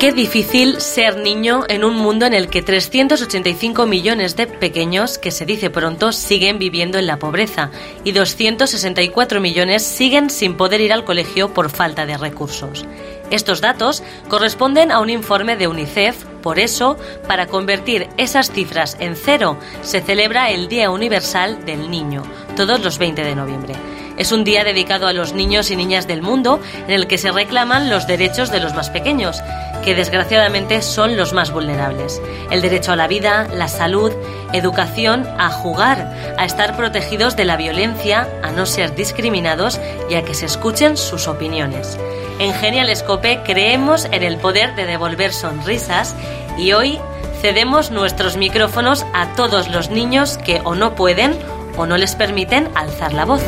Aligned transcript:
Qué 0.00 0.12
difícil 0.12 0.80
ser 0.80 1.18
niño 1.18 1.64
en 1.68 1.84
un 1.84 1.94
mundo 1.94 2.24
en 2.24 2.32
el 2.32 2.48
que 2.48 2.62
385 2.62 3.84
millones 3.84 4.34
de 4.34 4.46
pequeños, 4.46 5.18
que 5.18 5.30
se 5.30 5.44
dice 5.44 5.68
pronto, 5.68 6.12
siguen 6.12 6.58
viviendo 6.58 6.96
en 6.96 7.06
la 7.06 7.18
pobreza 7.18 7.70
y 8.02 8.12
264 8.12 9.42
millones 9.42 9.82
siguen 9.82 10.30
sin 10.30 10.56
poder 10.56 10.80
ir 10.80 10.94
al 10.94 11.04
colegio 11.04 11.52
por 11.52 11.68
falta 11.68 12.06
de 12.06 12.16
recursos. 12.16 12.86
Estos 13.30 13.60
datos 13.60 14.02
corresponden 14.30 14.90
a 14.90 15.00
un 15.00 15.10
informe 15.10 15.56
de 15.56 15.68
UNICEF, 15.68 16.24
por 16.40 16.58
eso, 16.58 16.96
para 17.28 17.46
convertir 17.46 18.08
esas 18.16 18.50
cifras 18.50 18.96
en 19.00 19.16
cero, 19.16 19.58
se 19.82 20.00
celebra 20.00 20.48
el 20.48 20.68
Día 20.68 20.90
Universal 20.90 21.66
del 21.66 21.90
Niño, 21.90 22.22
todos 22.56 22.82
los 22.82 22.96
20 22.96 23.22
de 23.22 23.36
noviembre. 23.36 23.74
Es 24.16 24.32
un 24.32 24.44
día 24.44 24.64
dedicado 24.64 25.06
a 25.06 25.12
los 25.12 25.32
niños 25.32 25.70
y 25.70 25.76
niñas 25.76 26.06
del 26.06 26.22
mundo 26.22 26.60
en 26.86 26.92
el 26.92 27.06
que 27.06 27.18
se 27.18 27.30
reclaman 27.30 27.90
los 27.90 28.06
derechos 28.06 28.50
de 28.50 28.60
los 28.60 28.74
más 28.74 28.90
pequeños, 28.90 29.42
que 29.84 29.94
desgraciadamente 29.94 30.82
son 30.82 31.16
los 31.16 31.32
más 31.32 31.52
vulnerables. 31.52 32.20
El 32.50 32.60
derecho 32.60 32.92
a 32.92 32.96
la 32.96 33.08
vida, 33.08 33.48
la 33.52 33.68
salud, 33.68 34.12
educación, 34.52 35.26
a 35.38 35.50
jugar, 35.50 36.34
a 36.38 36.44
estar 36.44 36.76
protegidos 36.76 37.36
de 37.36 37.44
la 37.44 37.56
violencia, 37.56 38.28
a 38.42 38.50
no 38.50 38.66
ser 38.66 38.94
discriminados 38.94 39.80
y 40.08 40.14
a 40.14 40.22
que 40.22 40.34
se 40.34 40.46
escuchen 40.46 40.96
sus 40.96 41.28
opiniones. 41.28 41.98
En 42.38 42.54
Genial 42.54 42.88
Escope 42.88 43.40
creemos 43.44 44.06
en 44.06 44.22
el 44.22 44.36
poder 44.36 44.74
de 44.74 44.86
devolver 44.86 45.32
sonrisas 45.32 46.14
y 46.56 46.72
hoy 46.72 46.98
cedemos 47.40 47.90
nuestros 47.90 48.36
micrófonos 48.36 49.06
a 49.14 49.34
todos 49.34 49.68
los 49.68 49.90
niños 49.90 50.38
que 50.38 50.60
o 50.64 50.74
no 50.74 50.94
pueden 50.94 51.38
o 51.76 51.86
no 51.86 51.96
les 51.96 52.14
permiten 52.14 52.68
alzar 52.74 53.12
la 53.12 53.24
voz. 53.24 53.42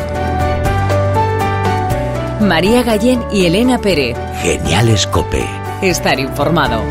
María 2.43 2.83
Gallén 2.83 3.25
y 3.31 3.47
Elena 3.47 3.79
Pérez. 3.79 4.17
Genial 4.43 4.89
Escope. 4.89 5.47
Estar 5.81 6.19
informado. 6.19 6.83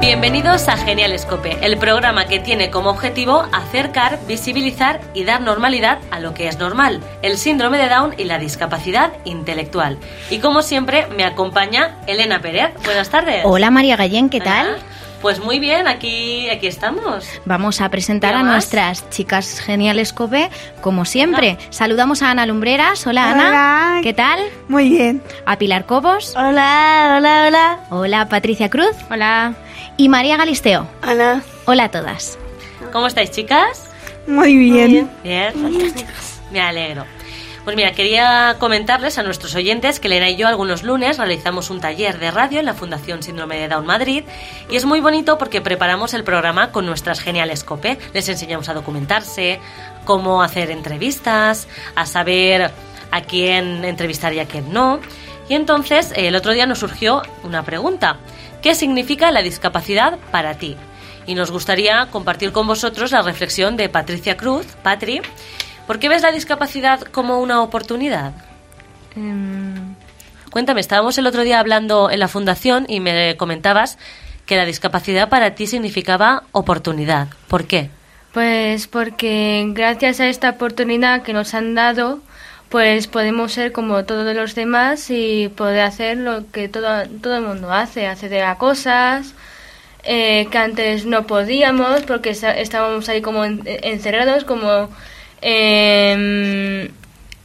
Bienvenidos 0.00 0.68
a 0.68 0.76
Genial 0.76 1.12
Escope, 1.12 1.58
el 1.62 1.78
programa 1.78 2.26
que 2.26 2.38
tiene 2.38 2.70
como 2.70 2.90
objetivo 2.90 3.44
acercar, 3.52 4.20
visibilizar 4.28 5.00
y 5.14 5.24
dar 5.24 5.40
normalidad 5.40 5.98
a 6.10 6.20
lo 6.20 6.34
que 6.34 6.46
es 6.46 6.58
normal, 6.58 7.00
el 7.22 7.38
síndrome 7.38 7.78
de 7.78 7.88
Down 7.88 8.14
y 8.18 8.24
la 8.24 8.38
discapacidad 8.38 9.12
intelectual. 9.24 9.98
Y 10.30 10.38
como 10.38 10.62
siempre, 10.62 11.06
me 11.16 11.24
acompaña 11.24 11.96
Elena 12.06 12.40
Pérez. 12.40 12.70
Buenas 12.84 13.10
tardes. 13.10 13.42
Hola 13.44 13.70
María 13.70 13.96
Gallén, 13.96 14.28
¿qué 14.28 14.40
tal? 14.40 14.68
Hola. 14.68 14.93
Pues 15.24 15.42
muy 15.42 15.58
bien, 15.58 15.88
aquí, 15.88 16.50
aquí 16.50 16.66
estamos. 16.66 17.26
Vamos 17.46 17.80
a 17.80 17.88
presentar 17.88 18.34
a 18.34 18.42
nuestras 18.42 19.08
chicas 19.08 19.58
geniales 19.58 20.12
COPE, 20.12 20.50
como 20.82 21.06
siempre. 21.06 21.56
Saludamos 21.70 22.20
a 22.20 22.30
Ana 22.30 22.44
Lumbreras. 22.44 23.06
Hola, 23.06 23.30
Ana. 23.30 23.48
Hola. 23.48 24.00
¿Qué 24.02 24.12
tal? 24.12 24.38
Muy 24.68 24.90
bien. 24.90 25.22
A 25.46 25.56
Pilar 25.56 25.86
Cobos. 25.86 26.34
Hola, 26.36 27.14
hola, 27.16 27.44
hola. 27.48 27.78
Hola, 27.88 28.28
Patricia 28.28 28.68
Cruz. 28.68 28.94
Hola. 29.10 29.54
Y 29.96 30.10
María 30.10 30.36
Galisteo. 30.36 30.86
Hola. 31.08 31.40
Hola 31.64 31.84
a 31.84 31.90
todas. 31.90 32.38
¿Cómo 32.92 33.06
estáis, 33.06 33.30
chicas? 33.30 33.88
Muy 34.26 34.54
bien. 34.54 35.10
Bien. 35.22 35.54
Me 36.52 36.60
alegro. 36.60 37.06
Pues 37.64 37.76
mira, 37.76 37.92
quería 37.92 38.56
comentarles 38.58 39.16
a 39.16 39.22
nuestros 39.22 39.54
oyentes 39.54 39.98
que 39.98 40.08
Elena 40.08 40.28
y 40.28 40.36
yo 40.36 40.46
algunos 40.46 40.82
lunes 40.82 41.16
realizamos 41.16 41.70
un 41.70 41.80
taller 41.80 42.18
de 42.18 42.30
radio 42.30 42.60
en 42.60 42.66
la 42.66 42.74
Fundación 42.74 43.22
Síndrome 43.22 43.56
de 43.56 43.68
Down 43.68 43.86
Madrid 43.86 44.24
y 44.68 44.76
es 44.76 44.84
muy 44.84 45.00
bonito 45.00 45.38
porque 45.38 45.62
preparamos 45.62 46.12
el 46.12 46.24
programa 46.24 46.72
con 46.72 46.84
nuestras 46.84 47.20
geniales 47.20 47.64
COPE. 47.64 47.98
Les 48.12 48.28
enseñamos 48.28 48.68
a 48.68 48.74
documentarse, 48.74 49.60
cómo 50.04 50.42
hacer 50.42 50.70
entrevistas, 50.70 51.66
a 51.94 52.04
saber 52.04 52.70
a 53.10 53.22
quién 53.22 53.86
entrevistar 53.86 54.34
y 54.34 54.40
a 54.40 54.46
quién 54.46 54.70
no. 54.70 55.00
Y 55.48 55.54
entonces 55.54 56.12
el 56.16 56.36
otro 56.36 56.52
día 56.52 56.66
nos 56.66 56.80
surgió 56.80 57.22
una 57.44 57.62
pregunta. 57.62 58.18
¿Qué 58.60 58.74
significa 58.74 59.30
la 59.30 59.40
discapacidad 59.40 60.18
para 60.30 60.58
ti? 60.58 60.76
Y 61.26 61.34
nos 61.34 61.50
gustaría 61.50 62.08
compartir 62.10 62.52
con 62.52 62.66
vosotros 62.66 63.10
la 63.10 63.22
reflexión 63.22 63.78
de 63.78 63.88
Patricia 63.88 64.36
Cruz, 64.36 64.66
Patri. 64.82 65.22
¿Por 65.86 65.98
qué 65.98 66.08
ves 66.08 66.22
la 66.22 66.32
discapacidad 66.32 67.00
como 67.00 67.40
una 67.40 67.62
oportunidad? 67.62 68.32
Cuéntame, 70.50 70.80
estábamos 70.80 71.18
el 71.18 71.26
otro 71.26 71.42
día 71.42 71.60
hablando 71.60 72.10
en 72.10 72.20
la 72.20 72.28
fundación 72.28 72.86
y 72.88 73.00
me 73.00 73.36
comentabas 73.36 73.98
que 74.46 74.56
la 74.56 74.64
discapacidad 74.64 75.28
para 75.28 75.54
ti 75.54 75.66
significaba 75.66 76.44
oportunidad. 76.52 77.28
¿Por 77.48 77.66
qué? 77.66 77.90
Pues 78.32 78.86
porque 78.86 79.64
gracias 79.68 80.20
a 80.20 80.28
esta 80.28 80.50
oportunidad 80.50 81.22
que 81.22 81.32
nos 81.32 81.54
han 81.54 81.74
dado, 81.74 82.20
pues 82.68 83.06
podemos 83.06 83.52
ser 83.52 83.72
como 83.72 84.04
todos 84.04 84.34
los 84.34 84.54
demás 84.54 85.10
y 85.10 85.48
poder 85.48 85.80
hacer 85.80 86.16
lo 86.18 86.50
que 86.50 86.68
todo, 86.68 86.88
todo 87.22 87.36
el 87.36 87.42
mundo 87.42 87.72
hace, 87.72 88.06
acceder 88.06 88.44
a 88.44 88.56
cosas 88.56 89.34
eh, 90.02 90.48
que 90.50 90.58
antes 90.58 91.06
no 91.06 91.26
podíamos 91.26 92.02
porque 92.02 92.30
estábamos 92.30 93.08
ahí 93.08 93.20
como 93.22 93.44
en- 93.44 93.62
encerrados, 93.64 94.44
como... 94.44 94.88
em, 95.44 96.90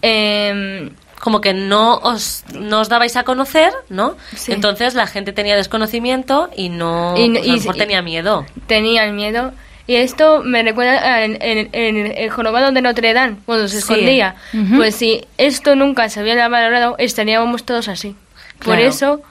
em, 0.01 0.89
Como 1.19 1.41
que 1.41 1.53
no 1.53 1.97
os, 1.97 2.45
no 2.57 2.79
os 2.79 2.87
dabais 2.87 3.17
a 3.17 3.23
conocer, 3.25 3.73
¿no? 3.89 4.15
Sí. 4.37 4.53
Entonces 4.53 4.93
la 4.93 5.05
gente 5.05 5.33
tenía 5.33 5.57
desconocimiento 5.57 6.49
y 6.55 6.69
no, 6.69 7.13
Y- 7.17 7.29
pues, 7.31 7.43
a 7.43 7.47
lo 7.47 7.53
mejor 7.57 7.75
y- 7.75 7.79
tenía 7.79 8.01
miedo. 8.01 8.45
tenían 8.67 9.15
miedo. 9.17 9.51
Y 9.85 9.95
esto 9.95 10.41
me 10.45 10.63
recuerda 10.63 11.25
en, 11.25 11.37
en- 11.41 11.69
en 11.73 11.97
el 12.17 12.29
jorobado 12.29 12.71
de 12.71 12.81
Notre 12.81 13.13
Dame, 13.13 13.35
cuando 13.45 13.67
se 13.67 13.73
Sí. 13.73 13.79
escondía. 13.79 14.35
Pues 14.77 14.95
si 14.95 15.25
esto 15.37 15.75
nunca 15.75 16.07
se 16.07 16.21
hubiera 16.23 16.47
valorado, 16.47 16.95
estaríamos 16.99 17.65
todos 17.65 17.89
así. 17.89 18.15
Por 18.59 18.75
Claro. 18.75 18.81
eso, 18.83 19.21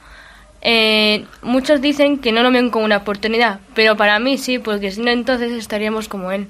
eh, 0.61 1.25
muchos 1.41 1.81
dicen 1.81 2.19
que 2.19 2.33
no 2.33 2.43
lo 2.43 2.51
ven 2.51 2.69
como 2.69 2.85
una 2.85 2.99
oportunidad, 2.99 3.61
pero 3.75 3.97
para 3.97 4.19
mí 4.19 4.37
sí, 4.37 4.59
porque 4.59 4.91
si 4.91 5.01
no, 5.01 5.11
entonces 5.11 5.53
estaríamos 5.53 6.07
como 6.09 6.33
él. 6.33 6.49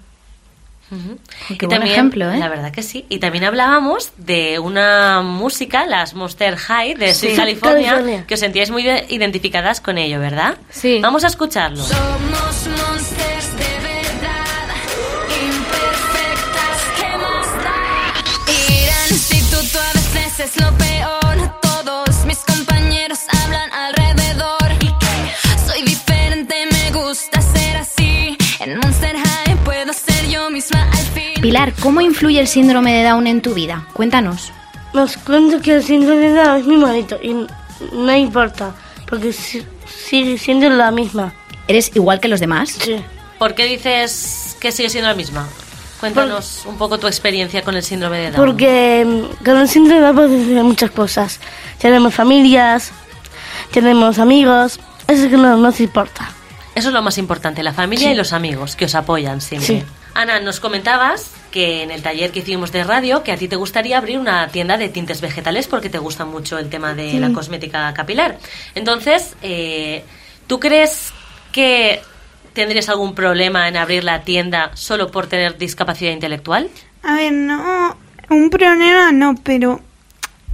Ujú. 0.90 1.18
Qué 1.58 1.66
buen 1.66 1.82
ejemplo, 1.82 2.30
¿eh? 2.32 2.38
La 2.38 2.48
verdad 2.48 2.72
que 2.72 2.82
sí. 2.82 3.04
Y 3.08 3.18
también 3.18 3.44
hablábamos 3.44 4.12
de 4.16 4.58
una 4.58 5.20
música, 5.22 5.84
las 5.86 6.14
Monster 6.14 6.56
High 6.56 6.94
de 6.94 7.12
Sí. 7.14 7.28
California, 7.36 7.90
California. 7.92 8.24
que 8.26 8.34
os 8.34 8.40
sentíais 8.40 8.70
muy 8.70 8.82
de- 8.82 9.04
identificadas 9.10 9.80
con 9.80 9.98
ello, 9.98 10.18
¿verdad? 10.20 10.56
Sí. 10.70 10.98
Vamos 11.02 11.24
a 11.24 11.26
escucharlo. 11.26 11.82
Somos 11.84 12.66
monsters 12.66 13.56
de 13.56 13.82
verdad, 13.82 14.68
imperfectas, 15.46 16.80
¿qué 16.96 17.16
más 17.18 17.64
da? 17.64 18.52
Irán, 18.72 19.18
si 19.18 19.40
tú, 19.50 19.56
tú 19.72 19.78
a 19.78 19.92
veces 20.14 20.40
es 20.40 20.56
lo 20.62 20.72
peor, 20.78 20.87
Pilar, 31.40 31.72
¿cómo 31.80 32.00
influye 32.00 32.40
el 32.40 32.48
síndrome 32.48 32.92
de 32.94 33.04
Down 33.08 33.26
en 33.26 33.40
tu 33.42 33.54
vida? 33.54 33.86
Cuéntanos. 33.92 34.52
Nos 34.92 35.16
cuento 35.16 35.60
que 35.60 35.74
el 35.76 35.84
síndrome 35.84 36.28
de 36.28 36.34
Down 36.34 36.56
es 36.60 36.66
muy 36.66 36.76
bonito 36.76 37.18
y 37.22 37.46
no 37.92 38.16
importa, 38.16 38.74
porque 39.08 39.32
si- 39.32 39.64
sigue 39.86 40.36
siendo 40.38 40.68
la 40.70 40.90
misma. 40.90 41.32
¿Eres 41.68 41.90
igual 41.94 42.18
que 42.20 42.28
los 42.28 42.40
demás? 42.40 42.70
Sí. 42.70 42.96
¿Por 43.38 43.54
qué 43.54 43.66
dices 43.66 44.56
que 44.60 44.72
sigue 44.72 44.88
siendo 44.90 45.08
la 45.08 45.14
misma? 45.14 45.46
Cuéntanos 46.00 46.62
un 46.66 46.76
poco 46.78 46.98
tu 46.98 47.06
experiencia 47.06 47.62
con 47.62 47.76
el 47.76 47.82
síndrome 47.82 48.18
de 48.18 48.30
Down. 48.30 48.36
Porque 48.36 49.04
mm, 49.06 49.44
con 49.44 49.58
el 49.58 49.68
síndrome 49.68 50.00
de 50.00 50.06
Down 50.06 50.16
podemos 50.16 50.46
hacer 50.46 50.64
muchas 50.64 50.90
cosas. 50.90 51.40
Tenemos 51.78 52.14
familias, 52.14 52.90
tenemos 53.70 54.18
amigos, 54.18 54.80
eso 55.06 55.24
es 55.24 55.30
que 55.30 55.36
no 55.36 55.56
nos 55.56 55.80
importa. 55.80 56.30
Eso 56.74 56.88
es 56.88 56.94
lo 56.94 57.02
más 57.02 57.18
importante, 57.18 57.62
la 57.62 57.72
familia 57.72 58.12
y 58.12 58.14
los 58.14 58.32
amigos 58.32 58.76
que 58.76 58.84
os 58.86 58.94
apoyan 58.94 59.40
siempre. 59.40 59.80
Sí. 59.80 59.84
Ana, 60.18 60.40
nos 60.40 60.58
comentabas 60.58 61.30
que 61.52 61.84
en 61.84 61.92
el 61.92 62.02
taller 62.02 62.32
que 62.32 62.40
hicimos 62.40 62.72
de 62.72 62.82
radio, 62.82 63.22
que 63.22 63.30
a 63.30 63.36
ti 63.36 63.46
te 63.46 63.54
gustaría 63.54 63.98
abrir 63.98 64.18
una 64.18 64.48
tienda 64.48 64.76
de 64.76 64.88
tintes 64.88 65.20
vegetales 65.20 65.68
porque 65.68 65.90
te 65.90 65.98
gusta 65.98 66.24
mucho 66.24 66.58
el 66.58 66.68
tema 66.68 66.92
de 66.92 67.20
la 67.20 67.32
cosmética 67.32 67.94
capilar. 67.94 68.36
Entonces, 68.74 69.36
eh, 69.42 70.02
¿tú 70.48 70.58
crees 70.58 71.12
que 71.52 72.00
tendrías 72.52 72.88
algún 72.88 73.14
problema 73.14 73.68
en 73.68 73.76
abrir 73.76 74.02
la 74.02 74.22
tienda 74.22 74.72
solo 74.74 75.08
por 75.12 75.28
tener 75.28 75.56
discapacidad 75.56 76.10
intelectual? 76.10 76.68
A 77.04 77.14
ver, 77.14 77.32
no, 77.32 77.96
un 78.28 78.50
problema 78.50 79.12
no, 79.12 79.36
pero 79.44 79.80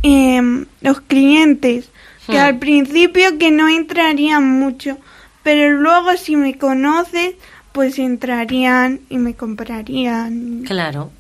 em, 0.03 0.67
los 0.83 1.01
clientes, 1.01 1.89
que 2.27 2.37
Hmm. 2.39 2.43
al 2.43 2.59
principio 2.59 3.39
que 3.39 3.51
no 3.51 3.71
entrarían 3.71 4.45
mucho, 4.45 4.99
pero 5.43 5.71
luego 5.81 6.15
si 6.19 6.37
me 6.37 6.59
conoces, 6.59 7.37
pues 7.75 7.99
entrarían 7.99 9.01
y 9.11 9.19
me 9.19 9.35
comprarían. 9.35 10.63
Claro. 10.65 11.11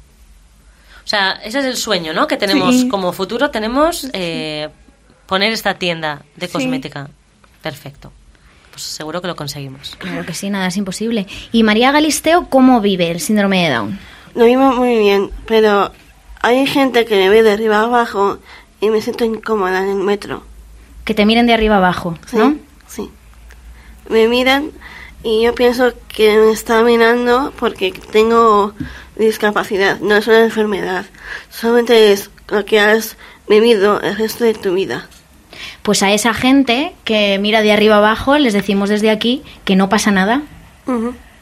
O 1.04 1.06
sea, 1.06 1.32
ese 1.42 1.58
es 1.58 1.64
el 1.64 1.76
sueño, 1.76 2.12
¿no? 2.12 2.28
Que 2.28 2.36
tenemos 2.36 2.74
Sí. 2.76 2.88
como 2.88 3.12
futuro, 3.12 3.50
tenemos 3.50 4.08
eh, 4.12 4.68
poner 5.26 5.52
esta 5.52 5.74
tienda 5.74 6.22
de 6.36 6.46
Sí. 6.46 6.52
cosmética. 6.52 7.10
Perfecto. 7.60 8.12
Pues 8.70 8.82
seguro 8.84 9.20
que 9.20 9.26
lo 9.26 9.34
conseguimos. 9.34 9.96
Claro 9.98 10.24
que 10.24 10.32
sí, 10.32 10.48
nada 10.48 10.68
es 10.68 10.76
imposible. 10.76 11.26
¿Y 11.50 11.64
María 11.64 11.90
Galisteo 11.90 12.46
cómo 12.48 12.80
vive 12.80 13.10
el 13.10 13.18
síndrome 13.20 13.64
de 13.68 13.74
Down? 13.74 13.98
Lo 14.36 14.44
vivo 14.44 14.72
muy 14.74 14.96
bien, 14.96 15.30
pero 15.46 15.90
hay 16.40 16.66
gente 16.68 17.04
que 17.04 17.16
me 17.16 17.28
ve 17.30 17.42
de 17.42 17.50
arriba 17.52 17.80
abajo 17.80 18.38
y 18.80 18.90
me 18.90 19.00
siento 19.02 19.24
incómoda 19.24 19.82
en 19.82 19.88
el 19.90 19.96
metro. 20.04 20.44
que 21.04 21.14
te 21.14 21.26
miren 21.26 21.46
de 21.46 21.52
arriba 21.52 21.76
abajo, 21.78 22.16
Sí, 22.30 22.36
¿no? 22.36 22.56
sí. 22.86 23.10
Me 24.08 24.26
miran 24.28 24.70
y 25.24 25.42
yo 25.42 25.54
pienso 25.54 25.92
que 26.08 26.36
me 26.36 26.52
está 26.52 26.82
mirando 26.82 27.52
porque 27.58 27.92
tengo 28.12 28.74
discapacidad, 29.16 29.98
no 30.00 30.16
es 30.16 30.26
una 30.26 30.44
enfermedad. 30.44 31.06
Solamente 31.50 32.12
es 32.12 32.30
lo 32.48 32.64
que 32.64 32.78
has 32.78 33.16
vivido 33.48 34.00
el 34.00 34.16
resto 34.16 34.44
de 34.44 34.54
tu 34.54 34.74
vida. 34.74 35.08
Pues 35.82 36.02
a 36.02 36.12
esa 36.12 36.34
gente 36.34 36.94
que 37.04 37.38
mira 37.38 37.62
de 37.62 37.72
arriba 37.72 37.96
abajo 37.96 38.36
les 38.38 38.52
decimos 38.52 38.90
desde 38.90 39.10
aquí 39.10 39.42
que 39.64 39.76
no 39.76 39.88
pasa 39.88 40.10
nada 40.10 40.42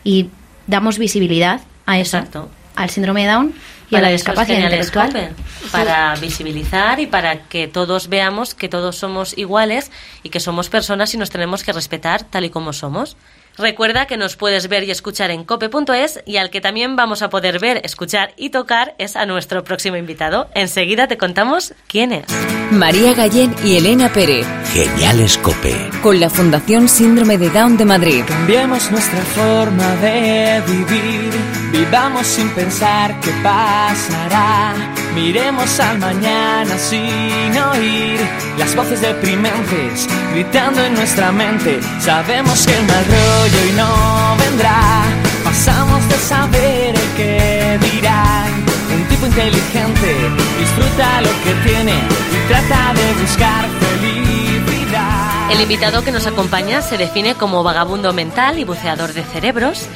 y 0.04 0.28
damos 0.66 0.98
visibilidad 0.98 1.60
a 1.86 1.98
eso, 1.98 2.18
Exacto. 2.18 2.50
al 2.76 2.90
síndrome 2.90 3.22
de 3.22 3.32
Down 3.32 3.54
y 3.90 3.96
a 3.96 4.00
la 4.00 4.10
es 4.10 4.20
discapacidad 4.20 4.56
Genial 4.56 4.72
intelectual. 4.72 5.34
Para 5.72 6.14
visibilizar 6.16 7.00
y 7.00 7.06
para 7.06 7.44
que 7.48 7.68
todos 7.68 8.08
veamos 8.08 8.54
que 8.54 8.68
todos 8.68 8.96
somos 8.96 9.36
iguales 9.36 9.90
y 10.22 10.28
que 10.28 10.40
somos 10.40 10.68
personas 10.68 11.12
y 11.14 11.18
nos 11.18 11.30
tenemos 11.30 11.64
que 11.64 11.72
respetar 11.72 12.22
tal 12.24 12.44
y 12.44 12.50
como 12.50 12.72
somos. 12.72 13.16
Recuerda 13.58 14.06
que 14.06 14.16
nos 14.16 14.36
puedes 14.36 14.68
ver 14.68 14.84
y 14.84 14.90
escuchar 14.90 15.30
en 15.30 15.44
cope.es 15.44 16.22
y 16.24 16.36
al 16.38 16.50
que 16.50 16.60
también 16.60 16.96
vamos 16.96 17.22
a 17.22 17.30
poder 17.30 17.58
ver, 17.58 17.80
escuchar 17.84 18.32
y 18.36 18.50
tocar 18.50 18.94
es 18.98 19.16
a 19.16 19.26
nuestro 19.26 19.64
próximo 19.64 19.96
invitado. 19.96 20.48
Enseguida 20.54 21.08
te 21.08 21.18
contamos 21.18 21.74
quién 21.86 22.12
es. 22.12 22.24
María 22.70 23.12
Gallén 23.12 23.54
y 23.64 23.76
Elena 23.76 24.10
Pérez, 24.10 24.46
Geniales 24.72 25.36
Cope. 25.38 25.74
con 26.02 26.18
la 26.18 26.30
Fundación 26.30 26.88
Síndrome 26.88 27.36
de 27.36 27.50
Down 27.50 27.76
de 27.76 27.84
Madrid. 27.84 28.24
Cambiemos 28.26 28.90
nuestra 28.90 29.20
forma 29.20 29.96
de 29.96 30.62
vivir, 30.66 31.30
vivamos 31.72 32.26
sin 32.26 32.48
pensar 32.50 33.20
qué 33.20 33.30
pasará. 33.42 35.01
Miremos 35.14 35.78
al 35.78 35.98
mañana 35.98 36.78
sin 36.78 37.56
oír 37.58 38.18
las 38.58 38.74
voces 38.74 39.00
deprimentes 39.00 40.08
gritando 40.32 40.82
en 40.82 40.94
nuestra 40.94 41.30
mente. 41.32 41.80
Sabemos 42.00 42.66
que 42.66 42.74
el 42.74 42.86
mal 42.86 43.04
rollo 43.04 43.68
y 43.68 43.72
no 43.72 44.36
vendrá. 44.38 45.02
Pasamos 45.44 46.08
de 46.08 46.16
saber 46.16 46.94
el 46.94 47.16
que 47.16 47.78
dirán. 47.92 48.52
Un 48.94 49.08
tipo 49.08 49.26
inteligente 49.26 50.30
disfruta 50.58 51.20
lo 51.20 51.30
que 51.44 51.68
tiene 51.68 51.92
y 51.92 52.48
trata 52.48 52.94
de 52.94 53.20
buscar 53.20 53.68
felicidad. 53.80 55.50
El 55.50 55.60
invitado 55.60 56.02
que 56.02 56.12
nos 56.12 56.26
acompaña 56.26 56.80
se 56.80 56.96
define 56.96 57.34
como 57.34 57.62
vagabundo 57.62 58.14
mental 58.14 58.58
y 58.58 58.64
buceador 58.64 59.12
de 59.12 59.22
cerebros. 59.24 59.88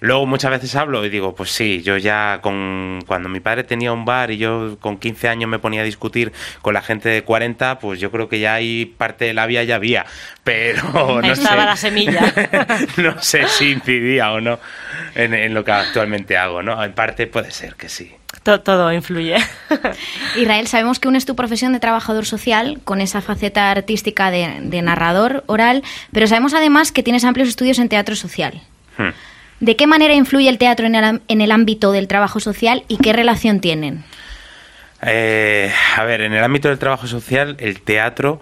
Luego 0.00 0.26
muchas 0.26 0.50
veces 0.50 0.74
hablo 0.76 1.04
y 1.04 1.08
digo, 1.08 1.34
pues 1.34 1.50
sí, 1.50 1.82
yo 1.82 1.96
ya 1.96 2.40
con 2.42 3.00
cuando 3.06 3.28
mi 3.28 3.40
padre 3.40 3.64
tenía 3.64 3.92
un 3.92 4.04
bar 4.04 4.30
y 4.30 4.36
yo 4.38 4.76
con 4.80 4.98
15 4.98 5.28
años 5.28 5.48
me 5.48 5.58
ponía 5.58 5.80
a 5.82 5.84
discutir 5.84 6.32
con 6.62 6.74
la 6.74 6.82
gente 6.82 7.08
de 7.08 7.22
40, 7.22 7.78
pues 7.78 8.00
yo 8.00 8.10
creo 8.10 8.28
que 8.28 8.38
ya 8.40 8.54
hay 8.54 8.84
parte 8.86 9.24
de 9.26 9.34
la 9.34 9.46
vía 9.46 9.64
ya 9.64 9.76
había, 9.76 10.06
pero 10.44 10.82
no 11.22 11.32
estaba 11.32 11.62
sé. 11.62 11.66
la 11.66 11.76
semilla. 11.76 12.32
no 12.98 13.20
sé 13.22 13.46
si 13.48 13.70
incidía 13.72 14.32
o 14.32 14.40
no 14.40 14.58
en, 15.14 15.34
en 15.34 15.54
lo 15.54 15.64
que 15.64 15.72
actualmente 15.72 16.36
hago, 16.36 16.62
¿no? 16.62 16.82
En 16.82 16.92
parte 16.92 17.26
puede 17.26 17.50
ser 17.50 17.74
que 17.76 17.88
sí. 17.88 18.12
To- 18.42 18.60
todo 18.60 18.92
influye. 18.92 19.36
Israel, 20.36 20.66
sabemos 20.68 20.98
que 21.00 21.08
unes 21.08 21.24
tu 21.26 21.34
profesión 21.34 21.72
de 21.72 21.80
trabajador 21.80 22.26
social 22.26 22.80
con 22.84 23.00
esa 23.00 23.20
faceta 23.20 23.70
artística 23.70 24.30
de, 24.30 24.58
de 24.62 24.82
narrador 24.82 25.42
oral, 25.46 25.82
pero 26.12 26.26
sabemos 26.26 26.54
además 26.54 26.92
que 26.92 27.02
tienes 27.02 27.24
amplios 27.24 27.48
estudios 27.48 27.78
en 27.78 27.88
teatro 27.88 28.14
social. 28.14 28.60
Hmm. 28.98 29.08
¿De 29.60 29.76
qué 29.76 29.86
manera 29.86 30.14
influye 30.14 30.48
el 30.48 30.58
teatro 30.58 30.86
en 30.86 30.94
el, 31.40 31.50
ámbito 31.50 31.92
del 31.92 32.08
trabajo 32.08 32.40
social 32.40 32.84
y 32.88 32.98
qué 32.98 33.12
relación 33.12 33.60
tienen? 33.60 34.04
Eh, 35.02 35.72
a 35.96 36.04
ver, 36.04 36.20
en 36.20 36.34
el 36.34 36.44
ámbito 36.44 36.68
del 36.68 36.78
trabajo 36.78 37.06
social, 37.06 37.56
el 37.58 37.80
teatro, 37.80 38.40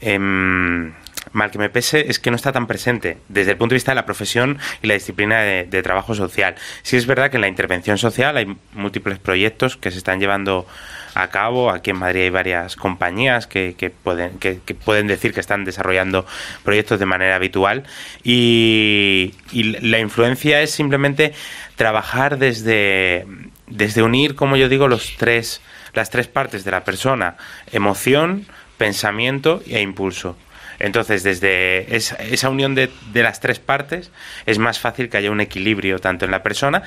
em, 0.00 0.92
mal 1.32 1.50
que 1.50 1.58
me 1.58 1.70
pese, 1.70 2.10
es 2.10 2.18
que 2.18 2.30
no 2.30 2.36
está 2.36 2.52
tan 2.52 2.66
presente 2.66 3.18
desde 3.28 3.52
el 3.52 3.56
punto 3.56 3.72
de 3.72 3.76
vista 3.76 3.92
de 3.92 3.96
la 3.96 4.06
profesión 4.06 4.58
y 4.82 4.86
la 4.86 4.94
disciplina 4.94 5.40
de, 5.40 5.80
trabajo 5.82 6.14
social. 6.14 6.56
Sí 6.82 6.96
es 6.96 7.06
verdad 7.06 7.30
que 7.30 7.38
en 7.38 7.40
la 7.40 7.48
intervención 7.48 7.96
social 7.96 8.36
hay 8.36 8.54
múltiples 8.74 9.18
proyectos 9.18 9.76
que 9.76 9.90
se 9.90 9.98
están 9.98 10.20
llevando 10.20 10.66
a 11.14 11.28
cabo. 11.28 11.70
Aquí 11.70 11.90
en 11.90 11.98
Madrid 11.98 12.22
hay 12.22 12.30
varias 12.30 12.76
compañías 12.76 13.46
que, 13.46 13.92
pueden, 14.04 15.06
decir 15.06 15.32
que 15.32 15.40
están 15.40 15.64
desarrollando 15.64 16.26
proyectos 16.64 17.00
de 17.00 17.06
manera 17.06 17.36
habitual 17.36 17.84
y, 18.22 19.34
y 19.52 19.62
la 19.80 19.98
influencia 19.98 20.60
es 20.60 20.70
simplemente 20.70 21.32
trabajar 21.76 22.38
desde, 22.38 23.26
desde 23.66 24.02
unir, 24.02 24.34
como 24.34 24.56
yo 24.56 24.68
digo, 24.68 24.86
los 24.86 25.16
tres, 25.16 25.62
las 25.94 26.10
tres 26.10 26.28
partes 26.28 26.64
de 26.64 26.70
la 26.72 26.84
persona, 26.84 27.36
emoción, 27.72 28.46
pensamiento 28.76 29.62
e 29.66 29.80
impulso. 29.80 30.36
Entonces, 30.80 31.22
desde 31.22 31.94
esa, 31.94 32.16
esa 32.16 32.48
unión 32.48 32.74
de, 32.74 32.90
de 33.12 33.22
las 33.22 33.38
tres 33.38 33.58
partes 33.60 34.10
es 34.46 34.58
más 34.58 34.78
fácil 34.80 35.08
que 35.08 35.18
haya 35.18 35.30
un 35.30 35.40
equilibrio 35.40 35.98
tanto 36.00 36.24
en 36.24 36.30
la 36.32 36.42
persona 36.42 36.82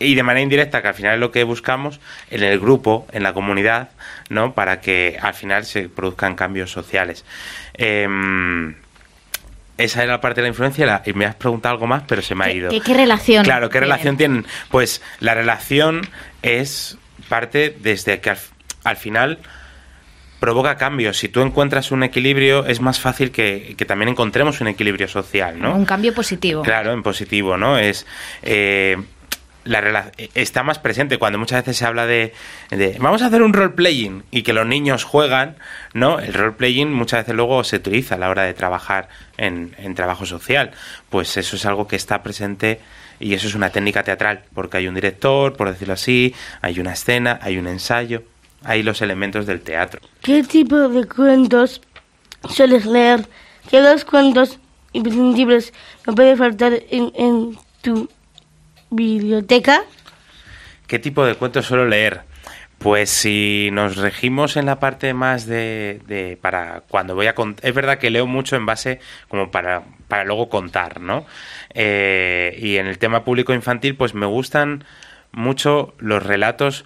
y 0.00 0.16
de 0.16 0.22
manera 0.24 0.42
indirecta, 0.42 0.82
que 0.82 0.88
al 0.88 0.94
final 0.94 1.14
es 1.14 1.20
lo 1.20 1.30
que 1.30 1.44
buscamos 1.44 2.00
en 2.30 2.42
el 2.42 2.58
grupo, 2.58 3.06
en 3.12 3.22
la 3.22 3.32
comunidad, 3.32 3.90
¿no? 4.28 4.52
Para 4.52 4.80
que 4.80 5.16
al 5.22 5.34
final 5.34 5.64
se 5.64 5.88
produzcan 5.88 6.34
cambios 6.34 6.72
sociales. 6.72 7.24
Em, 7.74 8.74
esa 9.76 10.02
era 10.02 10.12
la 10.12 10.20
parte 10.20 10.40
de 10.40 10.46
la 10.46 10.48
influencia 10.48 10.86
la- 10.86 11.02
y 11.04 11.12
me 11.12 11.26
has 11.26 11.34
preguntado 11.36 11.74
algo 11.74 11.86
más, 11.86 12.02
pero 12.08 12.22
se 12.22 12.34
me 12.34 12.44
ha 12.44 12.52
ido. 12.52 12.70
¿Qué, 12.70 12.80
qué 12.80 12.94
relación? 12.94 13.44
Claro, 13.44 13.68
¿qué 13.70 13.78
relación 13.80 14.16
tienen? 14.16 14.46
Pues 14.70 15.02
la 15.20 15.34
relación 15.34 16.00
es 16.42 16.96
parte 17.28 17.76
desde 17.80 18.20
que 18.20 18.30
al, 18.30 18.38
al 18.84 18.96
final 18.96 19.38
provoca 20.44 20.76
cambios. 20.76 21.16
Si 21.16 21.30
tú 21.30 21.40
encuentras 21.40 21.90
un 21.90 22.02
equilibrio, 22.02 22.66
es 22.66 22.78
más 22.78 23.00
fácil 23.00 23.30
que, 23.30 23.74
que 23.78 23.86
también 23.86 24.10
encontremos 24.10 24.60
un 24.60 24.68
equilibrio 24.68 25.08
social, 25.08 25.58
¿no? 25.58 25.74
Un 25.74 25.86
cambio 25.86 26.12
positivo. 26.12 26.60
Claro, 26.60 26.92
en 26.92 27.02
positivo, 27.02 27.56
¿no? 27.56 27.78
Es 27.78 28.06
eh, 28.42 28.98
la 29.64 30.12
está 30.34 30.62
más 30.62 30.78
presente 30.78 31.16
cuando 31.16 31.38
muchas 31.38 31.62
veces 31.62 31.78
se 31.78 31.86
habla 31.86 32.04
de, 32.04 32.34
de, 32.68 32.98
vamos 33.00 33.22
a 33.22 33.28
hacer 33.28 33.40
un 33.40 33.54
role 33.54 33.70
playing 33.70 34.24
y 34.30 34.42
que 34.42 34.52
los 34.52 34.66
niños 34.66 35.02
juegan, 35.04 35.56
¿no? 35.94 36.18
El 36.18 36.34
role 36.34 36.52
playing 36.52 36.92
muchas 36.92 37.20
veces 37.20 37.34
luego 37.34 37.64
se 37.64 37.76
utiliza 37.76 38.16
a 38.16 38.18
la 38.18 38.28
hora 38.28 38.42
de 38.42 38.52
trabajar 38.52 39.08
en, 39.38 39.74
en 39.78 39.94
trabajo 39.94 40.26
social. 40.26 40.72
Pues 41.08 41.38
eso 41.38 41.56
es 41.56 41.64
algo 41.64 41.88
que 41.88 41.96
está 41.96 42.22
presente 42.22 42.80
y 43.18 43.32
eso 43.32 43.48
es 43.48 43.54
una 43.54 43.70
técnica 43.70 44.02
teatral, 44.02 44.42
porque 44.52 44.76
hay 44.76 44.88
un 44.88 44.94
director, 44.94 45.56
por 45.56 45.70
decirlo 45.70 45.94
así, 45.94 46.34
hay 46.60 46.80
una 46.80 46.92
escena, 46.92 47.38
hay 47.40 47.56
un 47.56 47.66
ensayo, 47.66 48.24
hay 48.64 48.82
los 48.82 49.02
elementos 49.02 49.46
del 49.46 49.60
teatro. 49.60 50.00
¿Qué 50.22 50.42
tipo 50.42 50.88
de 50.88 51.06
cuentos 51.06 51.80
sueles 52.48 52.86
leer? 52.86 53.26
¿Qué 53.70 53.80
dos 53.80 54.04
cuentos 54.04 54.58
imprescindibles 54.92 55.72
no 56.06 56.14
puede 56.14 56.36
faltar 56.36 56.72
en, 56.90 57.12
en 57.14 57.58
tu 57.82 58.08
biblioteca? 58.90 59.82
¿Qué 60.86 60.98
tipo 60.98 61.24
de 61.24 61.34
cuentos 61.34 61.66
suelo 61.66 61.86
leer? 61.86 62.22
Pues 62.78 63.08
si 63.08 63.70
nos 63.72 63.96
regimos 63.96 64.56
en 64.56 64.66
la 64.66 64.78
parte 64.78 65.14
más 65.14 65.46
de, 65.46 66.00
de 66.06 66.36
para 66.40 66.82
cuando 66.88 67.14
voy 67.14 67.26
a 67.26 67.34
contar, 67.34 67.66
es 67.66 67.74
verdad 67.74 67.98
que 67.98 68.10
leo 68.10 68.26
mucho 68.26 68.56
en 68.56 68.66
base 68.66 69.00
como 69.28 69.50
para, 69.50 69.84
para 70.08 70.24
luego 70.24 70.50
contar, 70.50 71.00
¿no? 71.00 71.24
Eh, 71.72 72.58
y 72.60 72.76
en 72.76 72.86
el 72.86 72.98
tema 72.98 73.24
público 73.24 73.54
infantil, 73.54 73.96
pues 73.96 74.12
me 74.14 74.26
gustan 74.26 74.84
mucho 75.32 75.94
los 75.98 76.22
relatos 76.22 76.84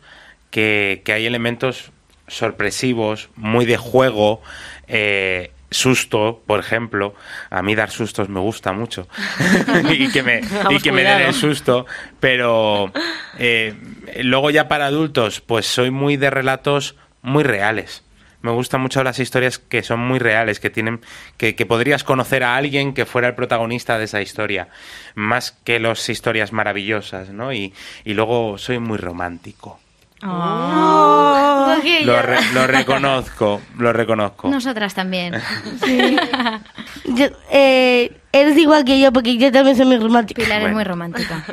que, 0.51 1.03
que 1.05 1.13
hay 1.13 1.27
elementos 1.27 1.93
sorpresivos, 2.29 3.31
muy 3.37 3.65
de 3.65 3.77
juego, 3.77 4.43
eh, 4.87 5.51
susto, 5.71 6.43
por 6.47 6.61
ejemplo. 6.61 7.15
A 7.51 7.63
mí 7.63 7.75
dar 7.75 7.91
sustos 7.91 8.29
me 8.29 8.41
gusta 8.41 8.73
mucho. 8.73 9.09
y 9.91 10.11
que 10.11 10.23
me, 10.23 10.41
y 10.71 10.79
que 10.81 10.93
me 10.93 11.03
den 11.03 11.23
el 11.23 11.35
susto. 11.35 11.87
Pero 12.21 12.93
eh, 13.39 13.75
luego 14.23 14.51
ya 14.51 14.69
para 14.69 14.87
adultos, 14.87 15.41
pues 15.41 15.67
soy 15.67 15.91
muy 15.91 16.17
de 16.17 16.31
relatos 16.31 16.97
muy 17.23 17.45
reales. 17.45 18.05
Me 18.41 18.53
gustan 18.53 18.81
mucho 18.81 19.03
las 19.03 19.19
historias 19.19 19.59
que 19.59 19.83
son 19.83 19.99
muy 19.99 20.21
reales, 20.21 20.61
que 20.61 20.71
tienen, 20.71 21.01
que, 21.37 21.57
que 21.57 21.67
podrías 21.67 22.05
conocer 22.05 22.45
a 22.45 22.55
alguien 22.55 22.95
que 22.95 23.05
fuera 23.05 23.27
el 23.27 23.35
protagonista 23.35 23.99
de 23.99 24.05
esa 24.05 24.23
historia, 24.23 24.69
más 25.17 25.51
que 25.51 25.81
las 25.81 26.09
historias 26.09 26.53
maravillosas, 26.53 27.31
¿no? 27.31 27.53
Y, 27.53 27.75
y 28.05 28.15
luego 28.15 28.57
soy 28.57 28.79
muy 28.79 28.97
romántico. 28.97 29.81
Porque 30.21 32.05
Lo, 32.05 32.13
ya- 32.15 32.23
re- 32.23 32.53
lo 32.53 32.67
reconozco, 32.67 33.63
lo 33.79 33.93
reconozco. 33.93 34.49
Nosotras 34.49 34.95
también. 34.95 35.35
Yo- 37.05 37.29
eh, 37.53 38.13
eres 38.33 38.57
igual 38.59 38.85
que 38.85 39.01
yo 39.01 39.13
porque 39.13 39.37
yo 39.39 39.51
también 39.53 39.77
soy 39.77 39.87
muy 39.87 39.99
romántica. 39.99 40.43
Pilar 40.43 40.63
es 40.63 40.73
muy 40.73 40.85
romántica. 40.85 41.45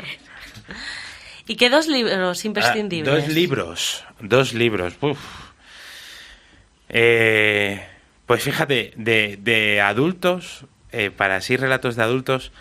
¿Y 1.47 1.55
qué 1.57 1.69
dos 1.69 1.87
libros 1.87 2.43
Ah, 2.43 2.47
imprescindibles? 2.47 3.13
dos 3.25 3.33
libros, 3.33 4.03
dos 4.19 4.53
libros. 4.53 4.93
uf. 5.01 5.19
Eh, 6.89 7.85
pues 8.25 8.43
fíjate, 8.43 8.93
de, 8.95 9.37
de 9.41 9.81
adultos, 9.81 10.65
eh, 10.91 11.11
para 11.15 11.35
así 11.37 11.55
relatos 11.57 11.95
de 11.95 12.03
adultos, 12.03 12.51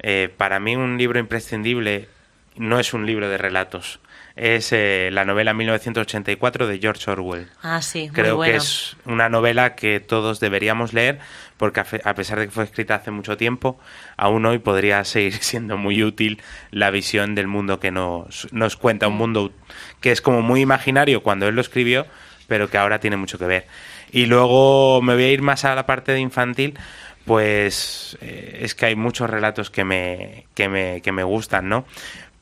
eh, 0.00 0.32
para 0.36 0.60
mí 0.60 0.76
un 0.76 0.96
libro 0.98 1.18
imprescindible 1.18 2.08
no 2.56 2.78
es 2.80 2.94
un 2.94 3.06
libro 3.06 3.28
de 3.28 3.38
relatos. 3.38 4.00
Es 4.34 4.72
eh, 4.72 5.10
la 5.12 5.24
novela 5.24 5.52
1984 5.52 6.66
de 6.66 6.78
George 6.78 7.10
Orwell. 7.10 7.48
Ah, 7.62 7.82
sí, 7.82 8.04
muy 8.04 8.10
Creo 8.12 8.36
bueno. 8.36 8.50
que 8.52 8.56
es 8.56 8.96
una 9.04 9.28
novela 9.28 9.74
que 9.74 10.00
todos 10.00 10.40
deberíamos 10.40 10.92
leer 10.94 11.18
porque 11.58 11.80
a 11.80 11.84
fe- 11.84 12.00
a 12.04 12.14
pesar 12.14 12.38
de 12.38 12.46
que 12.46 12.50
fue 12.50 12.64
escrita 12.64 12.94
hace 12.94 13.10
mucho 13.10 13.36
tiempo, 13.36 13.78
aún 14.16 14.46
hoy 14.46 14.58
podría 14.58 15.04
seguir 15.04 15.34
siendo 15.34 15.76
muy 15.76 16.02
útil 16.02 16.40
la 16.70 16.90
visión 16.90 17.34
del 17.34 17.46
mundo 17.46 17.78
que 17.78 17.90
nos, 17.90 18.48
nos 18.52 18.76
cuenta, 18.76 19.06
un 19.08 19.16
mundo 19.16 19.52
que 20.00 20.12
es 20.12 20.22
como 20.22 20.40
muy 20.42 20.62
imaginario 20.62 21.22
cuando 21.22 21.46
él 21.46 21.54
lo 21.54 21.60
escribió, 21.60 22.06
pero 22.48 22.70
que 22.70 22.78
ahora 22.78 23.00
tiene 23.00 23.16
mucho 23.18 23.38
que 23.38 23.44
ver. 23.46 23.66
Y 24.10 24.26
luego 24.26 25.00
me 25.02 25.14
voy 25.14 25.24
a 25.24 25.30
ir 25.30 25.42
más 25.42 25.64
a 25.64 25.74
la 25.74 25.86
parte 25.86 26.12
de 26.12 26.20
infantil, 26.20 26.78
pues 27.24 28.18
eh, 28.20 28.58
es 28.62 28.74
que 28.74 28.86
hay 28.86 28.96
muchos 28.96 29.30
relatos 29.30 29.70
que 29.70 29.84
me, 29.84 30.44
que 30.54 30.68
me, 30.68 31.00
que 31.02 31.12
me 31.12 31.22
gustan, 31.22 31.68
¿no? 31.68 31.86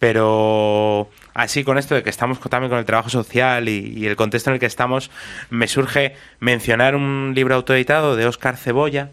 Pero 0.01 1.11
así 1.35 1.63
con 1.63 1.77
esto 1.77 1.95
de 1.95 2.03
que 2.03 2.09
estamos 2.09 2.41
también 2.41 2.71
con 2.71 2.79
el 2.79 2.87
trabajo 2.87 3.11
social 3.11 3.69
y, 3.69 4.07
el 4.07 4.17
contexto 4.17 4.49
en 4.49 4.55
el 4.55 4.61
que 4.61 4.67
estamos, 4.67 5.11
me 5.51 5.69
surge 5.69 6.17
mencionar 6.41 6.97
un 6.97 7.33
libro 7.37 7.55
autoeditado 7.55 8.17
de 8.17 8.27
Óscar 8.27 8.57
Cebolla, 8.57 9.11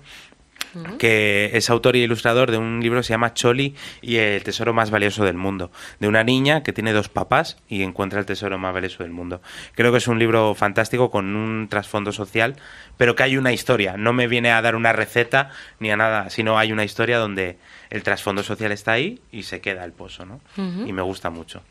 que 0.98 1.52
es 1.54 1.70
autor 1.70 1.96
y 1.96 2.04
ilustrador 2.04 2.52
de 2.52 2.58
un 2.58 2.80
libro 2.82 3.00
que 3.00 3.04
se 3.04 3.14
llama 3.14 3.34
Choli 3.34 3.76
y 4.02 4.18
el 4.18 4.44
tesoro 4.44 4.74
más 4.74 4.92
valioso 4.92 5.26
del 5.26 5.38
mundo, 5.38 5.72
de 6.00 6.08
una 6.08 6.24
niña 6.24 6.64
que 6.64 6.74
tiene 6.74 6.94
dos 6.94 7.10
papás 7.10 7.58
y 7.68 7.84
encuentra 7.84 8.20
el 8.20 8.26
tesoro 8.26 8.58
más 8.58 8.74
valioso 8.74 9.04
del 9.04 9.12
mundo. 9.12 9.42
Creo 9.76 9.92
que 9.92 9.98
es 9.98 10.08
un 10.08 10.20
libro 10.20 10.56
fantástico 10.56 11.12
con 11.12 11.36
un 11.36 11.68
trasfondo 11.70 12.12
social, 12.12 12.56
pero 12.98 13.16
que 13.16 13.24
hay 13.24 13.38
una 13.38 13.54
historia, 13.54 13.98
no 13.98 14.14
me 14.14 14.28
viene 14.28 14.52
a 14.52 14.62
dar 14.62 14.76
una 14.76 14.94
receta 14.94 15.52
ni 15.80 15.92
a 15.92 15.98
nada, 15.98 16.30
sino 16.30 16.58
hay 16.58 16.72
una 16.72 16.84
historia 16.84 17.18
donde 17.18 17.58
el 17.90 18.04
trasfondo 18.04 18.44
social 18.44 18.72
está 18.72 18.94
ahí 18.94 19.22
y 19.32 19.44
se 19.44 19.62
queda 19.62 19.84
el 19.86 19.92
pozo, 19.92 20.26
¿no? 20.26 20.42
Y 20.58 20.94
me 20.94 21.02
gusta 21.02 21.30
mucho. 21.30 21.62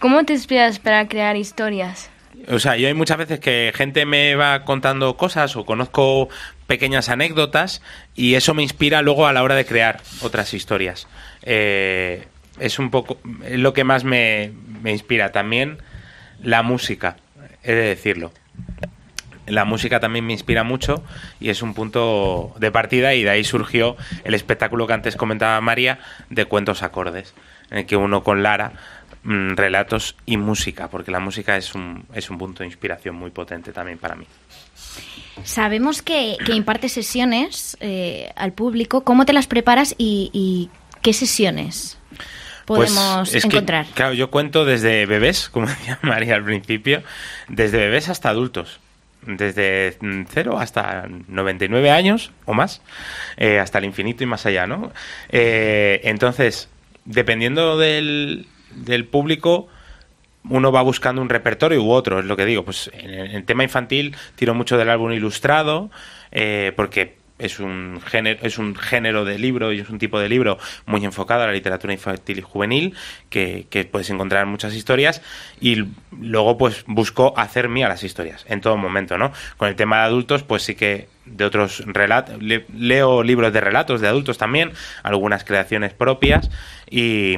¿Cómo 0.00 0.24
te 0.24 0.34
inspiras 0.34 0.78
para 0.78 1.08
crear 1.08 1.36
historias? 1.36 2.10
O 2.48 2.58
sea, 2.58 2.76
yo 2.76 2.86
hay 2.86 2.94
muchas 2.94 3.18
veces 3.18 3.40
que 3.40 3.72
gente 3.74 4.06
me 4.06 4.36
va 4.36 4.64
contando 4.64 5.16
cosas 5.16 5.56
o 5.56 5.66
conozco 5.66 6.28
pequeñas 6.66 7.08
anécdotas 7.08 7.82
y 8.14 8.34
eso 8.34 8.54
me 8.54 8.62
inspira 8.62 9.02
luego 9.02 9.26
a 9.26 9.32
la 9.32 9.42
hora 9.42 9.56
de 9.56 9.66
crear 9.66 10.00
otras 10.20 10.54
historias. 10.54 11.08
Eh, 11.42 12.26
es 12.60 12.78
un 12.78 12.90
poco 12.90 13.18
es 13.44 13.58
lo 13.58 13.72
que 13.72 13.84
más 13.84 14.04
me, 14.04 14.52
me 14.82 14.92
inspira. 14.92 15.32
También 15.32 15.78
la 16.42 16.62
música, 16.62 17.16
he 17.64 17.72
de 17.72 17.82
decirlo. 17.82 18.32
La 19.46 19.64
música 19.64 20.00
también 20.00 20.26
me 20.26 20.32
inspira 20.32 20.64
mucho 20.64 21.04
y 21.38 21.50
es 21.50 21.62
un 21.62 21.74
punto 21.74 22.54
de 22.58 22.72
partida 22.72 23.14
y 23.14 23.22
de 23.22 23.30
ahí 23.30 23.44
surgió 23.44 23.96
el 24.24 24.34
espectáculo 24.34 24.86
que 24.86 24.92
antes 24.92 25.16
comentaba 25.16 25.60
María 25.60 26.00
de 26.30 26.46
cuentos 26.46 26.82
acordes, 26.82 27.32
en 27.70 27.78
el 27.78 27.86
que 27.86 27.96
uno 27.96 28.24
con 28.24 28.42
Lara 28.42 28.72
mm, 29.26 29.56
relatos 29.56 30.16
y 30.24 30.36
música, 30.36 30.88
porque 30.88 31.10
la 31.10 31.20
música 31.20 31.56
es 31.56 31.74
un, 31.74 32.04
es 32.14 32.30
un 32.30 32.38
punto 32.38 32.60
de 32.60 32.66
inspiración 32.66 33.14
muy 33.16 33.30
potente 33.30 33.72
también 33.72 33.98
para 33.98 34.14
mí. 34.14 34.26
Sabemos 35.44 36.00
que, 36.00 36.36
que 36.46 36.54
impartes 36.54 36.92
sesiones 36.92 37.76
eh, 37.80 38.32
al 38.36 38.52
público. 38.52 39.02
¿Cómo 39.02 39.26
te 39.26 39.32
las 39.34 39.46
preparas 39.46 39.94
y, 39.98 40.30
y 40.32 40.70
qué 41.02 41.12
sesiones 41.12 41.98
podemos 42.64 43.30
Pues 43.30 43.34
es 43.34 43.42
que, 43.42 43.48
encontrar? 43.56 43.86
claro, 43.94 44.14
yo 44.14 44.30
cuento 44.30 44.64
desde 44.64 45.06
bebés, 45.06 45.48
como 45.52 45.66
decía 45.66 45.98
María 46.02 46.34
al 46.34 46.44
principio, 46.44 47.02
desde 47.48 47.78
bebés 47.78 48.08
hasta 48.08 48.30
adultos. 48.30 48.80
Desde 49.22 49.96
mm, 50.00 50.22
cero 50.30 50.58
hasta 50.58 51.06
99 51.28 51.90
años 51.90 52.30
o 52.44 52.54
más, 52.54 52.80
eh, 53.36 53.58
hasta 53.58 53.78
el 53.78 53.84
infinito 53.84 54.22
y 54.22 54.26
más 54.26 54.46
allá, 54.46 54.66
¿no? 54.66 54.92
Eh, 55.30 56.00
entonces, 56.04 56.68
dependiendo 57.04 57.76
del, 57.76 58.46
del 58.76 59.04
público, 59.04 59.68
uno 60.48 60.70
va 60.70 60.82
buscando 60.82 61.20
un 61.22 61.28
repertorio 61.28 61.82
u 61.82 61.90
otro, 61.90 62.20
es 62.20 62.24
lo 62.24 62.36
que 62.36 62.44
digo. 62.44 62.64
Pues 62.64 62.90
en 62.92 63.10
el, 63.10 63.44
tema 63.44 63.64
infantil 63.64 64.14
tiro 64.36 64.54
mucho 64.54 64.78
del 64.78 64.90
álbum 64.90 65.12
ilustrado, 65.12 65.90
eh, 66.30 66.72
porque 66.76 67.16
es 67.38 67.60
un 67.60 68.00
género, 68.04 68.40
es 68.42 68.58
un 68.58 68.74
género 68.74 69.24
de 69.24 69.38
libro 69.38 69.72
y 69.72 69.80
es 69.80 69.90
un 69.90 69.98
tipo 69.98 70.18
de 70.18 70.28
libro 70.28 70.58
muy 70.86 71.04
enfocado 71.04 71.42
a 71.42 71.46
la 71.46 71.52
literatura 71.52 71.92
infantil 71.92 72.38
y 72.38 72.42
juvenil, 72.42 72.94
que, 73.28 73.88
puedes 73.90 74.08
encontrar 74.10 74.46
muchas 74.46 74.74
historias, 74.74 75.22
y 75.60 75.84
luego 76.18 76.56
pues 76.56 76.84
busco 76.86 77.34
hacer 77.36 77.68
mía 77.68 77.88
las 77.88 78.04
historias, 78.04 78.44
en 78.48 78.60
todo 78.60 78.76
momento, 78.76 79.18
¿no? 79.18 79.32
Con 79.56 79.68
el 79.68 79.76
tema 79.76 79.98
de 79.98 80.02
adultos, 80.04 80.42
pues 80.42 80.62
sí 80.62 80.74
que 80.74 81.08
de 81.26 81.44
otros 81.44 81.82
relatos, 81.86 82.38
leo 82.40 83.22
libros 83.22 83.52
de 83.52 83.60
relatos 83.60 84.00
de 84.00 84.08
adultos 84.08 84.38
también, 84.38 84.72
algunas 85.02 85.44
creaciones 85.44 85.92
propias, 85.92 86.50
y 86.88 87.36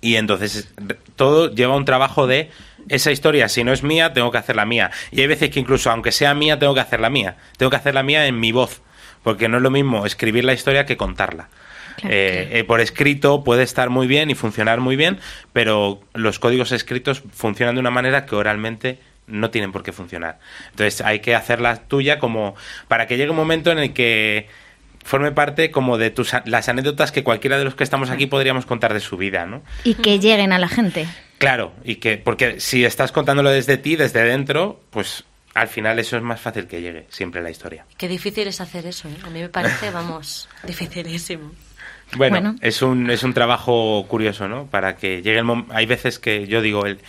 y 0.00 0.16
entonces 0.16 0.72
todo 1.16 1.52
lleva 1.52 1.76
un 1.76 1.84
trabajo 1.84 2.26
de 2.26 2.50
esa 2.88 3.10
historia, 3.10 3.48
si 3.48 3.64
no 3.64 3.72
es 3.72 3.82
mía, 3.82 4.12
tengo 4.12 4.30
que 4.30 4.38
hacerla 4.38 4.64
mía. 4.64 4.90
Y 5.10 5.20
hay 5.20 5.26
veces 5.26 5.50
que 5.50 5.60
incluso 5.60 5.90
aunque 5.90 6.12
sea 6.12 6.34
mía, 6.34 6.58
tengo 6.58 6.74
que 6.74 6.80
hacerla 6.80 7.10
mía. 7.10 7.36
Tengo 7.56 7.70
que 7.70 7.76
hacerla 7.76 8.02
mía 8.02 8.26
en 8.26 8.40
mi 8.40 8.52
voz, 8.52 8.80
porque 9.22 9.48
no 9.48 9.58
es 9.58 9.62
lo 9.62 9.70
mismo 9.70 10.06
escribir 10.06 10.44
la 10.44 10.52
historia 10.52 10.86
que 10.86 10.96
contarla. 10.96 11.48
Eh, 12.04 12.48
eh, 12.52 12.64
por 12.64 12.80
escrito 12.80 13.42
puede 13.42 13.64
estar 13.64 13.90
muy 13.90 14.06
bien 14.06 14.30
y 14.30 14.34
funcionar 14.34 14.80
muy 14.80 14.94
bien, 14.96 15.18
pero 15.52 16.00
los 16.14 16.38
códigos 16.38 16.70
escritos 16.70 17.22
funcionan 17.32 17.74
de 17.74 17.80
una 17.80 17.90
manera 17.90 18.24
que 18.24 18.36
oralmente 18.36 19.00
no 19.26 19.50
tienen 19.50 19.72
por 19.72 19.82
qué 19.82 19.92
funcionar. 19.92 20.38
Entonces 20.70 21.00
hay 21.00 21.20
que 21.20 21.34
hacerla 21.34 21.76
tuya 21.88 22.18
como 22.18 22.54
para 22.86 23.06
que 23.06 23.16
llegue 23.16 23.30
un 23.30 23.36
momento 23.36 23.70
en 23.72 23.78
el 23.78 23.92
que 23.92 24.48
forme 25.08 25.32
parte 25.32 25.70
como 25.70 25.96
de 25.96 26.10
tus 26.10 26.32
las 26.44 26.68
anécdotas 26.68 27.12
que 27.12 27.24
cualquiera 27.24 27.58
de 27.58 27.64
los 27.64 27.74
que 27.74 27.82
estamos 27.82 28.10
aquí 28.10 28.26
podríamos 28.26 28.66
contar 28.66 28.92
de 28.92 29.00
su 29.00 29.16
vida, 29.16 29.46
¿no? 29.46 29.62
Y 29.82 29.94
que 29.94 30.18
lleguen 30.18 30.52
a 30.52 30.58
la 30.58 30.68
gente. 30.68 31.08
Claro, 31.38 31.72
y 31.82 31.96
que 31.96 32.18
porque 32.18 32.60
si 32.60 32.84
estás 32.84 33.10
contándolo 33.10 33.50
desde 33.50 33.78
ti, 33.78 33.96
desde 33.96 34.22
dentro, 34.22 34.80
pues 34.90 35.24
al 35.54 35.68
final 35.68 35.98
eso 35.98 36.16
es 36.18 36.22
más 36.22 36.40
fácil 36.40 36.66
que 36.66 36.82
llegue 36.82 37.06
siempre 37.08 37.42
la 37.42 37.50
historia. 37.50 37.86
Qué 37.96 38.06
difícil 38.06 38.46
es 38.48 38.60
hacer 38.60 38.86
eso, 38.86 39.08
¿eh? 39.08 39.16
A 39.24 39.30
mí 39.30 39.40
me 39.40 39.48
parece, 39.48 39.90
vamos, 39.92 40.48
dificilísimo. 40.64 41.52
Bueno, 42.16 42.40
Bueno. 42.40 42.56
Es, 42.60 42.82
un, 42.82 43.10
es 43.10 43.22
un 43.22 43.32
trabajo 43.32 44.04
curioso, 44.08 44.46
¿no? 44.46 44.66
Para 44.66 44.96
que 44.96 45.22
llegue 45.22 45.38
el 45.38 45.44
momento... 45.44 45.74
Hay 45.74 45.86
veces 45.86 46.18
que 46.18 46.46
yo 46.46 46.60
digo, 46.60 46.86
el, 46.86 47.00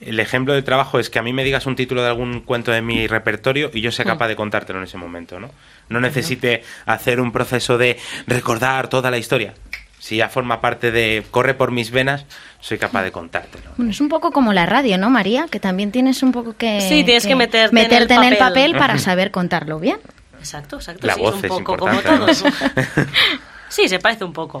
el 0.00 0.20
ejemplo 0.20 0.54
de 0.54 0.62
trabajo 0.62 0.98
es 0.98 1.10
que 1.10 1.18
a 1.18 1.22
mí 1.22 1.32
me 1.32 1.44
digas 1.44 1.66
un 1.66 1.74
título 1.76 2.02
de 2.02 2.08
algún 2.08 2.40
cuento 2.40 2.70
de 2.70 2.82
mi 2.82 3.06
repertorio 3.06 3.70
y 3.72 3.80
yo 3.80 3.90
sea 3.90 4.04
capaz 4.04 4.28
de 4.28 4.36
contártelo 4.36 4.78
en 4.78 4.84
ese 4.84 4.96
momento, 4.96 5.40
¿no? 5.40 5.50
No 5.88 6.00
necesite 6.00 6.62
hacer 6.86 7.20
un 7.20 7.32
proceso 7.32 7.78
de 7.78 7.98
recordar 8.26 8.88
toda 8.88 9.10
la 9.10 9.18
historia. 9.18 9.54
Si 9.98 10.16
ya 10.16 10.28
forma 10.28 10.60
parte 10.60 10.92
de 10.92 11.24
corre 11.30 11.54
por 11.54 11.72
mis 11.72 11.90
venas, 11.90 12.24
soy 12.60 12.78
capaz 12.78 13.02
de 13.02 13.10
contártelo. 13.10 13.70
Bueno, 13.76 13.90
es 13.90 14.00
un 14.00 14.08
poco 14.08 14.30
como 14.30 14.52
la 14.52 14.64
radio, 14.64 14.96
¿no, 14.96 15.10
María? 15.10 15.46
Que 15.50 15.58
también 15.58 15.90
tienes 15.90 16.22
un 16.22 16.30
poco 16.30 16.56
que... 16.56 16.80
Sí, 16.80 17.02
tienes 17.02 17.26
que 17.26 17.34
meterte 17.34 17.70
en 17.70 17.78
el 17.78 17.84
meterte 17.84 18.14
en 18.14 18.24
el 18.24 18.36
papel. 18.36 18.76
para 18.76 18.98
saber 18.98 19.32
contarlo 19.32 19.80
bien. 19.80 19.98
Exacto, 20.38 20.76
exacto. 20.76 21.06
La 21.06 21.14
sí, 21.14 21.20
voz 21.20 21.34
es 21.34 21.38
un 21.40 21.44
es 21.44 21.50
poco 21.50 21.76
como 21.76 21.94
importante, 21.94 22.36
todos. 22.36 22.44
sí, 23.68 23.88
se 23.88 23.98
parece 23.98 24.24
un 24.24 24.32
poco. 24.32 24.60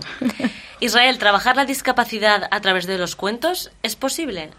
Israel, 0.80 1.18
¿trabajar 1.18 1.54
la 1.54 1.64
discapacidad 1.64 2.48
a 2.50 2.60
través 2.60 2.86
de 2.86 2.98
los 2.98 3.14
cuentos 3.14 3.70
es 3.84 3.94
posible? 3.94 4.50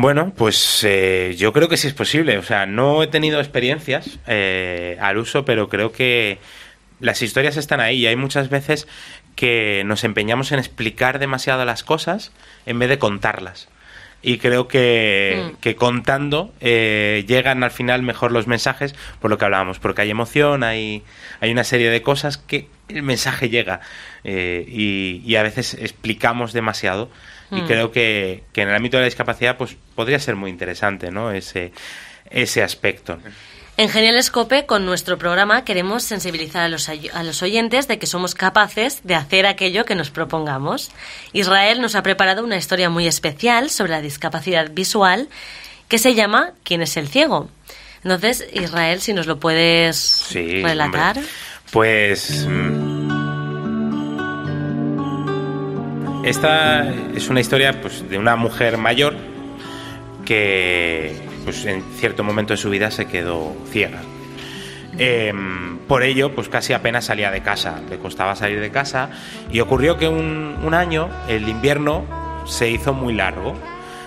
Bueno, 0.00 0.32
pues 0.36 0.84
eh, 0.84 1.34
yo 1.36 1.52
creo 1.52 1.68
que 1.68 1.76
sí 1.76 1.88
es 1.88 1.92
posible. 1.92 2.38
O 2.38 2.42
sea, 2.44 2.66
no 2.66 3.02
he 3.02 3.08
tenido 3.08 3.40
experiencias 3.40 4.20
eh, 4.28 4.96
al 5.00 5.18
uso, 5.18 5.44
pero 5.44 5.68
creo 5.68 5.90
que 5.90 6.38
las 7.00 7.20
historias 7.20 7.56
están 7.56 7.80
ahí 7.80 7.96
y 7.98 8.06
hay 8.06 8.14
muchas 8.14 8.48
veces 8.48 8.86
que 9.34 9.82
nos 9.84 10.04
empeñamos 10.04 10.52
en 10.52 10.60
explicar 10.60 11.18
demasiado 11.18 11.64
las 11.64 11.82
cosas 11.82 12.30
en 12.64 12.78
vez 12.78 12.88
de 12.90 13.00
contarlas. 13.00 13.68
Y 14.22 14.38
creo 14.38 14.68
que, 14.68 15.50
Mm. 15.50 15.56
que 15.60 15.74
contando 15.74 16.52
eh, 16.60 17.24
llegan 17.26 17.64
al 17.64 17.72
final 17.72 18.02
mejor 18.02 18.30
los 18.30 18.46
mensajes, 18.46 18.94
por 19.20 19.32
lo 19.32 19.38
que 19.38 19.46
hablábamos, 19.46 19.80
porque 19.80 20.02
hay 20.02 20.10
emoción, 20.10 20.62
hay, 20.62 21.02
hay 21.40 21.50
una 21.50 21.64
serie 21.64 21.90
de 21.90 22.02
cosas 22.02 22.38
que 22.38 22.68
el 22.88 23.02
mensaje 23.02 23.48
llega 23.48 23.80
eh, 24.22 24.64
y, 24.68 25.22
y 25.26 25.34
a 25.34 25.42
veces 25.42 25.74
explicamos 25.74 26.52
demasiado. 26.52 27.10
Y 27.50 27.62
Mm. 27.62 27.66
creo 27.66 27.90
que, 27.92 28.44
que 28.52 28.62
en 28.62 28.68
el 28.68 28.74
ámbito 28.74 28.96
de 28.98 29.02
la 29.02 29.06
discapacidad 29.06 29.56
pues 29.56 29.76
podría 29.94 30.18
ser 30.18 30.36
muy 30.36 30.50
interesante 30.50 31.10
¿no? 31.10 31.30
ese, 31.32 31.72
ese 32.30 32.62
aspecto. 32.62 33.18
En 33.78 33.88
Genial 33.88 34.16
Escope, 34.16 34.66
con 34.66 34.84
nuestro 34.84 35.18
programa, 35.18 35.64
queremos 35.64 36.02
sensibilizar 36.02 36.62
a 36.62 36.68
los, 36.68 36.88
a 36.88 37.22
los 37.22 37.42
oyentes 37.44 37.86
de 37.86 37.98
que 38.00 38.06
somos 38.06 38.34
capaces 38.34 39.00
de 39.04 39.14
hacer 39.14 39.46
aquello 39.46 39.84
que 39.84 39.94
nos 39.94 40.10
propongamos. 40.10 40.90
Israel 41.32 41.80
nos 41.80 41.94
ha 41.94 42.02
preparado 42.02 42.42
una 42.42 42.56
historia 42.56 42.90
muy 42.90 43.06
especial 43.06 43.70
sobre 43.70 43.92
la 43.92 44.00
discapacidad 44.00 44.70
visual 44.72 45.28
que 45.86 45.98
se 45.98 46.14
llama 46.14 46.54
¿Quién 46.64 46.82
es 46.82 46.96
el 46.96 47.06
ciego? 47.08 47.48
Entonces, 48.02 48.46
Israel, 48.52 49.00
si 49.00 49.12
nos 49.14 49.26
lo 49.26 49.38
puedes 49.38 49.96
Sí, 49.96 50.60
relatar. 50.62 51.16
hombre. 51.18 51.30
Pues. 51.70 52.46
mm, 52.48 53.07
Esta 56.24 56.88
es 57.14 57.28
una 57.28 57.40
historia 57.40 57.80
pues, 57.80 58.08
de 58.08 58.18
una 58.18 58.36
mujer 58.36 58.76
mayor 58.76 59.14
que 60.24 61.16
pues, 61.44 61.64
en 61.64 61.82
cierto 61.96 62.22
momento 62.24 62.52
de 62.52 62.58
su 62.58 62.70
vida 62.70 62.90
se 62.90 63.06
quedó 63.06 63.56
ciega. 63.70 64.00
Em, 64.98 65.78
por 65.86 66.02
ello, 66.02 66.34
pues 66.34 66.48
casi 66.48 66.72
apenas 66.72 67.04
salía 67.04 67.30
de 67.30 67.40
casa, 67.40 67.80
le 67.88 67.98
costaba 67.98 68.34
salir 68.34 68.60
de 68.60 68.70
casa 68.70 69.10
y 69.50 69.60
ocurrió 69.60 69.96
que 69.96 70.08
un, 70.08 70.58
un 70.62 70.74
año 70.74 71.08
el 71.28 71.48
invierno 71.48 72.04
se 72.46 72.68
hizo 72.68 72.92
muy 72.92 73.14
largo. 73.14 73.54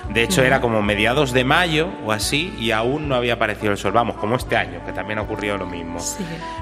De 0.10 0.24
hecho, 0.24 0.44
era 0.44 0.60
como 0.60 0.82
mediados 0.82 1.32
de 1.32 1.46
mayo 1.46 1.88
o 2.06 2.12
así 2.12 2.54
y 2.60 2.72
aún 2.72 3.08
no 3.08 3.16
había 3.16 3.34
aparecido 3.34 3.72
el 3.72 3.78
sol. 3.78 3.94
Vamos, 3.94 4.18
como 4.18 4.36
este 4.36 4.58
año, 4.58 4.84
que 4.86 4.92
también 4.92 5.20
ocurrió 5.20 5.58
lo 5.58 5.66
mismo. 5.66 6.00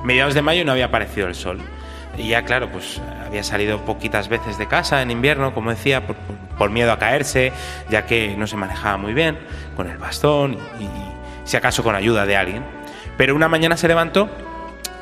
Mediados 0.03 0.35
de 0.35 0.43
mayo 0.43 0.63
no 0.63 0.73
había 0.73 0.85
aparecido 0.85 1.27
el 1.27 1.35
sol. 1.35 1.59
Y 2.19 2.27
ya, 2.27 2.43
claro, 2.43 2.69
pues 2.71 3.01
había 3.25 3.43
salido 3.43 3.83
poquitas 3.85 4.27
veces 4.27 4.57
de 4.57 4.67
casa 4.67 5.01
en 5.01 5.09
invierno, 5.09 5.53
como 5.53 5.71
decía, 5.71 6.03
por, 6.05 6.69
miedo 6.69 6.91
a 6.91 6.99
caerse, 6.99 7.53
ya 7.89 8.05
que 8.05 8.35
no 8.37 8.45
se 8.45 8.57
manejaba 8.57 8.97
muy 8.97 9.13
bien 9.13 9.39
con 9.77 9.89
el 9.89 9.97
bastón 9.97 10.57
y, 10.79 10.83
y 10.83 10.89
si 11.45 11.55
acaso 11.55 11.81
con 11.81 11.95
ayuda 11.95 12.25
de 12.25 12.35
alguien. 12.35 12.63
Pero 13.17 13.35
una 13.35 13.47
mañana 13.47 13.77
se 13.77 13.87
levantó 13.87 14.29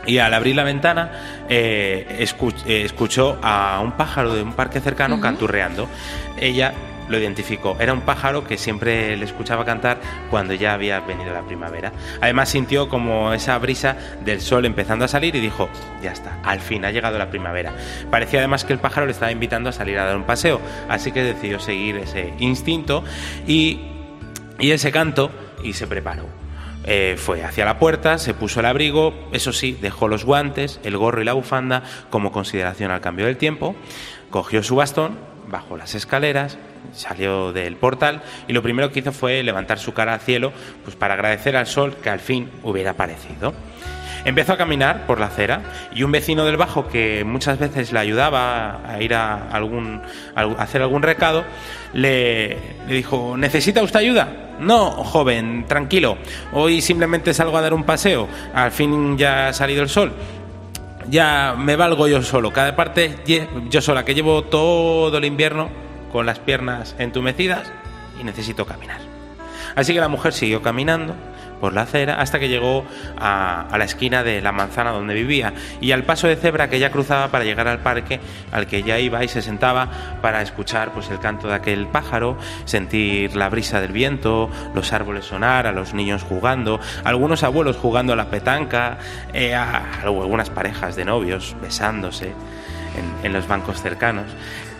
y 0.07 0.17
al 0.19 0.33
abrir 0.33 0.55
la 0.55 0.63
ventana 0.63 1.11
eh, 1.49 2.07
eh, 2.17 2.81
escuchó 2.85 3.39
a 3.43 3.79
un 3.83 3.91
pájaro 3.91 4.33
de 4.33 4.41
un 4.41 4.53
parque 4.53 4.79
cercano 4.79 5.19
canturreando. 5.19 5.87
Ella 6.39 6.73
lo 7.09 7.17
identificó. 7.17 7.77
Era 7.79 7.93
un 7.93 8.01
pájaro 8.01 8.43
que 8.43 8.57
siempre 8.57 9.15
le 9.15 9.25
escuchaba 9.25 9.65
cantar 9.65 9.99
cuando 10.29 10.53
ya 10.53 10.73
había 10.73 10.99
venido 10.99 11.33
la 11.33 11.41
primavera. 11.41 11.91
Además 12.21 12.49
sintió 12.49 12.89
como 12.89 13.33
esa 13.33 13.57
brisa 13.57 13.97
del 14.23 14.41
sol 14.41 14.65
empezando 14.65 15.05
a 15.05 15.07
salir 15.07 15.35
y 15.35 15.39
dijo, 15.39 15.69
ya 16.01 16.11
está, 16.11 16.39
al 16.43 16.59
fin 16.59 16.85
ha 16.85 16.91
llegado 16.91 17.17
la 17.17 17.29
primavera. 17.29 17.73
Parecía 18.09 18.39
además 18.39 18.63
que 18.63 18.73
el 18.73 18.79
pájaro 18.79 19.05
le 19.05 19.11
estaba 19.11 19.31
invitando 19.31 19.69
a 19.69 19.73
salir 19.73 19.97
a 19.99 20.05
dar 20.05 20.17
un 20.17 20.23
paseo, 20.23 20.59
así 20.89 21.11
que 21.11 21.23
decidió 21.23 21.59
seguir 21.59 21.97
ese 21.97 22.33
instinto 22.39 23.03
y, 23.47 23.81
y 24.59 24.71
ese 24.71 24.91
canto 24.91 25.31
y 25.63 25.73
se 25.73 25.87
preparó. 25.87 26.25
Eh, 26.89 27.15
fue 27.17 27.43
hacia 27.43 27.65
la 27.65 27.79
puerta, 27.79 28.17
se 28.17 28.33
puso 28.33 28.61
el 28.61 28.65
abrigo, 28.65 29.13
eso 29.33 29.51
sí, 29.51 29.77
dejó 29.81 30.07
los 30.07 30.23
guantes, 30.23 30.79
el 30.83 30.95
gorro 30.95 31.21
y 31.21 31.25
la 31.25 31.33
bufanda 31.33 31.83
como 32.09 32.31
consideración 32.31 32.91
al 32.91 33.01
cambio 33.01 33.25
del 33.25 33.35
tiempo, 33.35 33.75
cogió 34.29 34.63
su 34.63 34.77
bastón, 34.77 35.17
bajó 35.47 35.77
las 35.77 35.95
escaleras, 35.95 36.57
salió 36.93 37.53
del 37.53 37.75
portal 37.75 38.21
y 38.47 38.53
lo 38.53 38.61
primero 38.61 38.91
que 38.91 38.99
hizo 38.99 39.11
fue 39.11 39.43
levantar 39.43 39.79
su 39.79 39.93
cara 39.93 40.13
al 40.13 40.19
cielo 40.19 40.51
pues 40.83 40.95
para 40.95 41.13
agradecer 41.13 41.55
al 41.55 41.67
sol 41.67 41.95
que 42.01 42.09
al 42.09 42.19
fin 42.19 42.49
hubiera 42.63 42.91
aparecido. 42.91 43.53
Empezó 44.25 44.53
a 44.53 44.57
caminar 44.57 45.05
por 45.05 45.19
la 45.19 45.27
acera 45.27 45.61
y 45.93 46.03
un 46.03 46.11
vecino 46.11 46.43
del 46.43 46.57
bajo 46.57 46.87
que 46.87 47.23
muchas 47.23 47.59
veces 47.59 47.93
le 47.93 47.99
ayudaba 47.99 48.81
a 48.85 49.01
ir 49.01 49.13
a, 49.13 49.49
algún, 49.49 50.01
hacer 50.35 50.81
algún 50.81 51.01
recado, 51.01 51.45
le, 51.93 52.57
le 52.87 52.93
dijo, 52.93 53.37
¿necesita 53.37 53.81
usted 53.81 53.99
ayuda? 53.99 54.47
No, 54.59 54.91
joven, 54.91 55.65
tranquilo. 55.67 56.17
Hoy 56.51 56.81
simplemente 56.81 57.33
salgo 57.33 57.57
a 57.57 57.61
dar 57.61 57.73
un 57.73 57.83
paseo. 57.83 58.27
Al 58.53 58.71
fin 58.71 59.17
ya 59.17 59.49
ha 59.49 59.53
salido 59.53 59.83
el 59.83 59.89
sol. 59.89 60.11
Ya 61.09 61.55
me 61.57 61.75
valgo 61.75 62.07
yo 62.07 62.21
solo. 62.21 62.51
Cada 62.51 62.75
parte 62.75 63.15
yo 63.69 63.81
sola, 63.81 64.03
que 64.03 64.13
llevo 64.13 64.43
todo 64.43 65.17
el 65.17 65.25
invierno 65.25 65.69
con 66.11 66.25
las 66.25 66.39
piernas 66.39 66.95
entumecidas 66.99 67.71
y 68.19 68.23
necesito 68.23 68.65
caminar. 68.65 68.99
Así 69.75 69.93
que 69.93 69.99
la 69.99 70.07
mujer 70.07 70.33
siguió 70.33 70.61
caminando 70.61 71.15
por 71.59 71.73
la 71.73 71.81
acera 71.81 72.19
hasta 72.21 72.39
que 72.39 72.49
llegó 72.49 72.85
a, 73.17 73.67
la 73.77 73.83
esquina 73.85 74.23
de 74.23 74.41
la 74.41 74.51
manzana 74.51 74.91
donde 74.91 75.13
vivía 75.13 75.53
y 75.81 75.91
al 75.91 76.03
paso 76.03 76.27
de 76.27 76.35
cebra 76.35 76.69
que 76.69 76.77
ella 76.77 76.91
cruzaba 76.91 77.29
para 77.29 77.43
llegar 77.43 77.67
al 77.67 77.79
parque 77.79 78.19
al 78.51 78.67
que 78.67 78.77
ella 78.77 78.99
iba 78.99 79.23
y 79.23 79.27
se 79.27 79.41
sentaba 79.41 79.89
para 80.21 80.41
escuchar 80.41 80.91
pues 80.93 81.09
el 81.09 81.19
canto 81.19 81.47
de 81.47 81.55
aquel 81.55 81.87
pájaro, 81.87 82.37
sentir 82.65 83.35
la 83.35 83.49
brisa 83.49 83.81
del 83.81 83.91
viento, 83.91 84.49
los 84.75 84.93
árboles 84.93 85.25
sonar, 85.25 85.67
a 85.67 85.71
los 85.71 85.93
niños 85.93 86.23
jugando, 86.23 86.79
algunos 87.03 87.43
abuelos 87.43 87.77
jugando 87.77 88.13
a 88.13 88.15
la 88.15 88.29
petanca, 88.29 88.97
eh, 89.33 89.55
a- 89.55 90.01
algunas 90.03 90.49
parejas 90.49 90.95
de 90.95 91.05
novios 91.05 91.55
besándose 91.61 92.33
en 93.23 93.33
los 93.33 93.47
bancos 93.47 93.81
cercanos. 93.81 94.25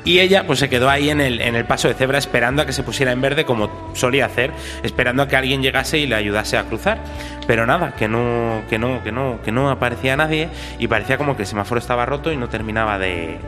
Y 0.03 0.19
ella 0.19 0.45
pues 0.47 0.59
se 0.59 0.69
quedó 0.69 0.89
ahí 0.89 1.09
en 1.09 1.19
el, 1.19 1.41
en 1.41 1.55
el 1.55 1.65
paso 1.65 1.87
de 1.87 1.93
cebra 1.93 2.17
esperando 2.17 2.61
a 2.61 2.65
que 2.65 2.73
se 2.73 2.83
pusiera 2.83 3.11
en 3.11 3.21
verde 3.21 3.45
como 3.45 3.91
solía 3.93 4.25
hacer, 4.25 4.51
esperando 4.83 5.23
a 5.23 5.27
que 5.27 5.35
alguien 5.35 5.61
llegase 5.61 5.97
y 5.97 6.07
le 6.07 6.15
ayudase 6.15 6.57
a 6.57 6.63
cruzar. 6.63 6.99
Pero 7.45 7.65
nada, 7.65 7.93
que 7.95 8.07
no, 8.07 8.61
que 8.69 8.77
no, 8.79 9.03
que 9.03 9.11
no, 9.11 9.39
que 9.43 9.51
no 9.51 9.69
aparecía 9.69 10.15
nadie 10.15 10.49
y 10.79 10.87
parecía 10.87 11.17
como 11.17 11.35
que 11.35 11.43
el 11.43 11.47
semáforo 11.47 11.79
estaba 11.79 12.05
roto 12.05 12.31
y 12.31 12.37
no 12.37 12.49
terminaba 12.49 12.99
de, 12.99 13.39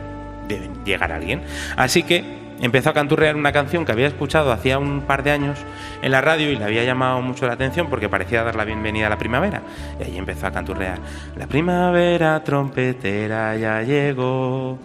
de 0.48 0.70
llegar 0.84 1.12
alguien. 1.12 1.42
Así 1.76 2.02
que 2.02 2.39
empezó 2.60 2.90
a 2.90 2.92
canturrear 2.92 3.36
una 3.36 3.52
canción 3.52 3.84
que 3.84 3.92
había 3.92 4.06
escuchado 4.06 4.52
hacía 4.52 4.78
un 4.78 5.02
par 5.02 5.22
de 5.22 5.30
años 5.30 5.58
en 6.02 6.12
la 6.12 6.20
radio 6.20 6.50
y 6.50 6.56
le 6.56 6.64
había 6.64 6.84
llamado 6.84 7.20
mucho 7.22 7.46
la 7.46 7.54
atención 7.54 7.88
porque 7.88 8.08
parecía 8.08 8.42
dar 8.42 8.56
la 8.56 8.64
bienvenida 8.64 9.06
a 9.06 9.10
la 9.10 9.18
primavera. 9.18 9.62
Y 9.98 10.04
ahí 10.04 10.18
empezó 10.18 10.46
a 10.46 10.52
canturrear. 10.52 10.98
La 11.36 11.46
primavera 11.46 12.42
trompetera 12.44 13.56
ya 13.56 13.82
llegó, 13.82 14.78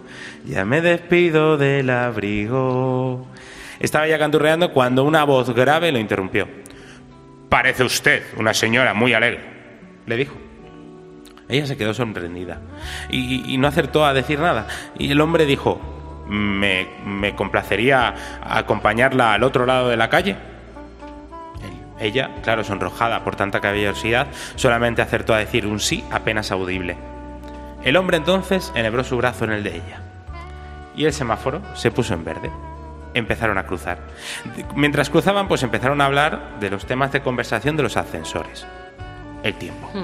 ya 0.44 0.64
me 0.64 0.80
despido 0.80 1.56
del 1.56 1.90
abrigo. 1.90 3.26
Estaba 3.78 4.08
ya 4.08 4.18
canturreando 4.18 4.72
cuando 4.72 5.04
una 5.04 5.24
voz 5.24 5.50
grave 5.54 5.92
lo 5.92 5.98
interrumpió. 5.98 6.48
Parece 7.48 7.84
usted 7.84 8.22
una 8.38 8.54
señora 8.54 8.94
muy 8.94 9.12
alegre, 9.12 9.40
le 10.06 10.16
dijo. 10.16 10.34
Ella 11.48 11.66
se 11.66 11.76
quedó 11.76 11.94
sorprendida 11.94 12.60
y, 13.08 13.54
y 13.54 13.56
no 13.58 13.68
acertó 13.68 14.04
a 14.04 14.12
decir 14.12 14.40
nada. 14.40 14.66
Y 14.98 15.12
el 15.12 15.20
hombre 15.20 15.46
dijo, 15.46 15.95
me, 16.28 16.88
me 17.04 17.34
complacería 17.34 18.14
acompañarla 18.42 19.34
al 19.34 19.42
otro 19.42 19.66
lado 19.66 19.88
de 19.88 19.96
la 19.96 20.08
calle. 20.08 20.36
Ella, 21.98 22.30
claro, 22.42 22.62
sonrojada 22.62 23.24
por 23.24 23.36
tanta 23.36 23.60
caballerosidad, 23.60 24.26
solamente 24.56 25.02
acertó 25.02 25.34
a 25.34 25.38
decir 25.38 25.66
un 25.66 25.80
sí 25.80 26.04
apenas 26.10 26.50
audible. 26.50 26.96
El 27.84 27.96
hombre 27.96 28.16
entonces 28.16 28.72
enhebró 28.74 29.04
su 29.04 29.16
brazo 29.16 29.44
en 29.44 29.52
el 29.52 29.62
de 29.62 29.76
ella. 29.76 30.00
Y 30.94 31.04
el 31.04 31.12
semáforo 31.12 31.62
se 31.74 31.90
puso 31.90 32.14
en 32.14 32.24
verde. 32.24 32.50
Empezaron 33.14 33.56
a 33.56 33.64
cruzar. 33.64 33.98
Mientras 34.74 35.08
cruzaban, 35.08 35.48
pues 35.48 35.62
empezaron 35.62 36.00
a 36.00 36.06
hablar 36.06 36.58
de 36.60 36.68
los 36.68 36.84
temas 36.84 37.12
de 37.12 37.22
conversación 37.22 37.76
de 37.76 37.84
los 37.84 37.96
ascensores. 37.96 38.66
El 39.46 39.54
tiempo. 39.54 39.90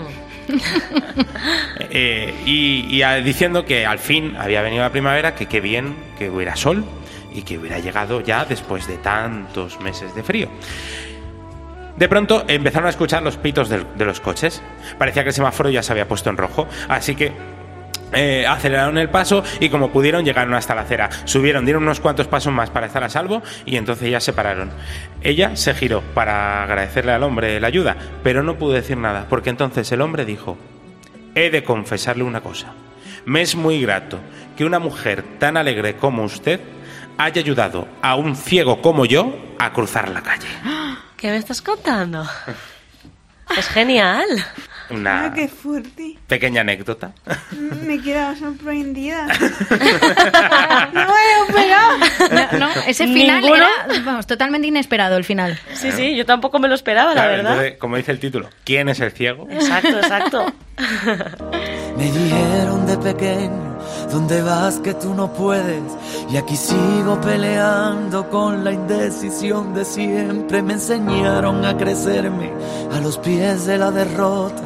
Eh, 1.95 2.35
y 2.47 2.87
y 2.91 3.03
a- 3.03 3.17
diciendo 3.17 3.65
que 3.65 3.87
al 3.87 3.99
fin 3.99 4.37
había 4.37 4.63
venido 4.63 4.83
la 4.83 4.91
primavera, 4.91 5.35
que 5.35 5.47
qué 5.47 5.61
bien 5.61 5.95
que 6.19 6.31
hubiera 6.31 6.57
sol 6.57 6.85
y 7.35 7.43
que 7.43 7.59
hubiera 7.59 7.79
llegado 7.79 8.21
ya 8.21 8.45
después 8.45 8.87
de 8.87 8.97
tantos 8.99 9.81
meses 9.81 10.15
de 10.15 10.23
frío. 10.23 10.49
De 11.97 12.09
pronto 12.09 12.45
empezaron 12.49 12.87
a 12.87 12.91
escuchar 12.91 13.23
los 13.23 13.37
pitos 13.37 13.69
del- 13.69 13.87
de, 13.97 14.05
los 14.05 14.21
coches. 14.21 14.63
Parecía 14.99 15.23
que 15.23 15.29
el 15.31 15.35
semáforo 15.35 15.71
ya 15.71 15.83
se 15.83 15.93
había 15.93 16.09
puesto 16.09 16.31
en 16.31 16.37
rojo, 16.37 16.67
así 16.89 17.15
que 17.15 17.33
eh, 18.13 18.47
aceleraron 18.47 18.99
el 18.99 19.09
paso 19.09 19.43
y 19.61 19.69
como 19.69 19.91
pudieron 19.91 20.25
llegaron 20.25 20.55
hasta 20.55 20.75
la 20.75 20.83
acera. 20.83 21.11
Subieron, 21.25 21.65
dieron 21.65 21.83
unos 21.83 22.01
cuantos 22.01 22.27
pasos 22.27 22.53
más 22.53 22.71
para 22.71 22.87
estar 22.87 23.03
a 23.05 23.09
salvo 23.09 23.43
y 23.65 23.77
entonces 23.77 24.11
ya 24.11 24.21
se 24.21 24.33
pararon. 24.33 24.71
Ella 25.23 25.57
se 25.57 25.75
giró 25.75 26.03
para 26.15 26.63
agradecerle 26.65 27.13
al 27.13 27.23
hombre 27.23 27.61
la 27.61 27.69
ayuda, 27.69 27.97
pero 28.23 28.43
no 28.43 28.57
pudo 28.57 28.75
decir 28.75 28.97
nada, 28.97 29.27
porque 29.29 29.51
entonces 29.51 29.91
el 29.93 30.01
hombre 30.01 30.25
dijo, 30.25 30.59
he 31.35 31.51
de 31.51 31.65
confesarle 31.65 32.25
una 32.25 32.41
cosa. 32.41 32.73
Me 33.25 33.41
es 33.41 33.55
muy 33.55 33.81
grato 33.81 34.19
que 34.57 34.65
una 34.65 34.79
mujer 34.79 35.25
tan 35.39 35.57
alegre 35.57 35.97
como 35.97 36.25
usted 36.25 36.61
haya 37.19 37.41
ayudado 37.41 37.89
a 38.03 38.17
un 38.17 38.37
ciego 38.37 38.83
como 38.83 39.05
yo 39.07 39.37
a 39.59 39.73
cruzar 39.73 40.09
la 40.09 40.23
calle. 40.23 40.49
¿Qué 41.17 41.31
me 41.31 41.37
estás 41.37 41.63
contando? 41.63 42.27
Es 43.57 43.69
genial. 43.69 44.27
Una 44.93 45.27
Ah, 45.27 45.33
qué 45.35 45.49
fuerte. 45.49 46.19
pequeña 46.27 46.61
anécdota. 46.63 47.13
Me 47.85 47.95
he 47.95 48.01
quedado 48.03 48.35
sorprendida. 48.37 49.27
no 49.27 49.33
me 51.55 51.67
lo. 51.69 52.59
No, 52.59 52.59
no, 52.59 52.69
ese 52.87 53.07
final 53.07 53.41
Ninguno. 53.41 53.65
era 53.87 54.03
vamos, 54.05 54.27
totalmente 54.27 54.69
inesperado 54.69 55.17
el 55.17 55.25
final. 55.25 55.59
Sí, 55.75 55.93
sí, 55.93 56.15
yo 56.17 56.27
tampoco 56.27 56.59
me 56.59 56.69
lo 56.69 56.75
esperaba, 56.75 57.11
la 57.11 57.15
Claro, 57.15 57.31
verdad. 57.33 57.53
entonces, 57.53 57.79
como 57.79 57.97
dice 57.97 58.13
el 58.13 58.19
título, 58.21 58.49
¿quién 58.65 58.89
es 58.89 59.01
el 59.01 59.13
ciego? 59.13 59.47
Exacto, 59.51 59.99
exacto. 59.99 60.47
Me 61.97 62.05
dijeron 62.11 62.87
de 62.87 62.97
pequeño, 62.97 63.79
¿dónde 64.11 64.41
vas 64.43 64.79
que 64.79 64.95
tú 64.95 65.13
no 65.15 65.31
puedes? 65.33 65.83
Y 66.31 66.37
aquí 66.39 66.57
sigo 66.57 67.21
peleando 67.21 68.29
con 68.31 68.65
la 68.65 68.73
indecisión 68.73 69.75
de 69.75 69.85
siempre. 69.85 70.63
Me 70.63 70.73
enseñaron 70.75 71.65
a 71.67 71.77
crecerme 71.77 72.51
a 72.93 73.01
los 73.01 73.19
pies 73.19 73.67
de 73.67 73.77
la 73.79 73.91
derrota. 73.91 74.63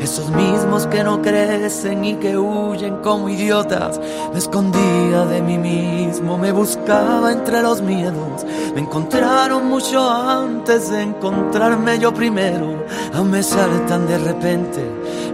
Esos 0.00 0.30
mismos 0.30 0.86
que 0.86 1.04
no 1.04 1.20
crecen 1.20 2.04
y 2.04 2.14
que 2.14 2.36
huyen 2.36 2.96
como 3.02 3.28
idiotas. 3.28 4.00
Me 4.32 4.38
escondía 4.38 5.26
de 5.26 5.42
mí 5.42 5.58
mismo, 5.58 6.38
me 6.38 6.52
buscaba 6.52 7.30
entre 7.32 7.60
los 7.62 7.82
miedos. 7.82 8.44
Me 8.74 8.80
encontraron 8.80 9.68
mucho 9.68 10.08
antes 10.10 10.90
de 10.90 11.02
encontrarme 11.02 11.98
yo 11.98 12.14
primero. 12.14 12.84
Aún 13.12 13.30
me 13.30 13.42
saltan 13.42 14.06
de 14.06 14.18
repente 14.18 14.80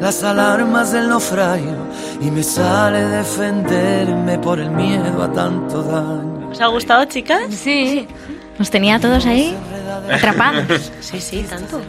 las 0.01 0.23
alarmas 0.23 0.93
del 0.93 1.09
naufragio 1.09 1.77
y 2.21 2.31
me 2.31 2.43
sale 2.43 3.05
defenderme 3.05 4.39
por 4.39 4.59
el 4.59 4.71
miedo 4.71 5.23
a 5.23 5.33
tanto 5.33 5.83
daño. 5.83 6.51
¿Os 6.51 6.61
ha 6.61 6.67
gustado, 6.67 7.05
chicas? 7.05 7.55
Sí. 7.55 8.07
Nos 8.59 8.71
tenía 8.71 8.97
a 8.97 9.01
todos 9.01 9.27
ahí 9.27 9.55
atrapados. 10.11 10.93
Sí, 11.01 11.21
sí, 11.21 11.45
tanto. 11.49 11.81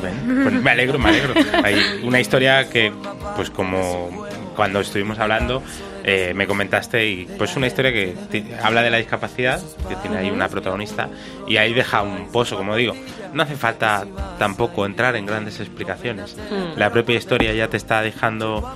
Bueno, 0.00 0.42
pues 0.44 0.62
me 0.62 0.70
alegro, 0.70 0.98
me 0.98 1.08
alegro. 1.08 1.34
Hay 1.62 2.02
una 2.04 2.20
historia 2.20 2.68
que, 2.68 2.92
pues 3.36 3.50
como 3.50 4.26
cuando 4.54 4.80
estuvimos 4.80 5.18
hablando, 5.18 5.62
eh, 6.04 6.32
me 6.34 6.46
comentaste, 6.46 7.06
y 7.06 7.24
pues 7.38 7.56
una 7.56 7.66
historia 7.66 7.92
que 7.92 8.14
habla 8.62 8.82
de 8.82 8.90
la 8.90 8.98
discapacidad, 8.98 9.60
que 9.88 9.96
tiene 9.96 10.18
ahí 10.18 10.30
una 10.30 10.48
protagonista, 10.48 11.08
y 11.46 11.56
ahí 11.56 11.72
deja 11.72 12.02
un 12.02 12.30
pozo, 12.30 12.56
como 12.56 12.76
digo. 12.76 12.94
No 13.32 13.42
hace 13.42 13.56
falta 13.56 14.06
tampoco 14.38 14.86
entrar 14.86 15.16
en 15.16 15.26
grandes 15.26 15.58
explicaciones. 15.60 16.36
Mm. 16.36 16.78
La 16.78 16.90
propia 16.90 17.16
historia 17.16 17.52
ya 17.52 17.68
te 17.68 17.76
está 17.76 18.02
dejando 18.02 18.72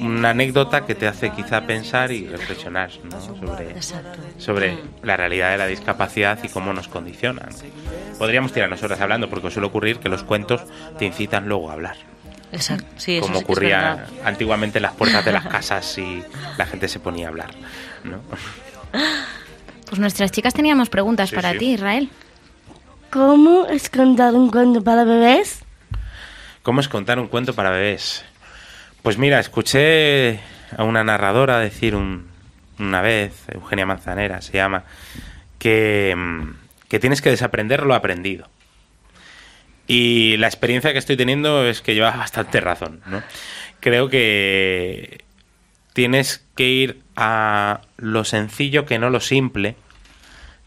una 0.00 0.30
anécdota 0.30 0.86
que 0.86 0.94
te 0.94 1.06
hace 1.06 1.30
quizá 1.30 1.66
pensar 1.66 2.12
y 2.12 2.26
reflexionar 2.26 2.90
¿no? 3.04 3.20
sobre, 3.20 3.70
Exacto. 3.70 4.18
sobre 4.38 4.78
la 5.02 5.16
realidad 5.16 5.50
de 5.50 5.58
la 5.58 5.66
discapacidad 5.66 6.38
y 6.42 6.48
cómo 6.48 6.72
nos 6.72 6.88
condicionan. 6.88 7.48
Podríamos 8.18 8.52
tirarnos 8.52 8.82
horas 8.82 9.00
hablando 9.00 9.28
porque 9.28 9.50
suele 9.50 9.66
ocurrir 9.66 9.98
que 9.98 10.08
los 10.08 10.22
cuentos 10.22 10.62
te 10.98 11.04
incitan 11.04 11.48
luego 11.48 11.70
a 11.70 11.74
hablar, 11.74 11.96
Exacto. 12.54 12.86
Sí, 12.96 13.18
como 13.20 13.36
es 13.38 13.42
ocurría 13.44 14.06
antiguamente 14.24 14.78
en 14.78 14.82
las 14.82 14.92
puertas 14.94 15.24
de 15.24 15.32
las 15.32 15.46
casas 15.48 15.98
y 15.98 16.22
la 16.56 16.66
gente 16.66 16.88
se 16.88 17.00
ponía 17.00 17.26
a 17.26 17.28
hablar. 17.30 17.50
¿no? 18.04 18.20
Pues 19.86 19.98
nuestras 19.98 20.32
chicas 20.32 20.54
teníamos 20.54 20.88
preguntas 20.88 21.30
Sí, 21.30 21.36
para 21.36 21.52
sí. 21.52 21.58
ti, 21.58 21.72
Israel. 21.74 22.08
¿Cómo 23.10 23.66
es 23.66 23.88
contar 23.90 24.34
un 24.34 24.50
cuento 24.50 24.82
para 24.82 25.04
bebés? 25.04 25.60
¿Cómo 26.62 26.80
es 26.80 26.88
contar 26.88 27.18
un 27.18 27.28
cuento 27.28 27.54
para 27.54 27.70
bebés? 27.70 28.24
Pues 29.02 29.18
mira, 29.18 29.38
escuché 29.38 30.40
a 30.76 30.82
una 30.84 31.04
narradora 31.04 31.58
decir 31.58 31.94
un- 31.94 32.26
una 32.78 33.02
vez, 33.02 33.32
Eugenia 33.52 33.86
Manzanera 33.86 34.40
se 34.40 34.52
llama, 34.54 34.84
que, 35.58 36.14
mm, 36.16 36.50
que 36.88 36.98
tienes 36.98 37.20
que 37.22 37.30
desaprender 37.30 37.84
lo 37.84 37.94
aprendido. 37.94 38.48
Y 39.86 40.36
la 40.38 40.46
experiencia 40.46 40.92
que 40.92 40.98
estoy 40.98 41.16
teniendo 41.16 41.66
es 41.66 41.80
que 41.82 41.94
lleva 41.94 42.10
bastante 42.12 42.60
razón. 42.60 43.00
¿no? 43.06 43.22
Creo 43.80 44.08
que 44.08 45.22
tienes 45.92 46.44
que 46.56 46.68
ir 46.68 47.00
a 47.16 47.82
lo 47.96 48.24
sencillo 48.24 48.86
que 48.86 48.98
no 48.98 49.10
lo 49.10 49.20
simple, 49.20 49.76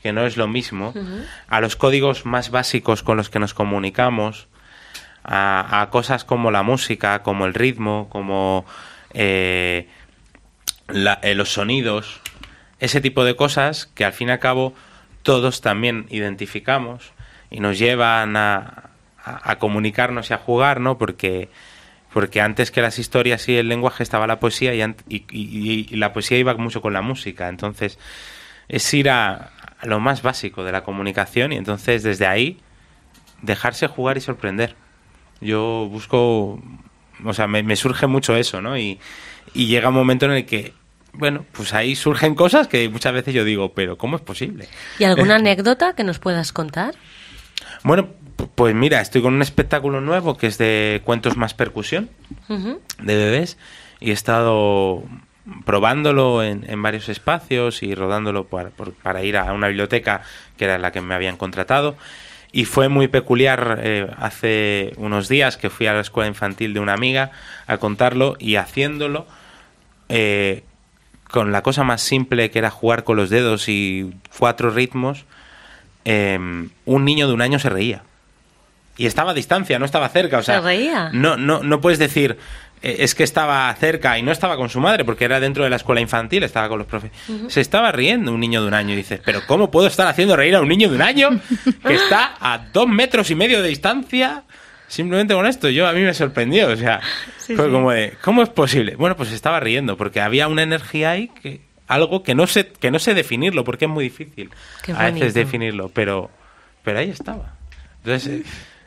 que 0.04 0.14
no 0.14 0.26
es 0.26 0.38
lo 0.38 0.48
mismo, 0.48 0.94
a 1.48 1.60
los 1.62 1.76
códigos 1.76 2.26
más 2.26 2.52
básicos 2.52 3.02
con 3.04 3.18
los 3.18 3.30
que 3.30 3.40
nos 3.40 3.54
comunicamos, 3.54 4.48
a, 5.24 5.82
a 5.82 5.90
cosas 5.90 6.24
como 6.24 6.52
la 6.52 6.64
música, 6.64 7.24
como 7.24 7.46
el 7.46 7.54
ritmo, 7.54 8.08
como 8.10 8.66
eh, 9.14 9.88
la- 10.88 11.20
eh, 11.24 11.34
los 11.36 11.50
sonidos, 11.52 12.22
ese 12.80 13.02
tipo 13.02 13.26
de 13.26 13.36
cosas 13.36 13.88
que 13.88 14.06
al 14.06 14.14
fin 14.14 14.30
y 14.30 14.32
al 14.32 14.40
cabo 14.40 14.74
todos 15.24 15.60
también 15.62 16.06
identificamos 16.10 17.12
y 17.50 17.60
nos 17.60 17.78
llevan 17.80 18.38
a, 18.38 18.92
a- 19.28 19.52
a 19.52 19.60
comunicarnos 19.60 20.30
y 20.30 20.34
a 20.34 20.38
jugar, 20.38 20.80
¿no? 20.80 20.98
Porque, 20.98 21.50
porque 22.14 22.42
antes 22.42 22.72
que 22.72 22.82
las 22.82 23.00
historias 23.00 23.48
y 23.50 23.56
el 23.58 23.68
lenguaje 23.68 24.04
estaba 24.04 24.28
la 24.28 24.40
poesía 24.40 24.74
y, 24.74 24.80
ant- 24.80 25.04
y- 25.10 25.26
y- 25.32 25.88
y 25.90 25.96
la 25.98 26.14
poesía 26.14 26.38
iba 26.38 26.54
mucho 26.56 26.82
con 26.82 26.94
la 26.94 27.02
música. 27.02 27.48
Entonces 27.50 28.00
es 28.68 28.94
ir 28.94 29.10
a, 29.10 29.52
a 29.80 29.86
lo 29.86 30.00
más 30.00 30.22
básico 30.22 30.64
de 30.64 30.72
la 30.72 30.84
comunicación 30.84 31.52
y 31.54 31.58
entonces 31.58 32.04
desde 32.04 32.28
ahí 32.28 32.60
dejarse 33.42 33.88
jugar 33.88 34.18
y 34.18 34.22
sorprender. 34.22 34.76
Yo 35.42 35.88
busco, 35.92 36.62
o 37.24 37.34
sea, 37.34 37.48
me, 37.48 37.62
me 37.64 37.76
surge 37.76 38.08
mucho 38.08 38.36
eso, 38.36 38.62
¿no? 38.62 38.78
Y, 38.78 39.00
y 39.54 39.68
llega 39.68 39.90
un 39.90 39.96
momento 39.96 40.26
en 40.26 40.32
el 40.32 40.46
que, 40.46 40.74
bueno, 41.14 41.46
pues 41.52 41.74
ahí 41.74 41.96
surgen 41.96 42.34
cosas 42.36 42.68
que 42.68 42.90
muchas 42.90 43.14
veces 43.14 43.34
yo 43.36 43.44
digo, 43.44 43.74
pero 43.74 43.98
¿cómo 43.98 44.16
es 44.16 44.22
posible? 44.24 44.68
¿Y 44.98 45.04
alguna 45.04 45.36
anécdota 45.44 45.94
que 45.94 46.04
nos 46.04 46.18
puedas 46.20 46.52
contar? 46.52 46.96
Bueno, 47.84 48.10
pues 48.56 48.76
mira, 48.76 49.02
estoy 49.02 49.22
con 49.22 49.34
un 49.34 49.42
espectáculo 49.42 50.02
nuevo 50.02 50.38
que 50.38 50.48
es 50.48 50.58
de 50.58 51.02
cuentos 51.04 51.38
más 51.38 51.54
percusión, 51.54 52.10
de 52.48 53.16
bebés, 53.16 53.58
y 54.00 54.12
he 54.12 54.14
estado 54.14 55.04
probándolo 55.66 56.44
en, 56.44 56.70
en 56.70 56.82
varios 56.82 57.10
espacios 57.10 57.82
y 57.84 57.96
rodándolo 57.96 58.48
para 58.48 59.24
ir 59.24 59.38
a 59.38 59.54
una 59.54 59.68
biblioteca 59.68 60.22
que 60.58 60.66
era 60.66 60.78
la 60.78 60.92
que 60.92 61.02
me 61.02 61.16
habían 61.16 61.38
contratado. 61.38 61.96
Y 62.52 62.66
fue 62.66 62.90
muy 62.90 63.08
peculiar 63.08 63.80
eh, 63.84 64.10
hace 64.18 64.94
unos 64.98 65.28
días 65.28 65.58
que 65.58 65.70
fui 65.70 65.88
a 65.88 65.94
la 65.94 66.02
escuela 66.02 66.28
infantil 66.28 66.74
de 66.74 66.80
una 66.80 66.94
amiga 66.94 67.32
a 67.68 67.78
contarlo 67.78 68.36
y 68.40 68.56
haciéndolo 68.56 69.28
eh, 70.10 70.64
con 71.30 71.52
la 71.52 71.62
cosa 71.62 71.84
más 71.84 72.02
simple 72.02 72.50
que 72.50 72.60
era 72.60 72.70
jugar 72.70 73.04
con 73.04 73.18
los 73.18 73.30
dedos 73.30 73.68
y 73.68 74.14
cuatro 74.38 74.70
ritmos, 74.70 75.26
eh, 76.06 76.40
un 76.86 77.06
niño 77.06 77.28
de 77.28 77.34
un 77.34 77.42
año 77.42 77.60
se 77.60 77.70
reía. 77.70 78.04
Y 78.98 79.06
estaba 79.06 79.32
a 79.32 79.34
distancia, 79.34 79.78
no 79.80 79.86
estaba 79.86 80.10
cerca. 80.10 80.40
O 80.40 80.44
sea, 80.44 80.56
¿Se 80.56 80.62
reía? 80.62 81.10
No, 81.14 81.38
no, 81.38 81.62
no 81.62 81.82
puedes 81.82 82.00
decir, 82.00 82.38
eh, 82.82 82.98
es 83.00 83.16
que 83.16 83.24
estaba 83.24 83.74
cerca 83.76 84.18
y 84.20 84.24
no 84.24 84.32
estaba 84.32 84.56
con 84.56 84.70
su 84.70 84.80
madre, 84.80 85.04
porque 85.04 85.26
era 85.26 85.40
dentro 85.40 85.64
de 85.64 85.70
la 85.70 85.78
escuela 85.78 86.00
infantil, 86.02 86.44
estaba 86.44 86.70
con 86.70 86.78
los 86.78 86.88
profes. 86.88 87.12
Se 87.48 87.62
estaba 87.62 87.92
riendo 87.92 88.32
un 88.32 88.40
niño 88.40 88.62
de 88.62 88.68
un 88.68 88.74
año 88.74 88.94
y 88.94 88.98
dices, 88.98 89.20
pero 89.24 89.42
¿cómo 89.48 89.72
puedo 89.72 89.88
estar 89.88 90.08
haciendo 90.08 90.36
reír 90.36 90.56
a 90.56 90.62
un 90.62 90.68
niño 90.68 90.90
de 90.90 90.96
un 90.96 91.02
año 91.02 91.30
que 91.86 91.96
está 91.96 92.36
a 92.40 92.60
dos 92.72 92.88
metros 92.88 93.32
y 93.32 93.36
medio 93.36 93.62
de 93.62 93.70
distancia? 93.70 94.44
Simplemente 94.88 95.34
con 95.34 95.46
esto, 95.46 95.70
yo 95.70 95.88
a 95.88 95.92
mí 95.92 96.02
me 96.02 96.14
sorprendió, 96.14 96.70
o 96.70 96.76
sea, 96.76 97.02
fue 97.40 97.70
como 97.70 97.92
de, 97.92 98.14
¿cómo 98.22 98.42
es 98.42 98.50
posible? 98.50 98.96
Bueno, 98.96 99.18
pues 99.18 99.32
estaba 99.32 99.60
riendo, 99.60 99.98
porque 99.98 100.22
había 100.22 100.48
una 100.48 100.64
energía 100.64 101.12
ahí 101.12 101.30
que, 101.42 101.62
algo 101.88 102.24
que 102.24 102.36
no 102.36 102.48
sé, 102.48 102.68
que 102.68 102.92
no 102.92 103.00
sé 103.00 103.14
definirlo, 103.14 103.64
porque 103.64 103.86
es 103.86 103.92
muy 103.92 104.06
difícil 104.06 104.50
a 104.96 105.10
veces 105.10 105.34
definirlo, 105.34 105.90
pero, 105.90 106.30
pero 106.84 107.00
ahí 107.00 107.10
estaba. 107.10 107.56
Entonces, 108.04 108.28
eh, 108.28 108.44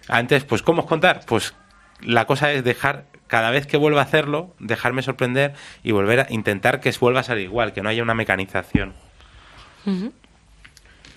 antes, 0.08 0.44
pues, 0.44 0.62
¿cómo 0.62 0.82
es 0.82 0.88
contar? 0.88 1.24
Pues 1.26 1.54
la 2.00 2.26
cosa 2.26 2.52
es 2.52 2.64
dejar, 2.64 3.06
cada 3.26 3.50
vez 3.50 3.66
que 3.66 3.76
vuelva 3.76 4.00
a 4.00 4.04
hacerlo, 4.04 4.54
dejarme 4.58 5.02
sorprender 5.02 5.54
y 5.82 5.92
volver 5.92 6.20
a 6.20 6.26
intentar 6.30 6.80
que 6.80 6.92
vuelva 7.00 7.20
a 7.20 7.24
salir 7.24 7.44
igual, 7.44 7.72
que 7.72 7.82
no 7.82 7.88
haya 7.88 8.02
una 8.02 8.14
mecanización. 8.14 8.94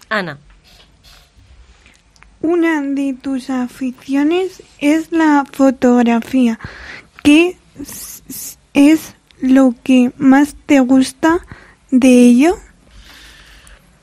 Ana, 0.09 0.37
Una 2.41 2.81
de 2.81 3.15
tus 3.19 3.49
aficiones 3.49 4.63
es 4.79 5.11
la 5.11 5.45
fotografía. 5.51 6.59
¿Qué 7.23 7.57
es 8.73 9.15
lo 9.41 9.73
que 9.83 10.11
más 10.17 10.55
te 10.65 10.79
gusta 10.79 11.45
de 11.89 12.09
ello? 12.09 12.55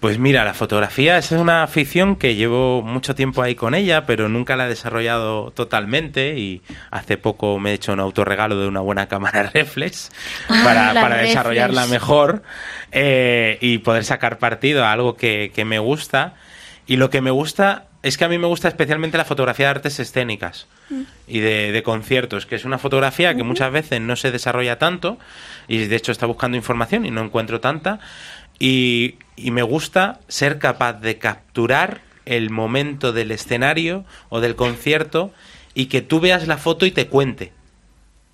Pues 0.00 0.18
mira, 0.18 0.44
la 0.46 0.54
fotografía 0.54 1.18
es 1.18 1.30
una 1.30 1.62
afición 1.62 2.16
que 2.16 2.34
llevo 2.34 2.80
mucho 2.80 3.14
tiempo 3.14 3.42
ahí 3.42 3.54
con 3.54 3.74
ella, 3.74 4.06
pero 4.06 4.30
nunca 4.30 4.56
la 4.56 4.64
he 4.64 4.68
desarrollado 4.70 5.50
totalmente 5.50 6.38
y 6.38 6.62
hace 6.90 7.18
poco 7.18 7.58
me 7.58 7.72
he 7.72 7.74
hecho 7.74 7.92
un 7.92 8.00
autorregalo 8.00 8.58
de 8.58 8.66
una 8.66 8.80
buena 8.80 9.08
cámara 9.08 9.42
reflex 9.54 10.10
Ah, 10.48 10.62
para, 10.64 10.94
para 10.94 11.08
reflex. 11.16 11.28
desarrollarla 11.28 11.86
mejor 11.86 12.42
eh, 12.92 13.58
y 13.60 13.78
poder 13.78 14.04
sacar 14.04 14.38
partido 14.38 14.86
a 14.86 14.92
algo 14.92 15.16
que, 15.16 15.52
que 15.54 15.66
me 15.66 15.78
gusta. 15.78 16.34
Y 16.86 16.96
lo 16.96 17.10
que 17.10 17.20
me 17.20 17.30
gusta 17.30 17.84
es 18.02 18.16
que 18.16 18.24
a 18.24 18.28
mí 18.28 18.38
me 18.38 18.46
gusta 18.46 18.68
especialmente 18.68 19.18
la 19.18 19.26
fotografía 19.26 19.66
de 19.66 19.70
artes 19.72 20.00
escénicas 20.00 20.66
y 21.28 21.40
de, 21.40 21.70
de 21.70 21.82
conciertos, 21.82 22.46
que 22.46 22.56
es 22.56 22.64
una 22.64 22.78
fotografía 22.78 23.34
que 23.34 23.42
muchas 23.42 23.70
veces 23.70 24.00
no 24.00 24.16
se 24.16 24.32
desarrolla 24.32 24.78
tanto 24.78 25.18
y 25.68 25.84
de 25.84 25.94
hecho 25.96 26.10
está 26.10 26.24
buscando 26.24 26.56
información 26.56 27.04
y 27.04 27.10
no 27.10 27.20
encuentro 27.20 27.60
tanta 27.60 28.00
y, 28.61 29.16
y 29.35 29.51
me 29.51 29.62
gusta 29.62 30.20
ser 30.29 30.61
capaz 30.61 31.01
de 31.01 31.18
capturar 31.18 32.03
el 32.27 32.51
momento 32.51 33.12
del 33.12 33.33
escenario 33.33 34.05
o 34.29 34.40
del 34.40 34.55
concierto 34.55 35.33
y 35.75 35.87
que 35.87 36.03
tú 36.03 36.20
veas 36.20 36.46
la 36.46 36.59
foto 36.59 36.87
y 36.87 36.92
te 36.92 37.09
cuente. 37.09 37.53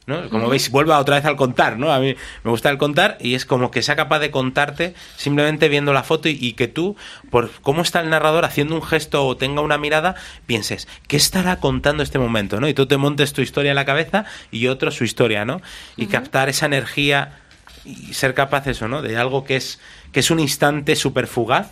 ¿no? 0.06 0.28
Como 0.30 0.48
veis, 0.48 0.70
vuelvo 0.70 0.94
otra 0.96 1.16
vez 1.16 1.24
al 1.24 1.36
contar, 1.36 1.78
¿no? 1.78 1.92
A 1.92 1.98
mí 1.98 2.14
me 2.44 2.50
gusta 2.50 2.70
el 2.70 2.78
contar 2.78 3.18
y 3.20 3.34
es 3.34 3.44
como 3.44 3.72
que 3.72 3.82
sea 3.82 3.96
capaz 3.96 4.20
de 4.20 4.30
contarte 4.30 4.94
simplemente 5.16 5.68
viendo 5.68 5.92
la 5.92 6.04
foto 6.04 6.28
y, 6.28 6.38
y 6.40 6.52
que 6.52 6.68
tú, 6.68 6.96
por 7.30 7.50
cómo 7.60 7.82
está 7.82 8.00
el 8.00 8.10
narrador 8.10 8.44
haciendo 8.44 8.76
un 8.76 8.82
gesto 8.82 9.26
o 9.26 9.36
tenga 9.36 9.62
una 9.62 9.78
mirada, 9.78 10.14
pienses, 10.46 10.86
¿qué 11.08 11.16
estará 11.16 11.58
contando 11.58 12.04
este 12.04 12.20
momento, 12.20 12.60
¿no? 12.60 12.68
Y 12.68 12.74
tú 12.74 12.86
te 12.86 12.96
montes 12.96 13.32
tu 13.32 13.42
historia 13.42 13.72
en 13.72 13.76
la 13.76 13.84
cabeza 13.84 14.26
y 14.52 14.68
otro 14.68 14.92
su 14.92 15.02
historia, 15.02 15.44
¿no? 15.44 15.60
Y 15.96 16.06
captar 16.06 16.48
esa 16.48 16.66
energía 16.66 17.40
y 17.86 18.14
ser 18.14 18.34
capaz 18.34 18.66
eso, 18.66 18.88
¿no? 18.88 19.02
De 19.02 19.16
algo 19.16 19.44
que 19.44 19.56
es, 19.56 19.80
que 20.12 20.20
es 20.20 20.30
un 20.30 20.40
instante 20.40 20.96
súper 20.96 21.26
fugaz. 21.26 21.70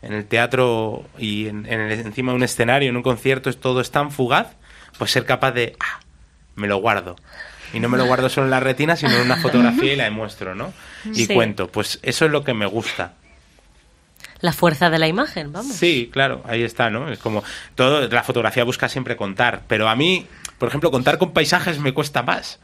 En 0.00 0.12
el 0.14 0.24
teatro 0.26 1.04
y 1.18 1.46
en, 1.46 1.64
en 1.66 1.80
el- 1.80 2.00
encima 2.00 2.32
de 2.32 2.36
un 2.36 2.42
escenario, 2.42 2.88
en 2.90 2.96
un 2.96 3.02
concierto, 3.04 3.50
es- 3.50 3.60
todo 3.60 3.80
es 3.80 3.90
tan 3.92 4.10
fugaz, 4.10 4.48
pues 4.98 5.12
ser 5.12 5.24
capaz 5.24 5.52
de, 5.52 5.76
ah, 5.78 6.00
me 6.56 6.66
lo 6.66 6.78
guardo. 6.78 7.14
Y 7.72 7.78
no 7.80 7.88
me 7.88 7.96
lo 7.98 8.04
guardo 8.06 8.28
solo 8.28 8.46
en 8.46 8.50
la 8.50 8.60
retina, 8.60 8.96
sino 8.96 9.12
en 9.14 9.20
una 9.22 9.36
fotografía 9.36 9.92
y 9.92 9.96
la 9.96 10.04
demuestro, 10.04 10.54
¿no? 10.54 10.72
Y 11.14 11.26
Sí. 11.26 11.34
cuento. 11.34 11.68
Pues 11.68 12.00
eso 12.02 12.24
es 12.26 12.30
lo 12.32 12.42
que 12.44 12.52
me 12.52 12.66
gusta. 12.66 13.14
La 14.40 14.52
fuerza 14.52 14.90
de 14.90 14.98
la 14.98 15.06
imagen, 15.06 15.52
vamos. 15.52 15.76
Sí, 15.76 16.10
claro, 16.12 16.42
ahí 16.48 16.64
está, 16.64 16.90
¿no? 16.90 17.08
Es 17.10 17.18
como 17.20 17.44
todo, 17.76 18.06
la 18.08 18.22
fotografía 18.24 18.64
busca 18.64 18.88
siempre 18.88 19.16
contar, 19.16 19.62
pero 19.68 19.88
a 19.88 19.94
mí, 19.94 20.26
por 20.58 20.68
ejemplo, 20.68 20.90
contar 20.90 21.16
con 21.16 21.32
paisajes 21.32 21.78
me 21.78 21.94
cuesta 21.94 22.22
más. 22.24 22.58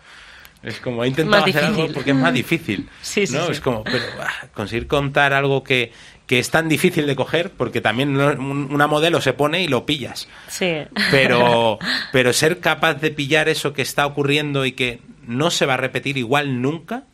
Es 0.63 0.81
como 0.81 1.05
he 1.05 1.09
intentado 1.09 1.45
hacer 1.45 1.65
algo 1.65 1.89
porque 1.95 2.11
es 2.11 2.17
más 2.17 2.33
difícil. 2.33 2.89
Sí, 3.03 3.27
sí, 3.27 3.35
¿no? 3.35 3.47
sí. 3.47 3.53
Es 3.53 3.61
como, 3.61 3.85
pero 3.85 4.05
ah, 4.21 4.47
conseguir 4.55 4.87
contar 4.89 5.33
algo 5.33 5.63
que, 5.63 5.93
que 6.27 6.39
es 6.41 6.51
tan 6.51 6.69
difícil 6.69 7.07
de 7.07 7.15
coger, 7.17 7.51
porque 7.53 7.81
también 7.81 8.17
una 8.19 8.87
modelo 8.87 9.21
se 9.21 9.33
pone 9.33 9.63
y 9.63 9.69
lo 9.69 9.87
pillas. 9.87 10.29
Sí. 10.49 10.75
Pero, 11.11 11.79
pero 12.13 12.33
ser 12.33 12.59
capaz 12.61 12.95
de 12.95 13.11
pillar 13.11 13.49
eso 13.49 13.73
que 13.73 13.83
está 13.83 14.05
ocurriendo 14.07 14.67
y 14.67 14.73
que 14.73 15.01
no 15.27 15.51
se 15.51 15.65
va 15.67 15.75
a 15.75 15.79
repetir 15.79 16.17
igual 16.19 16.61
nunca, 16.61 17.05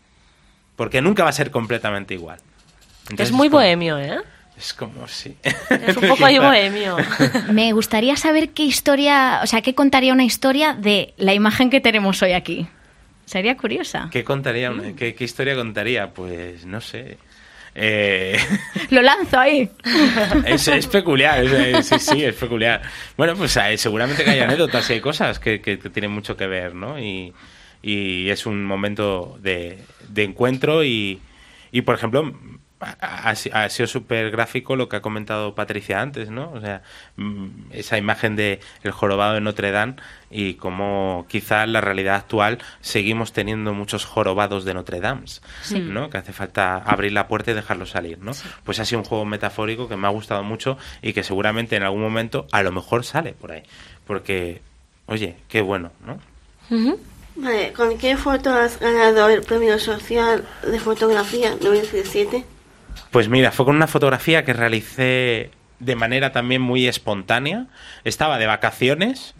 porque 0.77 1.03
nunca 1.03 1.23
va 1.25 1.31
a 1.31 1.35
ser 1.35 1.51
completamente 1.51 2.15
igual. 2.15 2.39
Entonces 3.03 3.29
es 3.29 3.33
muy 3.33 3.49
como- 3.49 3.59
bohemio, 3.61 3.99
¿eh? 3.99 4.19
Es 4.57 4.73
como, 4.73 5.07
sí. 5.09 5.37
Es 5.69 5.97
un 5.97 6.09
poco 6.09 6.25
ahí 6.25 6.39
bohemio. 6.41 6.97
Me 7.51 7.73
gustaría 7.73 8.17
saber 8.17 8.51
qué 8.51 8.63
historia, 8.63 9.41
o 9.43 9.47
sea, 9.49 9.63
qué 9.63 9.75
contaría 9.75 10.13
una 10.13 10.23
historia 10.25 10.75
de 10.75 11.13
la 11.17 11.35
imagen 11.35 11.71
que 11.71 11.81
tenemos 11.81 12.23
hoy 12.23 12.33
aquí. 12.33 12.69
Sería 13.27 13.57
curiosa. 13.57 14.09
¿Qué 14.11 14.23
contaría? 14.25 14.71
una- 14.71 14.95
qué, 14.95 15.15
qué 15.15 15.25
historia 15.25 15.55
contaría? 15.55 16.13
Pues 16.13 16.65
no 16.67 16.81
sé. 16.81 17.17
Eh, 17.75 18.39
Lo 18.91 19.03
lanzo 19.03 19.39
ahí. 19.39 19.69
es, 20.47 20.69
es 20.69 20.87
peculiar, 20.87 21.43
es- 21.45 21.53
es- 21.53 21.87
sí, 21.87 21.99
sí, 21.99 22.25
es 22.25 22.35
peculiar. 22.35 22.83
Bueno, 23.17 23.35
pues 23.35 23.57
eh, 23.57 23.77
seguramente 23.79 24.25
que 24.25 24.31
hay 24.31 24.41
anécdotas 24.49 24.89
y 24.91 24.95
hay 24.95 25.01
cosas 25.01 25.39
que, 25.39 25.61
que 25.61 25.77
tienen 25.77 26.11
mucho 26.13 26.37
que 26.37 26.47
ver, 26.47 26.75
¿no? 26.75 26.99
Y, 27.01 27.33
y 27.83 28.29
es 28.31 28.47
un 28.47 28.65
momento 28.65 29.37
de, 29.41 29.79
de 30.09 30.23
encuentro 30.25 30.85
y, 30.85 31.21
y, 31.73 31.81
por 31.83 31.95
ejemplo, 31.97 32.33
ha, 32.81 33.29
ha 33.31 33.35
si- 33.35 33.51
ha 33.53 33.69
sido 33.71 33.87
súper 33.87 34.31
gráfico 34.31 34.77
lo 34.77 34.89
que 34.89 34.97
ha 34.97 35.01
comentado 35.03 35.55
Patricia 35.55 36.01
antes, 36.03 36.31
¿no? 36.31 36.51
O 36.53 36.61
sea, 36.61 36.83
mm, 37.17 37.47
esa 37.71 37.97
imagen 37.99 38.37
de 38.37 38.61
el 38.83 38.91
jorobado 38.91 39.35
de 39.35 39.41
Notre 39.41 39.71
Dame 39.71 39.97
y 40.31 40.55
cómo 40.55 41.25
quizá 41.29 41.65
en 41.65 41.73
la 41.73 41.81
realidad 41.81 42.17
actual 42.17 42.59
seguimos 42.81 43.33
teniendo 43.33 43.73
muchos 43.73 44.05
jorobados 44.05 44.65
de 44.65 44.75
Notre 44.75 45.01
Dame, 45.01 45.23
¿no? 45.95 46.11
Que 46.11 46.19
hace 46.19 46.33
falta 46.33 46.77
abrir 46.77 47.13
la 47.13 47.27
puerta 47.29 47.53
y 47.53 47.55
dejarlo 47.55 47.87
salir, 47.87 48.19
¿no? 48.19 48.33
Pues 48.65 48.79
ha 48.81 48.85
sido 48.85 48.99
un 48.99 49.05
juego 49.05 49.25
metafórico 49.25 49.89
que 49.89 49.97
me 49.97 50.07
ha 50.07 50.11
gustado 50.11 50.43
mucho 50.43 50.77
y 51.01 51.13
que 51.13 51.23
seguramente 51.23 51.77
en 51.77 51.85
algún 51.85 52.03
momento 52.03 52.47
a 52.53 52.63
lo 52.63 52.73
mejor 52.73 53.05
sale 53.05 53.33
por 53.33 53.53
ahí. 53.53 53.63
Porque, 54.07 54.61
oye, 55.07 55.37
qué 55.49 55.63
bueno, 55.63 55.91
¿no? 56.07 56.19
Vale, 57.37 57.73
¿con 57.73 57.99
qué 57.99 58.17
foto 58.17 58.53
has 58.53 58.79
ganado 58.79 59.29
el 59.29 59.43
premio 59.43 59.79
social 59.79 60.45
de 60.71 60.79
fotografía 60.79 61.51
2017? 61.57 62.45
Pues 63.15 63.29
mira, 63.29 63.53
fue 63.53 63.65
con 63.65 63.77
una 63.77 63.87
fotografía 63.87 64.45
que 64.45 64.53
realicé 64.53 65.53
de 65.79 65.95
manera 65.95 66.33
también 66.33 66.61
muy 66.61 66.89
espontánea. 66.89 67.69
Estaba 68.03 68.39
de 68.39 68.47
vacaciones 68.47 69.37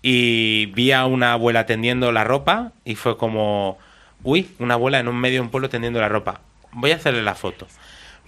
y 0.00 0.72
vi 0.74 0.92
a 0.92 1.04
una 1.04 1.34
abuela 1.34 1.66
tendiendo 1.66 2.12
la 2.12 2.24
ropa 2.24 2.72
y 2.82 2.94
fue 2.94 3.18
como, 3.18 3.76
uy, 4.22 4.48
una 4.58 4.72
abuela 4.72 5.00
en 5.00 5.08
un 5.08 5.20
medio 5.20 5.34
de 5.34 5.40
un 5.42 5.50
pueblo 5.50 5.68
tendiendo 5.68 6.00
la 6.00 6.08
ropa. 6.08 6.40
Voy 6.72 6.92
a 6.92 6.96
hacerle 6.96 7.20
la 7.20 7.34
foto. 7.34 7.66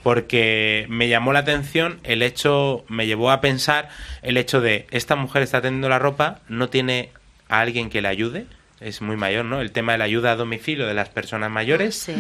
Porque 0.03 0.85
me 0.91 1.09
llamó 1.09 1.33
la 1.33 1.39
atención 1.39 1.99
el 2.05 2.21
hecho, 2.21 2.85
me 2.89 3.07
llevó 3.07 3.31
a 3.31 3.41
pensar 3.41 3.89
el 4.21 4.37
hecho 4.37 4.61
de 4.61 4.87
esta 4.91 5.17
mujer 5.17 5.41
está 5.41 5.63
tendiendo 5.63 5.89
la 5.89 6.01
ropa, 6.01 6.41
no 6.51 6.69
tiene 6.69 7.09
a 7.49 7.61
alguien 7.61 7.89
que 7.89 8.03
le 8.03 8.09
ayude, 8.09 8.45
es 8.79 9.01
muy 9.01 9.17
mayor, 9.17 9.47
¿no? 9.47 9.63
El 9.63 9.73
tema 9.73 9.93
de 9.93 9.99
la 9.99 10.05
ayuda 10.05 10.33
a 10.33 10.37
domicilio 10.37 10.87
de 10.87 10.93
las 10.93 11.09
personas 11.09 11.51
mayores. 11.51 11.95
Sí. 11.95 12.15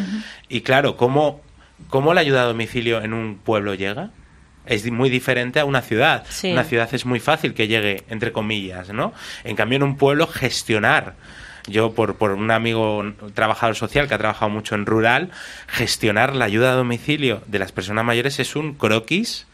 Y 0.48 0.62
claro, 0.62 0.96
¿cómo, 0.96 1.42
¿cómo 1.88 2.14
la 2.14 2.20
ayuda 2.20 2.42
a 2.42 2.46
domicilio 2.46 3.02
en 3.02 3.12
un 3.12 3.38
pueblo 3.38 3.74
llega? 3.74 4.10
Es 4.66 4.88
muy 4.90 5.10
diferente 5.10 5.60
a 5.60 5.64
una 5.64 5.82
ciudad. 5.82 6.24
Sí. 6.28 6.52
Una 6.52 6.64
ciudad 6.64 6.88
es 6.92 7.04
muy 7.04 7.20
fácil 7.20 7.54
que 7.54 7.68
llegue, 7.68 8.04
entre 8.08 8.32
comillas, 8.32 8.90
¿no? 8.90 9.12
En 9.44 9.56
cambio, 9.56 9.76
en 9.76 9.82
un 9.82 9.96
pueblo, 9.96 10.26
gestionar. 10.26 11.14
Yo, 11.66 11.92
por, 11.92 12.16
por 12.16 12.32
un 12.32 12.50
amigo 12.50 13.04
trabajador 13.34 13.76
social 13.76 14.08
que 14.08 14.14
ha 14.14 14.18
trabajado 14.18 14.50
mucho 14.50 14.74
en 14.74 14.86
rural, 14.86 15.30
gestionar 15.68 16.34
la 16.34 16.44
ayuda 16.44 16.72
a 16.72 16.74
domicilio 16.74 17.42
de 17.46 17.58
las 17.58 17.72
personas 17.72 18.04
mayores 18.04 18.40
es 18.40 18.56
un 18.56 18.74
croquis. 18.74 19.46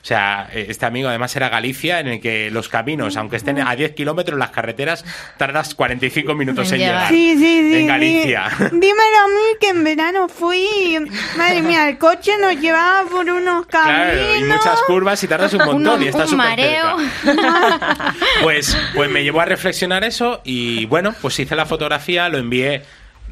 O 0.00 0.04
sea, 0.08 0.48
eh, 0.52 0.66
este 0.68 0.86
amigo 0.86 1.08
además 1.08 1.34
era 1.36 1.48
Galicia, 1.48 2.00
en 2.00 2.06
el 2.08 2.20
que 2.20 2.50
los 2.50 2.68
caminos, 2.68 3.16
aunque 3.16 3.36
estén 3.36 3.60
a 3.60 3.74
10 3.74 3.94
kilómetros, 3.94 4.38
las 4.38 4.50
carreteras 4.50 5.04
tardas 5.36 5.74
45 5.74 6.34
minutos 6.34 6.70
En 6.72 6.78
llegar. 6.78 7.08
Sí, 7.08 7.34
sí, 7.36 7.70
sí. 7.72 7.78
En. 7.80 7.86
Galicia. 7.88 8.48
Dímelo 8.58 9.18
a 9.24 9.28
mí 9.28 9.56
que 9.60 9.68
en 9.70 9.84
verano 9.84 10.28
fui 10.28 10.58
y, 10.86 10.98
madre 11.36 11.62
mía, 11.62 11.88
el 11.88 11.98
coche 11.98 12.32
nos 12.40 12.56
llevaba 12.60 13.08
por 13.10 13.28
unos 13.28 13.66
caminos. 13.66 14.12
Claro, 14.12 14.36
y 14.36 14.44
muchas 14.44 14.80
curvas 14.86 15.22
y 15.24 15.28
tardas 15.28 15.52
un 15.54 15.64
montón 15.64 15.98
Un- 16.00 16.02
y 16.04 16.08
estás 16.08 16.32
un 16.32 16.38
súper 16.40 16.46
mareo. 16.48 16.96
cerca. 17.24 18.14
Pues, 18.42 18.76
pues 18.94 19.10
me 19.10 19.22
llevó 19.24 19.40
a 19.40 19.44
reflexionar 19.44 20.04
eso 20.04 20.40
y 20.44 20.86
bueno, 20.86 21.14
pues 21.20 21.38
hice 21.38 21.56
la 21.56 21.66
fotografía, 21.66 22.28
lo 22.28 22.38
envié 22.38 22.82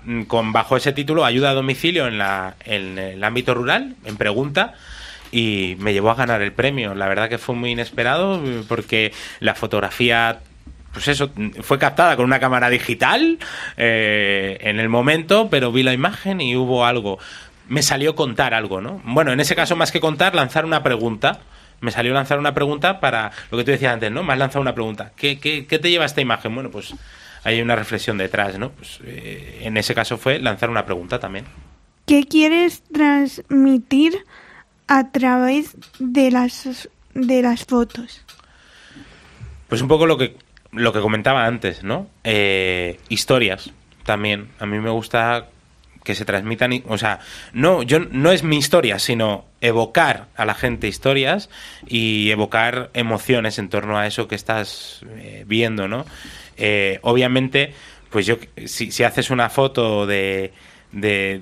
mm, 0.05 0.23
con 0.23 0.53
bajo 0.53 0.77
ese 0.77 0.93
título 0.93 1.25
Ayuda 1.25 1.51
a 1.51 1.55
domicilio 1.55 2.07
en, 2.07 2.19
la, 2.19 2.55
en 2.65 2.99
el 2.99 3.23
ámbito 3.23 3.55
rural, 3.55 3.95
en 4.05 4.17
pregunta. 4.17 4.75
Y 5.33 5.77
me 5.79 5.93
llevó 5.93 6.11
a 6.11 6.15
ganar 6.15 6.43
el 6.43 6.53
premio. 6.53 6.95
La 6.95 7.09
verdad 7.09 7.29
que 7.29 7.39
fue 7.39 7.55
muy 7.55 7.73
inesperado 7.73 8.43
porque 8.69 9.13
la 9.41 9.55
fotografía 9.55 10.41
pues 10.97 11.09
eso, 11.09 11.31
fue 11.61 11.79
captada 11.79 12.17
con 12.17 12.25
una 12.25 12.41
cámara 12.41 12.71
digital 12.71 13.39
eh, 13.77 14.57
en 14.63 14.81
el 14.81 14.89
momento, 14.89 15.51
pero 15.51 15.71
vi 15.71 15.83
la 15.83 15.93
imagen 15.93 16.41
y 16.41 16.57
hubo 16.57 16.87
algo. 16.87 17.19
Me 17.69 17.83
salió 17.83 18.15
contar 18.15 18.55
algo, 18.55 18.81
¿no? 18.81 19.03
Bueno, 19.05 19.31
en 19.31 19.41
ese 19.41 19.55
caso, 19.55 19.77
más 19.77 19.93
que 19.93 20.01
contar, 20.01 20.35
lanzar 20.35 20.65
una 20.65 20.83
pregunta. 20.83 21.41
Me 21.81 21.91
salió 21.91 22.15
lanzar 22.15 22.39
una 22.39 22.55
pregunta 22.55 22.99
para 22.99 23.31
lo 23.51 23.59
que 23.59 23.65
tú 23.65 23.73
decías 23.73 23.93
antes, 23.93 24.11
¿no? 24.11 24.23
Me 24.23 24.33
has 24.33 24.39
lanzado 24.39 24.63
una 24.63 24.75
pregunta. 24.75 25.13
¿Qué, 25.17 25.39
qué, 25.39 25.67
qué 25.67 25.79
te 25.79 25.91
lleva 25.91 26.07
esta 26.07 26.23
imagen? 26.23 26.55
Bueno, 26.55 26.71
pues 26.71 26.95
hay 27.45 27.61
una 27.61 27.77
reflexión 27.77 28.17
detrás, 28.17 28.59
¿no? 28.59 28.71
Pues 28.71 28.99
eh, 29.05 29.61
en 29.65 29.77
ese 29.77 29.95
caso 29.95 30.17
fue 30.17 30.39
lanzar 30.39 30.71
una 30.71 30.87
pregunta 30.87 31.19
también. 31.19 31.45
¿Qué 32.07 32.25
quieres 32.25 32.83
transmitir 32.91 34.25
a 34.89 35.11
través 35.11 35.77
de 35.99 36.31
las, 36.31 36.89
de 37.15 37.43
las 37.43 37.65
fotos? 37.65 38.23
Pues 39.69 39.83
un 39.83 39.89
poco 39.89 40.07
lo 40.07 40.17
que, 40.17 40.37
lo 40.73 40.93
que 40.93 41.01
comentaba 41.01 41.47
antes, 41.47 41.83
¿no? 41.83 42.09
Eh, 42.25 42.99
historias 43.09 43.71
también. 44.05 44.49
A 44.61 44.67
mí 44.67 44.79
me 44.79 44.91
gusta 44.91 45.49
que 46.05 46.15
se 46.15 46.25
transmitan, 46.25 46.71
o 46.87 46.99
sea, 46.99 47.19
no, 47.53 47.83
yo, 47.83 47.99
no 47.99 48.31
es 48.31 48.45
mi 48.45 48.57
historia, 48.59 49.01
sino 49.01 49.45
evocar 49.61 50.29
a 50.37 50.45
la 50.45 50.55
gente 50.55 50.87
historias 50.87 51.51
y 51.89 52.31
evocar 52.31 52.91
emociones 52.95 53.59
en 53.59 53.69
torno 53.69 53.99
a 53.99 54.07
eso 54.07 54.29
que 54.29 54.37
estás 54.37 55.01
eh, 55.17 55.43
viendo, 55.49 55.89
¿no? 55.89 56.07
Eh, 56.59 57.01
obviamente, 57.03 57.75
pues 58.11 58.25
yo, 58.25 58.37
si, 58.67 58.93
si 58.93 59.03
haces 59.03 59.31
una 59.31 59.51
foto 59.51 60.07
de, 60.07 60.53
de- 60.93 61.41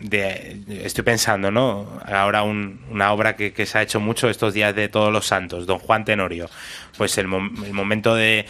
de- 0.00 0.62
estoy 0.84 1.04
pensando, 1.04 1.50
¿no? 1.50 2.00
Ahora 2.06 2.42
un- 2.42 2.80
una 2.90 3.12
obra 3.12 3.36
que, 3.36 3.66
se 3.66 3.78
ha 3.78 3.82
hecho 3.82 4.00
mucho 4.00 4.28
estos 4.28 4.54
días 4.54 4.74
de 4.74 4.88
Todos 4.88 5.12
los 5.12 5.26
Santos, 5.26 5.66
Don 5.66 5.78
Juan 5.78 6.04
Tenorio. 6.04 6.48
Pues 6.96 7.18
el, 7.18 7.26
el 7.26 7.72
momento 7.72 8.14
de, 8.14 8.46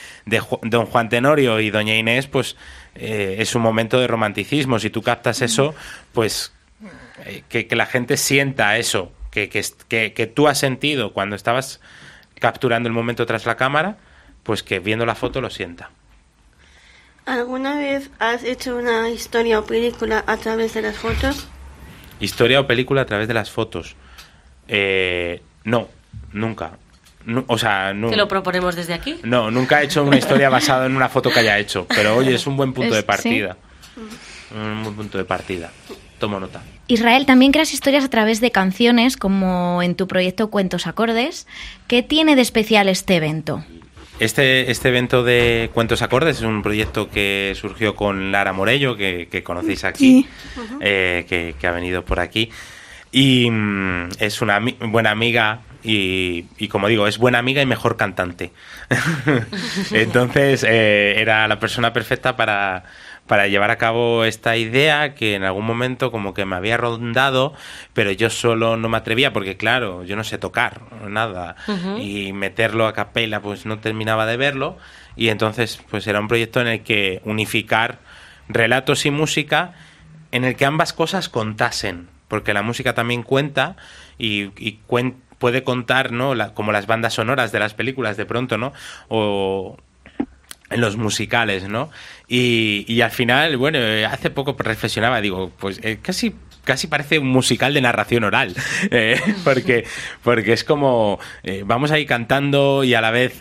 Don 0.63 0.87
Juan 0.87 1.09
Tenorio 1.09 1.61
y 1.61 1.71
Doña 1.71 1.97
Inés, 1.97 2.27
pues 2.27 2.57
eh, 2.95 3.37
es 3.39 3.55
un 3.55 3.63
momento 3.63 4.01
de 4.01 4.07
romanticismo. 4.07 4.79
Si 4.79 4.91
tú 4.91 5.03
captas 5.03 5.43
eso, 5.43 5.75
pues 6.13 6.53
eh, 7.25 7.43
que, 7.49 7.77
la 7.77 7.87
gente 7.87 8.17
sienta 8.17 8.77
eso, 8.79 9.13
que, 9.31 9.49
que 9.49 10.27
tú 10.35 10.49
has 10.49 10.59
sentido 10.59 11.13
cuando 11.13 11.37
estabas 11.37 11.81
capturando 12.39 12.89
el 12.89 12.93
momento 12.95 13.27
tras 13.27 13.47
la 13.47 13.57
cámara, 13.57 13.97
pues 14.43 14.63
que 14.63 14.79
viendo 14.79 15.05
la 15.07 15.15
foto 15.15 15.41
lo 15.41 15.51
sienta. 15.51 15.91
¿Alguna 17.27 17.77
vez 17.77 18.11
has 18.21 18.45
hecho 18.45 18.77
una 18.77 19.11
historia 19.11 19.59
o 19.59 19.65
película 19.65 20.23
a 20.27 20.37
través 20.37 20.75
de 20.75 20.83
las 20.83 20.97
fotos? 20.97 21.49
Historia 22.21 22.61
o 22.61 22.67
película 22.67 23.03
a 23.03 23.07
través 23.07 23.27
de 23.29 23.35
las 23.35 23.51
fotos. 23.51 23.97
Eh, 24.69 25.43
no, 25.65 25.89
nunca. 26.33 26.79
Nu- 27.25 27.45
o 27.49 27.59
sea, 27.59 27.93
no, 27.93 28.09
Que 28.11 28.17
lo 28.17 28.29
proponemos 28.29 28.77
desde 28.77 28.95
aquí. 28.95 29.19
no, 29.25 29.51
nunca 29.51 29.83
he 29.83 29.87
hecho 29.87 30.05
una 30.05 30.17
historia 30.17 30.49
basada 30.49 30.87
en 30.87 30.95
una 30.95 31.09
foto 31.09 31.31
que 31.31 31.41
haya 31.41 31.59
hecho. 31.59 31.87
Pero 31.89 32.17
oye, 32.17 32.35
es 32.37 32.47
un 32.47 32.57
buen 32.57 32.73
punto 32.73 32.95
Es- 32.95 33.01
de 33.01 33.03
partida. 33.03 33.57
Un 34.55 34.85
buen 34.85 34.95
punto 34.95 35.19
de 35.19 35.25
partida. 35.25 35.73
Tomo 36.21 36.39
nota. 36.39 36.63
Israel, 36.87 37.27
también 37.27 37.51
creas 37.51 37.75
historias 37.75 38.05
a 38.05 38.09
través 38.09 38.41
de 38.41 38.53
canciones, 38.53 39.17
como 39.17 39.83
en 39.83 39.97
tu 39.97 40.07
proyecto 40.07 40.49
Cuentos 40.49 40.87
Acordes. 40.87 41.47
¿Qué 41.89 42.03
tiene 42.05 42.37
de 42.37 42.43
especial 42.43 42.89
este 42.89 43.17
evento? 43.17 43.65
Este, 44.19 44.71
este 44.71 44.89
evento 44.89 45.23
de 45.25 45.71
Cuentos 45.75 46.01
Acordes 46.01 46.39
es 46.39 46.43
un 46.43 46.63
proyecto 46.63 47.11
que 47.11 47.53
surgió 47.55 47.95
con 47.95 48.33
Lara 48.33 48.53
Morello, 48.55 48.97
que, 48.97 49.29
que 49.31 49.43
conocéis 49.43 49.85
aquí, 49.85 50.27
Sí. 50.55 50.59
eh, 50.81 51.27
que, 51.29 51.55
que 51.61 51.67
ha 51.67 51.73
venido 51.73 52.03
por 52.05 52.21
aquí. 52.21 52.51
Y 53.13 53.51
mm, 53.51 54.09
es 54.19 54.41
una 54.41 54.59
ami- 54.59 54.77
buena 54.91 55.11
amiga 55.11 55.61
y, 55.85 56.47
y, 56.57 56.69
como 56.69 56.89
digo, 56.89 57.07
es 57.07 57.19
buena 57.19 57.39
amiga 57.39 57.61
y 57.61 57.67
mejor 57.67 57.97
cantante. 57.99 58.53
Entonces 59.93 60.65
eh, 60.67 61.15
era 61.19 61.47
la 61.47 61.61
persona 61.61 61.93
perfecta 61.93 62.37
para, 62.37 62.85
para 63.27 63.49
llevar 63.49 63.71
a 63.71 63.77
cabo 63.79 64.25
esta 64.25 64.57
idea 64.57 65.15
que 65.15 65.35
en 65.35 65.43
algún 65.45 65.65
momento 65.67 66.11
como 66.13 66.33
que 66.35 66.45
me 66.45 66.57
había 66.57 66.77
rondado, 66.77 67.55
pero 67.93 68.11
yo 68.13 68.31
solo 68.31 68.77
no 68.77 68.89
me 68.89 68.97
atrevía 68.99 69.33
porque 69.33 69.57
claro, 69.57 70.05
yo 70.05 70.15
no 70.17 70.25
sé 70.25 70.39
tocar 70.39 70.81
nada 71.09 71.57
y 72.01 72.33
meterlo 72.33 72.87
a 72.87 72.93
capela 72.93 73.41
pues 73.41 73.67
no 73.67 73.79
terminaba 73.79 74.27
de 74.27 74.37
verlo 74.37 74.79
y 75.17 75.29
entonces 75.29 75.81
pues 75.91 76.07
era 76.07 76.21
un 76.21 76.29
proyecto 76.29 76.61
en 76.61 76.69
el 76.69 76.83
que 76.83 77.21
unificar 77.25 77.99
relatos 78.49 79.07
y 79.07 79.11
música 79.11 79.73
en 80.33 80.45
el 80.45 80.55
que 80.57 80.65
ambas 80.67 80.93
cosas 80.93 81.29
contasen, 81.29 82.09
porque 82.29 82.55
la 82.55 82.63
música 82.63 82.95
también 82.95 83.23
cuenta 83.23 83.77
y, 84.19 84.51
y 84.57 84.79
cuen- 84.89 85.15
puede 85.39 85.65
contar, 85.65 86.13
¿no? 86.13 86.35
La- 86.35 86.55
como 86.55 86.73
las 86.73 86.87
bandas 86.87 87.15
sonoras 87.15 87.53
de 87.53 87.59
las 87.59 87.75
películas 87.75 88.17
de 88.17 88.25
pronto, 88.27 88.57
¿no? 88.59 88.73
O 89.09 89.77
en 90.71 90.81
los 90.81 90.97
musicales, 90.97 91.69
¿no? 91.69 91.91
Y, 92.29 92.85
y 92.89 93.01
al 93.03 93.11
final, 93.13 93.57
bueno, 93.57 93.79
eh, 93.79 94.05
hace 94.05 94.31
poco 94.31 94.57
reflexionaba, 94.59 95.21
digo, 95.21 95.53
pues 95.59 95.81
eh, 95.83 95.99
casi 96.03 96.35
casi 96.65 96.89
parece 96.89 97.21
un 97.21 97.29
musical 97.29 97.73
de 97.75 97.81
narración 97.81 98.25
oral, 98.25 98.53
eh, 98.91 99.21
porque, 99.45 99.85
porque 100.25 100.53
es 100.53 100.65
como, 100.65 101.21
eh, 101.45 101.63
vamos 101.65 101.93
ahí 101.93 102.07
cantando 102.07 102.83
y 102.83 102.95
a 102.95 103.01
la 103.01 103.13
vez 103.13 103.39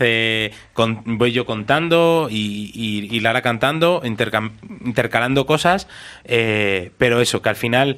voy 1.04 1.32
yo 1.32 1.44
contando 1.44 2.28
y, 2.30 2.70
y- 2.72 3.08
y 3.16 3.18
Lara 3.18 3.42
cantando, 3.42 4.00
intercalando 4.04 5.44
cosas, 5.46 5.88
pero 6.24 7.20
eso, 7.20 7.42
que 7.42 7.48
al 7.48 7.56
final 7.56 7.96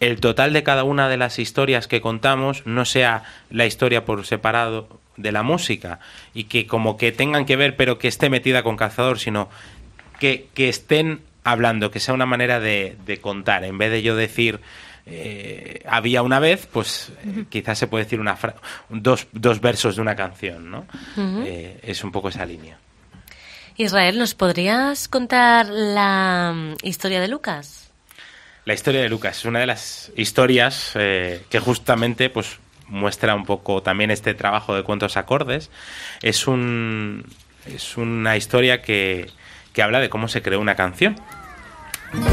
el 0.00 0.18
total 0.18 0.52
de 0.52 0.64
cada 0.64 0.82
una 0.82 1.08
de 1.08 1.18
las 1.18 1.38
historias 1.38 1.86
que 1.86 2.00
contamos 2.00 2.66
no 2.66 2.84
sea 2.84 3.22
la 3.50 3.66
historia 3.66 4.04
por 4.04 4.26
separado 4.26 4.88
de 5.16 5.32
la 5.32 5.42
música 5.42 6.00
y 6.34 6.44
que 6.44 6.66
como 6.66 6.96
que 6.96 7.12
tengan 7.12 7.44
que 7.46 7.56
ver 7.56 7.76
pero 7.76 7.98
que 7.98 8.08
esté 8.08 8.30
metida 8.30 8.62
con 8.62 8.76
calzador, 8.76 9.18
sino 9.18 9.48
que, 10.20 10.48
que 10.54 10.68
estén 10.68 11.20
hablando, 11.44 11.90
que 11.90 12.00
sea 12.00 12.14
una 12.14 12.26
manera 12.26 12.58
de, 12.60 12.96
de 13.06 13.18
contar. 13.20 13.64
En 13.64 13.78
vez 13.78 13.90
de 13.90 14.02
yo 14.02 14.16
decir 14.16 14.60
eh, 15.06 15.82
había 15.86 16.22
una 16.22 16.38
vez, 16.38 16.66
pues 16.72 17.12
eh, 17.24 17.44
quizás 17.50 17.78
se 17.78 17.86
puede 17.86 18.04
decir 18.04 18.20
una 18.20 18.36
fra- 18.36 18.54
dos, 18.88 19.26
dos 19.32 19.60
versos 19.60 19.96
de 19.96 20.02
una 20.02 20.16
canción, 20.16 20.70
¿no? 20.70 20.86
Eh, 21.44 21.78
es 21.82 22.02
un 22.02 22.10
poco 22.12 22.30
esa 22.30 22.46
línea. 22.46 22.78
Israel, 23.76 24.18
¿nos 24.18 24.34
podrías 24.34 25.08
contar 25.08 25.66
la 25.68 26.52
mm, 26.54 26.86
historia 26.86 27.20
de 27.20 27.28
Lucas? 27.28 27.90
La 28.64 28.72
historia 28.72 29.02
de 29.02 29.10
Lucas 29.10 29.36
es 29.38 29.44
una 29.44 29.58
de 29.58 29.66
las 29.66 30.10
historias 30.16 30.92
eh, 30.94 31.42
que 31.50 31.58
justamente 31.60 32.30
pues 32.30 32.58
muestra 32.94 33.34
un 33.34 33.44
poco 33.44 33.82
también 33.82 34.10
este 34.10 34.32
trabajo 34.34 34.74
de 34.74 34.82
cuentos 34.82 35.16
acordes. 35.16 35.70
Es 36.22 36.46
un 36.46 37.24
es 37.66 37.96
una 37.96 38.36
historia 38.36 38.82
que, 38.82 39.30
que 39.72 39.82
habla 39.82 40.00
de 40.00 40.08
cómo 40.08 40.28
se 40.28 40.42
creó 40.42 40.60
una 40.60 40.74
canción, 40.74 41.16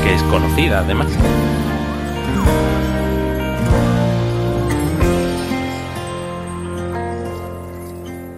que 0.04 0.14
es 0.14 0.24
conocida 0.24 0.80
además. 0.80 1.08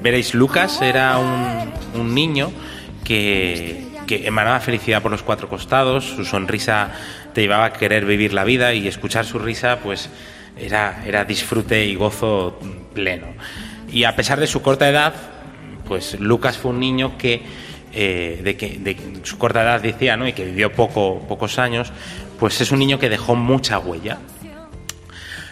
Veréis, 0.02 0.34
Lucas 0.34 0.82
era 0.82 1.18
un, 1.18 1.74
un 2.00 2.14
niño 2.14 2.52
que, 3.06 3.88
que 4.06 4.28
emanaba 4.28 4.60
felicidad 4.60 5.02
por 5.02 5.12
los 5.12 5.24
cuatro 5.24 5.48
costados, 5.48 6.04
su 6.04 6.26
sonrisa 6.26 6.92
te 7.34 7.42
llevaba 7.42 7.66
a 7.66 7.74
querer 7.74 8.06
vivir 8.06 8.34
la 8.34 8.44
vida 8.44 8.74
y 8.74 8.88
escuchar 8.88 9.26
su 9.26 9.40
risa 9.40 9.80
pues 9.82 10.10
era, 10.58 11.04
era 11.06 11.26
disfrute 11.26 11.86
y 11.86 11.96
gozo 11.96 12.60
pleno. 12.94 13.28
Y 13.92 14.04
a 14.06 14.16
pesar 14.16 14.40
de 14.40 14.48
su 14.48 14.62
corta 14.62 14.90
edad, 14.90 15.14
pues 15.88 16.20
Lucas 16.20 16.58
fue 16.58 16.72
un 16.72 16.80
niño 16.80 17.18
que, 17.18 17.42
eh, 17.94 18.42
de 18.44 18.58
que 18.58 18.78
de 18.80 18.98
su 19.24 19.38
corta 19.38 19.64
edad 19.64 19.82
decía, 19.82 20.18
¿no? 20.18 20.28
y 20.28 20.34
que 20.34 20.46
vivió 20.46 20.72
poco, 20.72 21.26
pocos 21.28 21.60
años, 21.60 21.92
pues 22.40 22.60
es 22.62 22.72
un 22.72 22.80
niño 22.80 23.00
que 23.00 23.10
dejó 23.10 23.36
mucha 23.36 23.80
huella. 23.80 24.18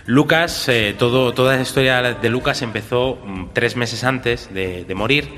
Lucas, 0.08 0.68
eh, 0.68 0.96
toda 0.98 1.56
la 1.56 1.62
historia 1.62 2.02
de 2.02 2.30
Lucas 2.30 2.62
empezó 2.64 3.20
mm, 3.24 3.50
tres 3.54 3.76
meses 3.76 4.04
antes 4.04 4.50
de 4.52 4.94
morir. 4.96 5.30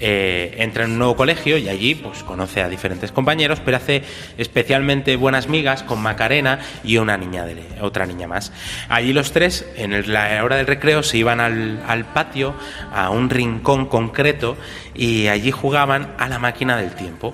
Eh, 0.00 0.56
entra 0.58 0.84
en 0.84 0.92
un 0.92 0.98
nuevo 0.98 1.14
colegio 1.14 1.56
y 1.56 1.68
allí 1.68 1.94
pues 1.94 2.24
conoce 2.24 2.60
a 2.62 2.68
diferentes 2.68 3.12
compañeros, 3.12 3.60
pero 3.64 3.76
hace 3.76 4.02
especialmente 4.36 5.14
buenas 5.14 5.48
migas 5.48 5.84
con 5.84 6.02
Macarena 6.02 6.58
y 6.82 6.96
una 6.96 7.16
niña 7.16 7.44
de, 7.44 7.62
otra 7.80 8.04
niña 8.04 8.26
más. 8.26 8.52
Allí 8.88 9.12
los 9.12 9.30
tres, 9.30 9.64
en 9.76 10.12
la 10.12 10.42
hora 10.42 10.56
del 10.56 10.66
recreo, 10.66 11.02
se 11.04 11.18
iban 11.18 11.40
al, 11.40 11.82
al 11.86 12.04
patio, 12.06 12.54
a 12.92 13.10
un 13.10 13.30
rincón 13.30 13.86
concreto, 13.86 14.56
y 14.94 15.28
allí 15.28 15.52
jugaban 15.52 16.14
a 16.18 16.28
la 16.28 16.40
máquina 16.40 16.76
del 16.76 16.94
tiempo. 16.94 17.32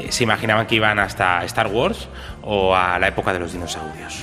Eh, 0.00 0.06
se 0.10 0.24
imaginaban 0.24 0.66
que 0.66 0.76
iban 0.76 0.98
hasta 0.98 1.44
Star 1.44 1.66
Wars 1.66 2.08
o 2.42 2.74
a 2.74 2.98
la 2.98 3.08
época 3.08 3.34
de 3.34 3.40
los 3.40 3.52
dinosaurios. 3.52 4.22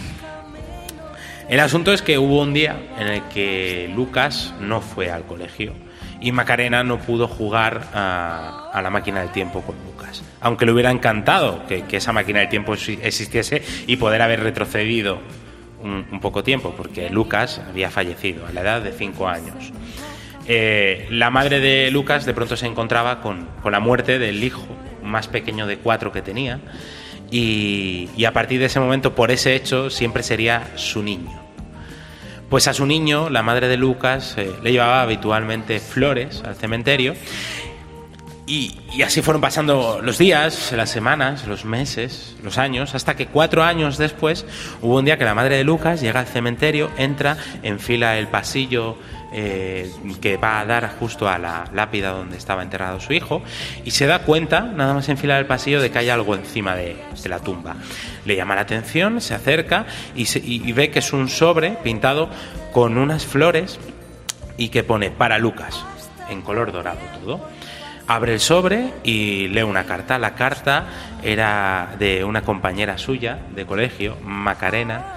El 1.47 1.59
asunto 1.59 1.93
es 1.93 2.01
que 2.01 2.17
hubo 2.17 2.41
un 2.41 2.53
día 2.53 2.75
en 2.97 3.07
el 3.07 3.21
que 3.25 3.91
Lucas 3.95 4.55
no 4.59 4.81
fue 4.81 5.11
al 5.11 5.23
colegio 5.25 5.84
y 6.25 6.31
Macarena 6.31 6.83
no 6.83 6.97
pudo 6.97 7.27
jugar 7.27 7.87
a, 7.93 8.71
a 8.73 8.81
la 8.81 8.89
máquina 8.89 9.19
del 9.19 9.29
tiempo 9.29 9.61
con 9.61 9.75
Lucas. 9.85 10.23
Aunque 10.41 10.65
le 10.65 10.71
hubiera 10.71 10.89
encantado 10.89 11.67
que, 11.67 11.83
esa 11.91 12.13
máquina 12.13 12.39
del 12.39 12.49
tiempo 12.49 12.73
exi- 12.73 12.97
existiese 13.03 13.61
y 13.85 13.97
poder 13.97 14.23
haber 14.23 14.39
retrocedido 14.39 15.19
un, 15.83 16.03
un 16.11 16.19
poco 16.19 16.43
tiempo, 16.43 16.73
porque 16.75 17.11
Lucas 17.11 17.61
había 17.69 17.91
fallecido 17.91 18.47
a 18.47 18.51
la 18.53 18.61
edad 18.61 18.81
de 18.81 18.91
5 18.91 19.27
años. 19.27 19.71
Eh, 20.47 21.05
la 21.11 21.29
madre 21.29 21.59
de 21.59 21.91
Lucas 21.91 22.25
de 22.25 22.33
pronto 22.33 22.57
se 22.57 22.65
encontraba 22.65 23.21
con, 23.21 23.47
la 23.63 23.79
muerte 23.79 24.17
del 24.17 24.43
hijo 24.43 24.65
más 25.03 25.27
pequeño 25.27 25.67
de 25.67 25.77
cuatro 25.77 26.11
que 26.11 26.23
tenía 26.23 26.59
y 27.29 28.25
a 28.25 28.33
partir 28.33 28.59
de 28.59 28.65
ese 28.65 28.79
momento, 28.79 29.13
por 29.13 29.29
ese 29.29 29.53
hecho, 29.55 29.91
siempre 29.91 30.23
sería 30.23 30.71
su 30.75 31.03
niño. 31.03 31.44
Pues 32.49 32.67
a 32.67 32.73
su 32.73 32.85
niño, 32.85 33.29
la 33.29 33.43
madre 33.43 33.67
de 33.67 33.77
Lucas, 33.77 34.35
eh, 34.37 34.53
le 34.61 34.71
llevaba 34.71 35.01
habitualmente 35.01 35.79
flores 35.79 36.43
al 36.45 36.55
cementerio. 36.55 37.15
Y, 38.47 38.77
y 38.93 39.01
así 39.01 39.23
fueron 39.23 39.41
pasando 39.41 39.99
los 40.03 40.19
días, 40.19 40.71
las 40.71 40.91
semanas, 40.91 41.47
los 41.47 41.65
meses, 41.65 42.35
los 42.43 42.59
años, 42.59 42.93
hasta 42.93 43.15
que 43.15 43.25
cuatro 43.25 43.63
años 43.63 43.97
después 43.97 44.45
hubo 44.83 44.97
un 44.97 45.05
día 45.05 45.17
que 45.17 45.25
la 45.25 45.33
madre 45.33 45.57
de 45.57 45.63
Lucas 45.63 45.99
llega 45.99 46.19
al 46.19 46.27
cementerio, 46.27 46.91
entra, 46.97 47.37
enfila 47.63 48.19
el 48.19 48.27
pasillo 48.27 48.97
eh, 49.37 49.91
que 50.21 50.37
va 50.37 50.61
a 50.61 50.65
dar 50.65 50.89
justo 50.97 51.27
a 51.27 51.37
la 51.37 51.65
lápida 51.73 52.11
donde 52.11 52.37
estaba 52.37 52.63
enterrado 52.63 53.01
su 53.01 53.11
hijo 53.11 53.43
y 53.83 53.91
se 53.91 54.05
da 54.05 54.19
cuenta, 54.19 54.61
nada 54.61 54.93
más 54.93 55.09
enfilar 55.09 55.39
el 55.39 55.45
pasillo, 55.45 55.81
de 55.81 55.91
que 55.91 55.99
hay 55.99 56.09
algo 56.09 56.35
encima 56.35 56.73
de, 56.75 56.95
la 57.25 57.39
tumba. 57.39 57.75
Le 58.23 58.35
llama 58.37 58.55
la 58.55 58.61
atención, 58.61 59.19
se 59.19 59.33
acerca 59.33 59.85
y- 60.15 60.25
y 60.41 60.71
ve 60.71 60.89
que 60.89 60.99
es 60.99 61.11
un 61.11 61.27
sobre 61.27 61.71
pintado 61.83 62.29
con 62.71 62.97
unas 62.97 63.25
flores 63.25 63.77
y 64.57 64.69
que 64.69 64.83
pone 64.83 65.11
para 65.11 65.37
Lucas, 65.37 65.83
en 66.29 66.41
color 66.41 66.71
dorado 66.71 66.99
todo. 67.21 67.41
Abre 68.07 68.33
el 68.35 68.39
sobre 68.39 68.93
y 69.03 69.47
lee 69.47 69.63
una 69.63 69.83
carta. 69.85 70.19
La 70.19 70.35
carta 70.35 70.85
era 71.23 71.95
de 71.97 72.23
una 72.23 72.43
compañera 72.43 72.97
suya 72.99 73.39
de 73.55 73.65
colegio, 73.65 74.15
Macarena, 74.23 75.15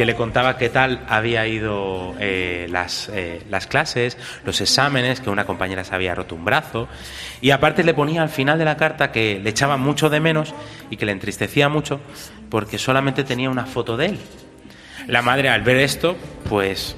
que 0.00 0.06
le 0.06 0.14
contaba 0.14 0.56
qué 0.56 0.70
tal 0.70 1.04
había 1.10 1.46
ido 1.46 2.14
eh, 2.18 2.66
las, 2.70 3.10
eh, 3.12 3.42
las 3.50 3.66
clases, 3.66 4.16
los 4.46 4.58
exámenes, 4.62 5.20
que 5.20 5.28
una 5.28 5.44
compañera 5.44 5.84
se 5.84 5.94
había 5.94 6.14
roto 6.14 6.34
un 6.34 6.42
brazo. 6.42 6.88
Y 7.42 7.50
aparte 7.50 7.84
le 7.84 7.92
ponía 7.92 8.22
al 8.22 8.30
final 8.30 8.58
de 8.58 8.64
la 8.64 8.78
carta 8.78 9.12
que 9.12 9.38
le 9.38 9.50
echaba 9.50 9.76
mucho 9.76 10.08
de 10.08 10.18
menos 10.18 10.54
y 10.88 10.96
que 10.96 11.04
le 11.04 11.12
entristecía 11.12 11.68
mucho 11.68 12.00
porque 12.48 12.78
solamente 12.78 13.24
tenía 13.24 13.50
una 13.50 13.66
foto 13.66 13.98
de 13.98 14.06
él. 14.06 14.18
La 15.06 15.20
madre 15.20 15.50
al 15.50 15.60
ver 15.60 15.76
esto, 15.76 16.16
pues 16.48 16.96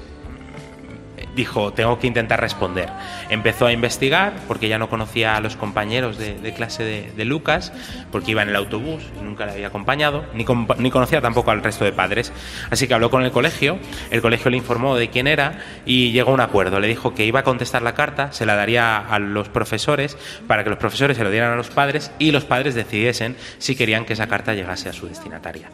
dijo, 1.35 1.73
tengo 1.73 1.99
que 1.99 2.07
intentar 2.07 2.39
responder. 2.39 2.89
Empezó 3.29 3.65
a 3.65 3.71
investigar 3.71 4.33
porque 4.47 4.67
ya 4.67 4.77
no 4.77 4.89
conocía 4.89 5.35
a 5.35 5.41
los 5.41 5.55
compañeros 5.55 6.17
de, 6.17 6.35
de 6.35 6.53
clase 6.53 6.83
de, 6.83 7.11
de 7.11 7.25
Lucas, 7.25 7.73
porque 8.11 8.31
iba 8.31 8.41
en 8.41 8.49
el 8.49 8.55
autobús 8.55 9.03
y 9.19 9.23
nunca 9.23 9.45
le 9.45 9.53
había 9.53 9.67
acompañado, 9.67 10.25
ni, 10.33 10.45
ni 10.77 10.91
conocía 10.91 11.21
tampoco 11.21 11.51
al 11.51 11.63
resto 11.63 11.85
de 11.85 11.91
padres. 11.91 12.31
Así 12.69 12.87
que 12.87 12.93
habló 12.93 13.09
con 13.09 13.23
el 13.23 13.31
colegio, 13.31 13.79
el 14.11 14.21
colegio 14.21 14.51
le 14.51 14.57
informó 14.57 14.95
de 14.95 15.09
quién 15.09 15.27
era 15.27 15.59
y 15.85 16.11
llegó 16.11 16.31
a 16.31 16.33
un 16.35 16.41
acuerdo. 16.41 16.79
Le 16.79 16.87
dijo 16.87 17.13
que 17.13 17.25
iba 17.25 17.41
a 17.41 17.43
contestar 17.43 17.81
la 17.81 17.93
carta, 17.93 18.31
se 18.31 18.45
la 18.45 18.55
daría 18.55 18.97
a 18.97 19.19
los 19.19 19.49
profesores 19.49 20.17
para 20.47 20.63
que 20.63 20.69
los 20.69 20.79
profesores 20.79 21.17
se 21.17 21.23
lo 21.23 21.31
dieran 21.31 21.51
a 21.51 21.55
los 21.55 21.69
padres 21.69 22.11
y 22.19 22.31
los 22.31 22.45
padres 22.45 22.75
decidiesen 22.75 23.35
si 23.57 23.75
querían 23.75 24.05
que 24.05 24.13
esa 24.13 24.27
carta 24.27 24.53
llegase 24.53 24.89
a 24.89 24.93
su 24.93 25.07
destinataria. 25.07 25.69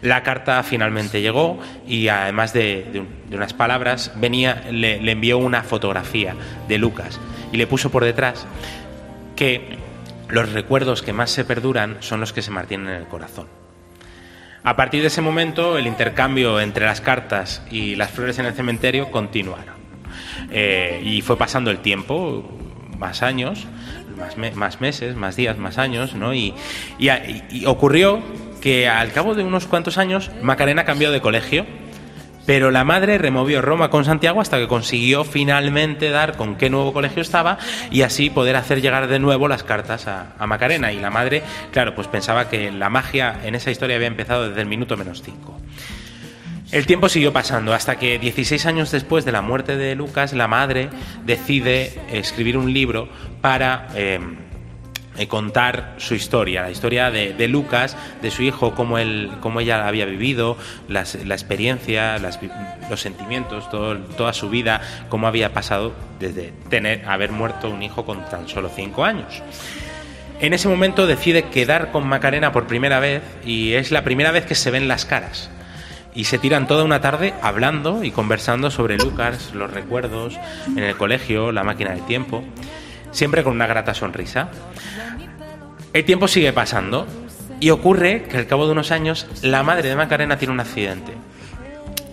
La 0.00 0.22
carta 0.22 0.62
finalmente 0.62 1.20
llegó 1.20 1.60
y 1.86 2.08
además 2.08 2.52
de, 2.52 3.04
de 3.28 3.36
unas 3.36 3.54
palabras 3.54 4.12
venía, 4.16 4.64
le, 4.70 5.00
le 5.02 5.12
envió 5.12 5.38
una 5.38 5.62
fotografía 5.62 6.34
de 6.68 6.78
Lucas 6.78 7.20
y 7.52 7.56
le 7.56 7.66
puso 7.66 7.90
por 7.90 8.04
detrás 8.04 8.46
que 9.36 9.76
los 10.28 10.52
recuerdos 10.52 11.02
que 11.02 11.12
más 11.12 11.30
se 11.30 11.44
perduran 11.44 11.96
son 12.00 12.20
los 12.20 12.32
que 12.32 12.42
se 12.42 12.50
mantienen 12.50 12.88
en 12.88 12.94
el 12.94 13.06
corazón. 13.06 13.46
A 14.64 14.76
partir 14.76 15.00
de 15.02 15.08
ese 15.08 15.20
momento, 15.20 15.76
el 15.76 15.86
intercambio 15.86 16.60
entre 16.60 16.86
las 16.86 17.00
cartas 17.00 17.62
y 17.70 17.96
las 17.96 18.10
flores 18.12 18.38
en 18.38 18.46
el 18.46 18.54
cementerio 18.54 19.10
continuaron. 19.10 19.74
Eh, 20.50 21.00
y 21.04 21.20
fue 21.22 21.36
pasando 21.36 21.70
el 21.70 21.78
tiempo, 21.78 22.48
más 22.96 23.22
años, 23.22 23.66
más, 24.16 24.36
me- 24.38 24.52
más 24.52 24.80
meses, 24.80 25.16
más 25.16 25.34
días, 25.34 25.58
más 25.58 25.78
años, 25.78 26.14
¿no? 26.14 26.32
Y, 26.32 26.54
y- 26.98 27.10
y 27.50 27.66
ocurrió 27.66 28.22
que 28.60 28.88
al 28.88 29.10
cabo 29.10 29.34
de 29.34 29.42
unos 29.42 29.66
cuantos 29.66 29.98
años, 29.98 30.30
Macarena 30.42 30.84
cambió 30.84 31.10
de 31.10 31.20
colegio, 31.20 31.66
pero 32.46 32.70
la 32.70 32.84
madre 32.84 33.18
removió 33.18 33.62
Roma 33.62 33.90
con 33.90 34.04
Santiago 34.04 34.40
hasta 34.40 34.58
que 34.58 34.68
consiguió 34.68 35.24
finalmente 35.24 36.10
dar 36.10 36.36
con 36.36 36.56
qué 36.56 36.70
nuevo 36.70 36.92
colegio 36.92 37.22
estaba 37.22 37.58
y 37.90 38.02
así 38.02 38.30
poder 38.30 38.56
hacer 38.56 38.80
llegar 38.80 39.06
de 39.06 39.18
nuevo 39.18 39.48
las 39.48 39.62
cartas 39.62 40.06
a, 40.08 40.34
Macarena. 40.46 40.92
Y 40.92 40.98
la 40.98 41.10
madre, 41.10 41.42
claro, 41.70 41.94
pues 41.94 42.08
pensaba 42.08 42.48
que 42.48 42.72
la 42.72 42.90
magia 42.90 43.40
en 43.44 43.54
esa 43.54 43.70
historia 43.70 43.96
había 43.96 44.08
empezado 44.08 44.48
desde 44.48 44.60
el 44.60 44.66
minuto 44.66 44.96
menos 44.96 45.22
cinco. 45.22 45.58
El 46.72 46.86
tiempo 46.86 47.08
siguió 47.08 47.32
pasando 47.32 47.74
hasta 47.74 47.96
que 47.96 48.18
16 48.18 48.64
años 48.66 48.90
después 48.90 49.24
de 49.24 49.32
la 49.32 49.42
muerte 49.42 49.76
de 49.76 49.94
Lucas, 49.94 50.32
la 50.32 50.48
madre 50.48 50.88
decide 51.24 52.00
escribir 52.10 52.56
un 52.56 52.72
libro 52.72 53.08
para 53.42 53.88
eh, 53.94 54.18
eh, 55.18 55.28
contar 55.28 55.94
su 55.98 56.14
historia, 56.14 56.62
la 56.62 56.70
historia 56.70 57.10
de, 57.10 57.34
de 57.34 57.48
Lucas, 57.48 57.96
de 58.22 58.30
su 58.30 58.42
hijo, 58.42 58.74
cómo, 58.74 58.98
él, 58.98 59.30
cómo 59.40 59.60
ella 59.60 59.86
había 59.86 60.06
vivido, 60.06 60.56
las- 60.88 61.16
la 61.26 61.34
experiencia, 61.34 62.18
los 62.88 63.00
sentimientos, 63.00 63.68
todo- 63.70 63.98
toda 63.98 64.32
su 64.32 64.48
vida, 64.48 64.80
cómo 65.08 65.26
había 65.26 65.52
pasado 65.52 65.92
desde 66.18 66.52
tener, 66.70 67.04
haber 67.08 67.30
muerto 67.32 67.68
un 67.68 67.82
hijo 67.82 68.04
con 68.06 68.24
tan 68.26 68.48
solo 68.48 68.70
5 68.74 69.04
años. 69.04 69.42
En 70.40 70.54
ese 70.54 70.68
momento 70.68 71.06
decide 71.06 71.44
quedar 71.44 71.92
con 71.92 72.06
Macarena 72.06 72.50
por 72.52 72.66
primera 72.66 72.98
vez 72.98 73.22
y 73.44 73.74
es 73.74 73.90
la 73.92 74.02
primera 74.02 74.32
vez 74.32 74.44
que 74.44 74.54
se 74.56 74.70
ven 74.70 74.88
las 74.88 75.04
caras. 75.04 75.50
Y 76.14 76.24
se 76.24 76.38
tiran 76.38 76.66
toda 76.66 76.84
una 76.84 77.00
tarde 77.00 77.32
hablando 77.42 78.02
y 78.04 78.10
conversando 78.10 78.70
sobre 78.70 78.98
Lucas, 78.98 79.52
los 79.54 79.70
recuerdos, 79.70 80.38
en 80.68 80.80
el 80.82 80.96
colegio, 80.96 81.52
la 81.52 81.62
máquina 81.64 81.90
del 81.92 82.04
tiempo, 82.06 82.42
siempre 83.12 83.42
con 83.44 83.54
una 83.54 83.66
grata 83.66 83.94
sonrisa. 83.94 84.48
El 85.92 86.04
tiempo 86.04 86.26
sigue 86.26 86.54
pasando 86.54 87.06
y 87.60 87.68
ocurre 87.68 88.22
que 88.22 88.38
al 88.38 88.46
cabo 88.46 88.64
de 88.64 88.72
unos 88.72 88.90
años 88.90 89.26
la 89.42 89.62
madre 89.62 89.90
de 89.90 89.96
Macarena 89.96 90.38
tiene 90.38 90.54
un 90.54 90.60
accidente. 90.60 91.12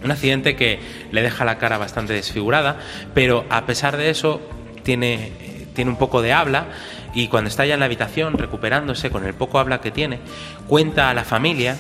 Un 0.04 0.12
accidente 0.12 0.58
que 0.58 0.80
le 1.12 1.22
deja 1.22 1.46
la 1.46 1.58
cara 1.58 1.78
bastante 1.78 2.14
desfigurada, 2.14 2.78
pero 3.14 3.46
a 3.50 3.66
pesar 3.66 3.96
de 3.96 4.10
eso 4.10 4.42
tiene, 4.84 5.32
tiene 5.74 5.92
un 5.92 5.98
poco 5.98 6.22
de 6.22 6.34
habla 6.34 6.66
y 7.14 7.30
cuando 7.30 7.48
está 7.48 7.66
ya 7.66 7.76
en 7.76 7.80
la 7.80 7.86
habitación 7.86 8.38
recuperándose 8.38 9.10
con 9.10 9.26
el 9.26 9.34
poco 9.34 9.60
habla 9.60 9.80
que 9.80 9.92
tiene, 9.92 10.20
cuenta 10.68 11.10
a 11.10 11.14
la 11.14 11.24
familia 11.24 11.78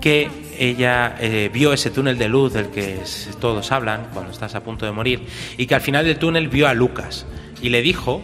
que 0.00 0.30
ella 0.58 1.16
eh, 1.18 1.50
vio 1.52 1.72
ese 1.72 1.90
túnel 1.90 2.18
de 2.18 2.28
luz 2.28 2.52
del 2.52 2.68
que 2.68 3.00
todos 3.40 3.72
hablan 3.72 4.08
cuando 4.12 4.30
estás 4.30 4.54
a 4.54 4.62
punto 4.62 4.86
de 4.86 4.92
morir 4.92 5.26
y 5.58 5.66
que 5.66 5.74
al 5.74 5.80
final 5.80 6.04
del 6.04 6.18
túnel 6.18 6.48
vio 6.48 6.68
a 6.68 6.74
Lucas 6.74 7.26
y 7.60 7.70
le 7.70 7.82
dijo 7.82 8.22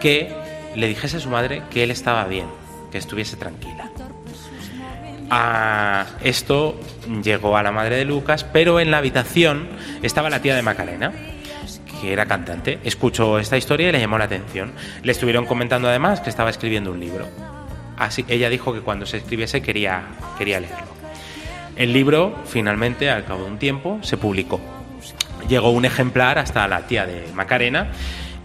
que 0.00 0.47
le 0.74 0.88
dijese 0.88 1.18
a 1.18 1.20
su 1.20 1.30
madre 1.30 1.62
que 1.70 1.82
él 1.82 1.90
estaba 1.90 2.24
bien, 2.24 2.46
que 2.90 2.98
estuviese 2.98 3.36
tranquila. 3.36 3.90
A 5.30 6.06
esto 6.22 6.80
llegó 7.22 7.56
a 7.56 7.62
la 7.62 7.70
madre 7.70 7.96
de 7.96 8.04
Lucas, 8.04 8.44
pero 8.44 8.80
en 8.80 8.90
la 8.90 8.98
habitación 8.98 9.68
estaba 10.02 10.30
la 10.30 10.40
tía 10.40 10.56
de 10.56 10.62
Macarena, 10.62 11.12
que 12.00 12.12
era 12.12 12.26
cantante. 12.26 12.78
Escuchó 12.84 13.38
esta 13.38 13.56
historia 13.56 13.88
y 13.88 13.92
le 13.92 14.00
llamó 14.00 14.16
la 14.16 14.24
atención. 14.24 14.72
Le 15.02 15.12
estuvieron 15.12 15.44
comentando 15.44 15.88
además 15.88 16.20
que 16.20 16.30
estaba 16.30 16.50
escribiendo 16.50 16.92
un 16.92 17.00
libro. 17.00 17.28
Así 17.98 18.24
ella 18.28 18.48
dijo 18.48 18.72
que 18.72 18.80
cuando 18.80 19.04
se 19.04 19.18
escribiese 19.18 19.60
quería, 19.60 20.02
quería 20.38 20.60
leerlo. 20.60 20.86
El 21.76 21.92
libro, 21.92 22.34
finalmente, 22.46 23.10
al 23.10 23.24
cabo 23.24 23.44
de 23.44 23.50
un 23.50 23.58
tiempo, 23.58 23.98
se 24.02 24.16
publicó. 24.16 24.60
Llegó 25.48 25.70
un 25.70 25.84
ejemplar 25.84 26.38
hasta 26.38 26.66
la 26.68 26.86
tía 26.86 27.06
de 27.06 27.28
Macarena 27.34 27.92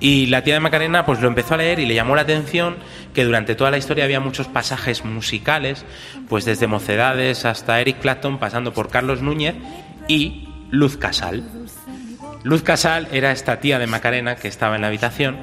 y 0.04 0.26
la 0.26 0.44
tía 0.44 0.56
de 0.56 0.60
Macarena 0.60 1.06
pues 1.06 1.22
lo 1.22 1.30
empezó 1.30 1.54
a 1.54 1.58
leer 1.58 1.80
y 1.80 1.86
le 1.86 1.96
llamó 1.96 2.18
la 2.18 2.24
atención 2.24 2.76
que 3.14 3.24
durante 3.24 3.56
toda 3.56 3.72
la 3.72 3.78
historia 3.78 4.04
había 4.04 4.20
muchos 4.20 4.50
pasajes 4.50 5.06
musicales, 5.06 5.86
pues 6.28 6.44
desde 6.44 6.68
Mocedades 6.68 7.46
hasta 7.46 7.80
Eric 7.80 8.02
Clapton, 8.02 8.38
pasando 8.38 8.74
por 8.74 8.90
Carlos 8.90 9.22
Núñez 9.22 9.56
y 10.10 10.50
Luz 10.70 10.98
Casal. 10.98 11.46
Luz 12.44 12.64
Casal 12.64 13.08
era 13.14 13.32
esta 13.32 13.62
tía 13.62 13.80
de 13.80 13.88
Macarena 13.88 14.36
que 14.36 14.50
estaba 14.50 14.76
en 14.76 14.82
la 14.82 14.88
habitación 14.88 15.38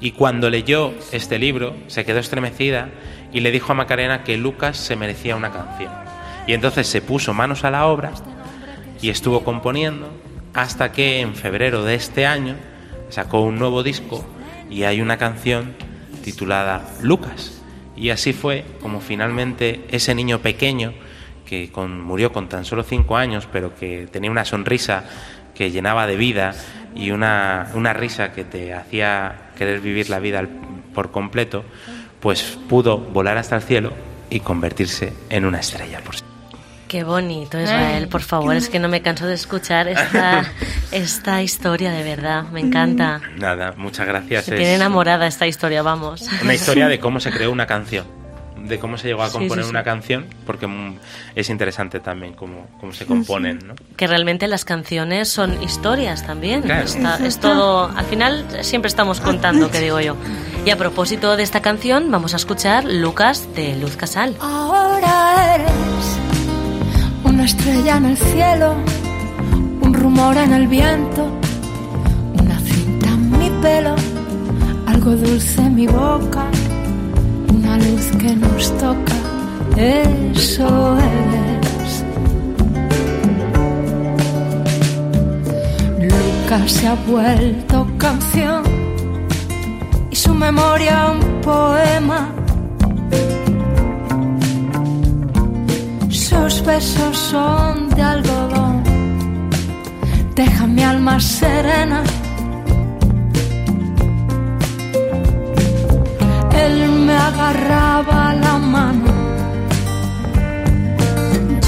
y 0.00 0.12
cuando 0.12 0.48
leyó 0.48 0.94
este 1.12 1.38
libro 1.38 1.76
se 1.86 2.06
quedó 2.06 2.18
estremecida 2.18 2.88
y 3.34 3.40
le 3.40 3.50
dijo 3.50 3.72
a 3.72 3.74
Macarena 3.74 4.24
que 4.24 4.38
Lucas 4.38 4.78
se 4.78 4.96
merecía 4.96 5.36
una 5.36 5.52
canción. 5.52 5.92
Y 6.46 6.54
entonces 6.54 6.86
se 6.86 7.02
puso 7.02 7.34
manos 7.34 7.64
a 7.64 7.70
la 7.70 7.84
obra 7.84 8.12
y 9.02 9.10
estuvo 9.10 9.44
componiendo 9.44 10.08
hasta 10.54 10.90
que 10.90 11.20
en 11.20 11.34
febrero 11.34 11.84
de 11.84 11.96
este 11.96 12.24
año 12.24 12.56
sacó 13.08 13.40
un 13.40 13.58
nuevo 13.58 13.82
disco 13.82 14.24
y 14.70 14.84
hay 14.84 15.00
una 15.00 15.16
canción 15.16 15.74
titulada 16.22 16.82
Lucas. 17.02 17.62
Y 17.96 18.10
así 18.10 18.32
fue 18.32 18.64
como 18.82 19.00
finalmente 19.00 19.84
ese 19.90 20.14
niño 20.14 20.40
pequeño 20.40 20.92
que 21.46 21.70
murió 21.76 22.32
con 22.32 22.48
tan 22.48 22.64
solo 22.64 22.82
cinco 22.82 23.16
años, 23.16 23.48
pero 23.50 23.74
que 23.74 24.08
tenía 24.10 24.30
una 24.30 24.44
sonrisa 24.44 25.04
que 25.54 25.70
llenaba 25.70 26.06
de 26.06 26.16
vida 26.16 26.54
y 26.94 27.10
una, 27.10 27.70
una 27.74 27.92
risa 27.92 28.32
que 28.32 28.44
te 28.44 28.74
hacía 28.74 29.50
querer 29.56 29.80
vivir 29.80 30.10
la 30.10 30.18
vida 30.18 30.46
por 30.94 31.10
completo, 31.10 31.64
pues 32.20 32.58
pudo 32.68 32.98
volar 32.98 33.38
hasta 33.38 33.56
el 33.56 33.62
cielo 33.62 33.92
y 34.28 34.40
convertirse 34.40 35.12
en 35.30 35.44
una 35.44 35.60
estrella 35.60 36.00
por 36.00 36.16
sí. 36.16 36.35
Qué 36.96 37.04
bonito, 37.04 37.60
Israel, 37.60 38.08
por 38.08 38.22
favor, 38.22 38.56
es 38.56 38.70
que 38.70 38.78
no 38.78 38.88
me 38.88 39.02
canso 39.02 39.26
de 39.26 39.34
escuchar 39.34 39.86
esta, 39.86 40.50
esta 40.92 41.42
historia, 41.42 41.90
de 41.90 42.02
verdad, 42.02 42.44
me 42.44 42.60
encanta. 42.60 43.20
Nada, 43.36 43.74
muchas 43.76 44.06
gracias. 44.06 44.46
Se 44.46 44.54
Es 44.54 44.56
tiene 44.60 44.76
enamorada 44.76 45.26
esta 45.26 45.46
historia, 45.46 45.82
vamos. 45.82 46.26
una 46.42 46.54
historia 46.54 46.88
de 46.88 46.98
cómo 46.98 47.20
se 47.20 47.30
creó 47.32 47.52
una 47.52 47.66
canción, 47.74 48.06
de 48.64 48.78
cómo 48.78 48.96
se 48.96 49.08
llegó 49.08 49.24
a 49.24 49.26
Sí, 49.26 49.32
componer 49.34 49.64
sí, 49.64 49.68
sí. 49.68 49.70
una 49.72 49.84
canción, 49.84 50.24
porque 50.46 50.66
mm, 50.66 50.98
es 51.34 51.50
interesante 51.50 52.00
también 52.00 52.32
cómo, 52.32 52.66
cómo 52.80 52.92
se 52.94 53.04
componen, 53.04 53.58
¿no? 53.66 53.74
Que 53.98 54.06
realmente 54.06 54.48
las 54.48 54.64
canciones 54.64 55.28
son 55.28 55.62
historias 55.62 56.26
también. 56.26 56.62
Claro. 56.62 56.86
Está- 56.86 57.18
es 57.26 57.38
todo, 57.38 57.92
al 57.94 58.06
final 58.06 58.46
siempre 58.62 58.88
estamos 58.88 59.20
contando, 59.20 59.70
que 59.70 59.80
digo 59.80 60.00
yo. 60.00 60.16
Y 60.64 60.70
a 60.70 60.78
propósito 60.78 61.36
de 61.36 61.42
esta 61.42 61.60
canción, 61.60 62.10
vamos 62.10 62.32
a 62.32 62.36
escuchar 62.36 62.84
Lucas 62.84 63.54
de 63.54 63.76
Luz 63.76 63.98
Casal. 63.98 64.34
Ahora 64.40 65.56
eres 65.56 65.70
una 67.36 67.44
estrella 67.44 67.98
en 67.98 68.06
el 68.06 68.16
cielo, 68.16 68.76
un 69.82 69.92
rumor 69.92 70.38
en 70.38 70.54
el 70.54 70.66
viento, 70.68 71.28
una 72.42 72.58
cinta 72.60 73.08
en 73.08 73.38
mi 73.38 73.50
pelo, 73.60 73.94
algo 74.86 75.10
dulce 75.10 75.60
en 75.60 75.74
mi 75.74 75.86
boca, 75.86 76.46
una 77.52 77.76
luz 77.76 78.06
que 78.18 78.34
nos 78.36 78.72
toca. 78.78 79.16
Eso 79.76 80.96
eres. 80.96 82.04
Lucas 86.00 86.72
se 86.72 86.86
ha 86.86 86.94
vuelto 87.06 87.86
canción 87.98 88.62
y 90.10 90.16
su 90.16 90.32
memoria 90.32 91.12
un 91.12 91.42
poema. 91.42 92.45
Sus 96.28 96.60
besos 96.64 97.16
son 97.16 97.88
de 97.90 98.02
algodón, 98.02 98.82
deja 100.34 100.66
mi 100.66 100.82
alma 100.82 101.20
serena. 101.20 102.02
Él 106.64 106.90
me 107.06 107.16
agarraba 107.16 108.34
la 108.34 108.58
mano, 108.58 109.12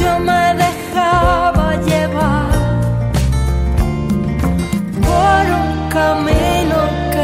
yo 0.01 0.19
me 0.29 0.43
dejaba 0.65 1.77
llevar 1.91 2.51
por 5.07 5.45
un 5.63 5.71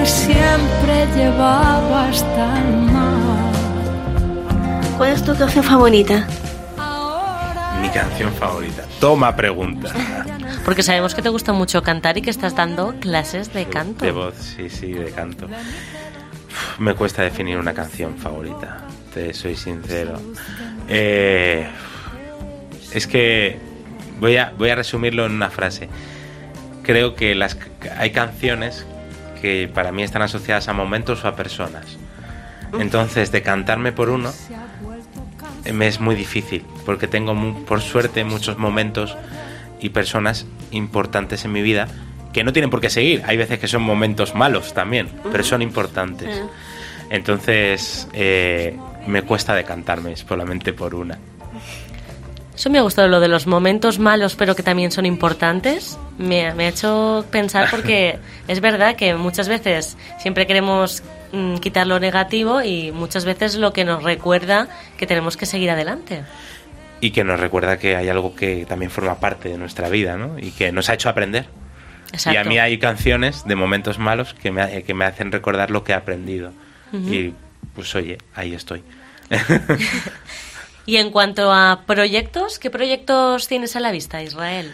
siempre 0.07 0.95
llevaba 1.16 2.09
hasta 2.11 2.45
el 2.62 2.76
mar. 2.93 3.53
¿Cuál 4.97 5.11
es 5.14 5.24
tu 5.24 5.35
canción 5.35 5.64
favorita? 5.64 6.24
Canción 7.95 8.32
favorita. 8.34 8.84
Toma 8.99 9.36
pregunta. 9.36 9.92
Porque 10.64 10.82
sabemos 10.82 11.14
que 11.14 11.22
te 11.22 11.28
gusta 11.28 11.53
mucho 11.53 11.80
cantar 11.84 12.18
y 12.18 12.22
que 12.22 12.30
estás 12.30 12.57
dando 12.57 12.95
clases 12.99 13.53
de 13.55 13.66
canto. 13.66 14.05
De 14.05 14.11
voz, 14.11 14.34
sí, 14.34 14.68
sí, 14.68 14.92
de 14.92 15.12
canto. 15.12 15.47
Uf, 15.47 16.80
Me 16.80 16.95
cuesta 16.95 17.22
definir 17.22 17.57
una 17.57 17.72
canción 17.72 18.16
favorita, 18.16 18.78
te 19.14 19.32
soy 19.32 19.55
sincero. 19.55 20.20
Eh, 20.88 21.68
es 22.92 23.07
que 23.07 23.61
voy 24.18 24.38
a, 24.38 24.53
voy 24.59 24.70
a 24.70 24.74
resumirlo 24.74 25.24
en 25.26 25.32
una 25.32 25.51
frase. 25.51 25.88
Creo 26.82 27.14
que 27.14 27.36
las, 27.36 27.57
hay 27.97 28.11
canciones 28.11 28.84
que 29.40 29.70
para 29.72 29.92
mí 29.92 30.03
están 30.03 30.22
asociadas 30.22 30.66
a 30.66 30.72
momentos 30.72 31.24
o 31.24 31.28
a 31.28 31.36
personas. 31.36 31.86
Entonces, 32.78 33.30
decantarme 33.30 33.92
por 33.92 34.11
uno 34.11 34.32
me 35.72 35.86
es 35.86 36.00
muy 36.00 36.14
difícil, 36.14 36.64
porque 36.84 37.06
tengo, 37.08 37.34
mu- 37.34 37.64
por 37.64 37.80
suerte, 37.80 38.24
muchos 38.24 38.58
momentos 38.58 39.16
y 39.80 39.90
personas 39.90 40.46
importantes 40.70 41.44
en 41.44 41.52
mi 41.52 41.62
vida 41.62 41.88
que 42.32 42.42
no 42.44 42.52
tienen 42.52 42.70
por 42.70 42.80
qué 42.80 42.90
seguir. 42.90 43.22
Hay 43.26 43.36
veces 43.36 43.58
que 43.58 43.68
son 43.68 43.82
momentos 43.82 44.34
malos 44.34 44.74
también, 44.74 45.08
pero 45.30 45.44
son 45.44 45.62
importantes. 45.62 46.42
Entonces, 47.10 48.08
eh, 48.12 48.76
me 49.06 49.22
cuesta 49.22 49.54
decantarme 49.54 50.16
solamente 50.16 50.72
por 50.72 50.94
una. 50.94 51.18
Eso 52.56 52.70
me 52.70 52.78
ha 52.78 52.82
gustado 52.82 53.08
lo 53.08 53.20
de 53.20 53.28
los 53.28 53.46
momentos 53.46 53.98
malos, 53.98 54.36
pero 54.36 54.54
que 54.54 54.62
también 54.62 54.90
son 54.92 55.06
importantes. 55.06 55.98
Me, 56.18 56.54
me 56.54 56.66
ha 56.66 56.68
hecho 56.68 57.24
pensar 57.30 57.68
porque 57.70 58.18
es 58.48 58.60
verdad 58.60 58.96
que 58.96 59.14
muchas 59.14 59.48
veces 59.48 59.96
siempre 60.18 60.46
queremos 60.46 61.02
mm, 61.32 61.56
quitar 61.56 61.86
lo 61.86 61.98
negativo 62.00 62.62
y 62.62 62.92
muchas 62.92 63.24
veces 63.24 63.56
lo 63.56 63.72
que 63.72 63.84
nos 63.84 64.02
recuerda 64.02 64.68
que 64.96 65.06
tenemos 65.06 65.36
que 65.36 65.46
seguir 65.46 65.70
adelante. 65.70 66.22
Y 67.00 67.10
que 67.10 67.24
nos 67.24 67.38
recuerda 67.40 67.78
que 67.78 67.96
hay 67.96 68.08
algo 68.08 68.34
que 68.34 68.64
también 68.66 68.90
forma 68.90 69.20
parte 69.20 69.48
de 69.48 69.58
nuestra 69.58 69.88
vida, 69.88 70.16
¿no? 70.16 70.38
Y 70.38 70.52
que 70.52 70.72
nos 70.72 70.88
ha 70.88 70.94
hecho 70.94 71.08
aprender. 71.08 71.46
Exacto. 72.12 72.34
Y 72.34 72.36
a 72.40 72.44
mí 72.44 72.58
hay 72.58 72.78
canciones 72.78 73.44
de 73.44 73.56
momentos 73.56 73.98
malos 73.98 74.34
que 74.34 74.50
me, 74.52 74.62
ha- 74.62 74.82
que 74.82 74.94
me 74.94 75.04
hacen 75.04 75.32
recordar 75.32 75.70
lo 75.70 75.82
que 75.84 75.92
he 75.92 75.94
aprendido. 75.96 76.52
Y 76.92 77.32
pues 77.74 77.92
oye, 77.96 78.18
ahí 78.34 78.54
estoy. 78.54 78.82
Y 80.86 80.96
en 80.98 81.10
cuanto 81.10 81.50
a 81.50 81.80
proyectos, 81.86 82.58
¿qué 82.58 82.68
proyectos 82.70 83.48
tienes 83.48 83.74
a 83.74 83.80
la 83.80 83.90
vista, 83.90 84.22
Israel? 84.22 84.72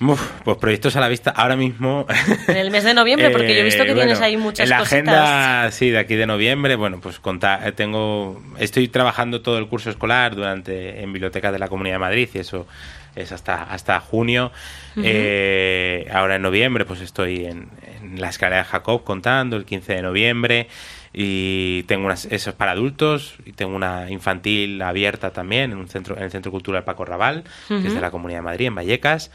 Uf, 0.00 0.20
pues 0.44 0.56
proyectos 0.56 0.96
a 0.96 1.00
la 1.00 1.08
vista 1.08 1.30
ahora 1.30 1.54
mismo. 1.54 2.06
En 2.48 2.56
el 2.56 2.70
mes 2.70 2.82
de 2.82 2.92
noviembre, 2.94 3.30
porque 3.30 3.54
yo 3.54 3.60
he 3.60 3.64
visto 3.64 3.84
que 3.84 3.92
Eh, 3.92 3.94
tienes 3.94 4.20
ahí 4.20 4.36
muchas 4.36 4.64
En 4.64 4.70
la 4.70 4.78
cositas. 4.78 4.98
agenda, 5.08 5.70
sí, 5.70 5.90
de 5.90 5.98
aquí 5.98 6.16
de 6.16 6.26
noviembre, 6.26 6.74
bueno, 6.76 6.98
pues 7.00 7.20
conta- 7.20 7.60
eh, 7.66 7.72
tengo, 7.72 8.42
estoy 8.58 8.88
trabajando 8.88 9.42
todo 9.42 9.58
el 9.58 9.68
curso 9.68 9.90
escolar 9.90 10.34
durante 10.34 11.02
en 11.02 11.12
Biblioteca 11.12 11.52
de 11.52 11.58
la 11.58 11.68
Comunidad 11.68 11.96
de 11.96 12.00
Madrid 12.00 12.28
y 12.34 12.38
eso 12.38 12.66
es 13.14 13.30
hasta, 13.30 13.62
hasta 13.64 14.00
junio. 14.00 14.50
Eh, 14.96 16.08
ahora 16.12 16.36
en 16.36 16.42
noviembre, 16.42 16.84
pues 16.84 17.00
estoy 17.00 17.44
en, 17.44 17.68
en 18.00 18.20
la 18.20 18.30
escalera 18.30 18.62
de 18.62 18.68
Jacob 18.68 19.04
contando, 19.04 19.56
el 19.56 19.64
15 19.64 19.94
de 19.94 20.02
noviembre. 20.02 20.68
Y 21.14 21.82
tengo 21.82 22.06
unas, 22.06 22.24
eso 22.24 22.48
es 22.50 22.56
para 22.56 22.70
adultos, 22.72 23.34
y 23.44 23.52
tengo 23.52 23.76
una 23.76 24.10
infantil 24.10 24.80
abierta 24.80 25.30
también 25.30 25.70
en 25.72 25.76
un 25.76 25.86
centro, 25.88 26.16
en 26.16 26.22
el 26.22 26.30
Centro 26.30 26.50
Cultural 26.50 26.84
Paco 26.84 27.04
Raval, 27.04 27.44
que 27.68 27.86
es 27.86 27.94
de 27.94 28.00
la 28.00 28.10
Comunidad 28.10 28.38
de 28.38 28.44
Madrid, 28.44 28.66
en 28.68 28.74
Vallecas. 28.74 29.30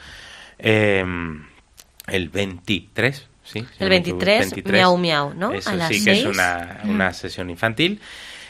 Eh, 0.60 1.06
el 2.08 2.30
23, 2.30 3.28
sí. 3.44 3.60
si 3.60 3.60
El 3.60 3.68
no 3.80 3.88
me 3.90 3.96
equivoco, 3.98 4.26
23, 4.26 4.72
miau, 4.72 4.98
miau, 4.98 5.34
¿no? 5.34 5.54
Eso 5.54 5.70
A 5.70 5.76
las 5.76 5.90
sí, 5.90 6.04
que 6.04 6.12
es 6.12 6.26
una, 6.26 6.80
una 6.86 7.14
sesión 7.14 7.50
infantil. 7.50 8.00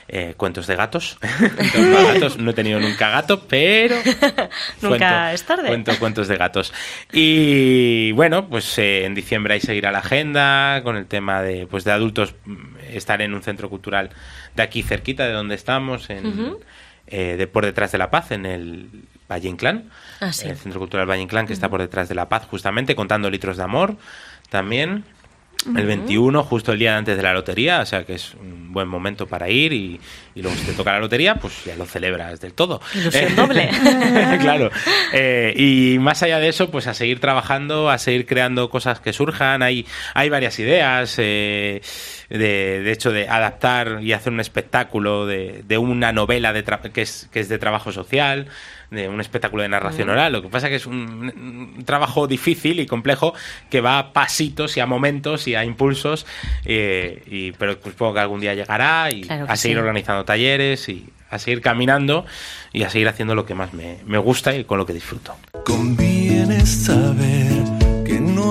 Eh, 0.10 0.36
cuentos 0.38 0.68
de 0.68 0.76
gatos. 0.78 1.18
Cuentos 1.38 1.74
de 1.74 2.14
gatos. 2.14 2.38
No 2.38 2.52
he 2.52 2.54
tenido 2.54 2.80
nunca 2.80 3.10
gato, 3.10 3.46
pero. 3.46 3.98
Nunca 4.82 5.34
es 5.34 5.44
tarde. 5.44 5.68
Cuento 5.68 6.00
cuentos 6.00 6.30
de 6.30 6.38
gatos. 6.38 6.74
Y 7.12 8.14
bueno, 8.14 8.48
pues 8.48 8.78
eh, 8.78 9.04
en 9.04 9.14
diciembre 9.14 9.56
hay 9.56 9.60
seguirá 9.60 9.92
la 9.92 10.00
agenda 10.00 10.82
con 10.84 10.96
el 10.96 11.08
tema 11.08 11.42
de, 11.42 11.68
pues, 11.68 11.84
de 11.84 11.92
adultos 11.92 12.36
mm, 12.46 12.76
estar 12.94 13.22
en 13.22 13.34
un 13.34 13.44
centro 13.44 13.70
cultural 13.70 14.12
de 14.56 14.64
aquí 14.64 14.82
cerquita 14.82 15.26
de 15.26 15.34
donde 15.34 15.56
estamos, 15.56 16.10
en. 16.10 16.56
Eh, 17.08 17.36
de 17.38 17.48
por 17.48 17.66
detrás 17.66 17.92
de 17.92 17.98
la 17.98 18.10
paz, 18.12 18.32
en 18.32 18.46
el 18.46 18.88
Valle 19.30 19.50
Inclán. 19.50 19.90
Ah, 20.20 20.32
sí. 20.32 20.48
El 20.48 20.58
Centro 20.58 20.80
Cultural 20.80 21.10
Valle 21.10 21.22
Inclán, 21.22 21.48
que 21.48 21.54
está 21.54 21.70
por 21.70 21.82
detrás 21.82 22.10
de 22.10 22.16
la 22.16 22.30
paz, 22.30 22.46
justamente, 22.50 22.96
contando 22.96 23.30
litros 23.30 23.58
de 23.58 23.64
amor 23.64 23.98
también. 24.50 25.04
El 25.66 25.72
Ujú. 25.72 25.88
21, 25.88 26.44
justo 26.44 26.72
el 26.72 26.80
día 26.80 26.96
antes 26.98 27.18
de 27.18 27.24
la 27.24 27.34
lotería, 27.34 27.82
o 27.82 27.86
sea 27.86 28.06
que 28.06 28.14
es 28.14 28.36
un 28.36 28.72
buen 28.72 28.88
momento 28.88 29.26
para 29.26 29.50
ir 29.50 29.74
y, 29.74 30.00
y 30.36 30.42
luego 30.42 30.56
si 30.56 30.66
te 30.66 30.74
toca 30.74 30.94
la 30.94 31.00
lotería, 31.00 31.36
pues 31.36 31.66
ya 31.66 31.76
lo 31.76 31.86
celebras 31.86 32.40
del 32.40 32.54
todo. 32.54 32.80
Ilusión 32.94 33.36
doble. 33.36 33.70
claro. 34.40 34.70
Eh, 35.12 35.54
y 35.58 35.98
más 36.00 36.22
allá 36.24 36.40
de 36.40 36.50
eso, 36.50 36.70
pues 36.70 36.88
a 36.88 36.94
seguir 36.94 37.20
trabajando, 37.20 37.90
a 37.90 37.98
seguir 37.98 38.26
creando 38.28 38.70
cosas 38.70 39.00
que 39.00 39.12
surjan. 39.12 39.64
Hay, 39.64 39.86
hay 40.14 40.30
varias 40.30 40.58
ideas, 40.60 41.16
eh, 41.18 41.82
de, 42.30 42.82
de 42.84 42.92
hecho, 42.92 43.12
de 43.12 43.28
adaptar 43.30 44.00
y 44.02 44.14
hacer 44.14 44.34
un 44.34 44.40
espectáculo 44.40 45.26
de, 45.26 45.64
de 45.68 45.78
una 45.78 46.12
novela 46.12 46.54
de 46.54 46.66
tra- 46.66 46.92
que, 46.92 47.02
es, 47.02 47.30
que 47.32 47.40
es 47.40 47.50
de 47.50 47.58
trabajo 47.58 47.92
social, 47.92 48.48
de 48.92 49.10
un 49.10 49.20
espectáculo 49.20 49.64
de 49.64 49.70
narración 49.70 50.10
oral. 50.10 50.32
Lo 50.32 50.42
que 50.42 50.48
pasa 50.48 50.70
que 50.70 50.76
es 50.76 50.86
un, 50.86 51.74
un 51.78 51.84
trabajo 51.86 52.28
difícil 52.28 52.80
y 52.80 52.86
complejo 52.86 53.34
que 53.70 53.82
va 53.82 54.00
a 54.00 54.14
pasitos 54.14 54.78
y 54.78 54.80
a 54.80 54.86
momentos 54.86 55.48
y 55.48 55.56
a 55.56 55.64
impulsos, 55.66 56.26
eh, 56.66 57.22
y, 57.28 57.52
pero 57.54 57.78
pues, 57.80 57.94
supongo 57.94 58.14
que 58.16 58.20
algún 58.22 58.40
día 58.40 58.54
llegará 58.54 59.10
y 59.12 59.22
Claro 59.22 59.46
a 59.50 59.56
seguir 59.56 59.78
sí. 59.78 59.80
organizando 59.82 60.24
talleres 60.24 60.88
y 60.90 61.06
a 61.30 61.40
seguir 61.40 61.60
caminando 61.62 62.26
y 62.72 62.84
a 62.84 62.90
seguir 62.90 63.10
haciendo 63.10 63.36
lo 63.36 63.46
que 63.46 63.54
más 63.54 63.74
me, 63.74 63.98
me 64.06 64.18
gusta 64.18 64.56
y 64.56 64.64
con 64.64 64.78
lo 64.78 64.86
que 64.86 64.94
disfruto. 64.94 65.36
Conviene 65.66 66.66
saber 66.66 67.47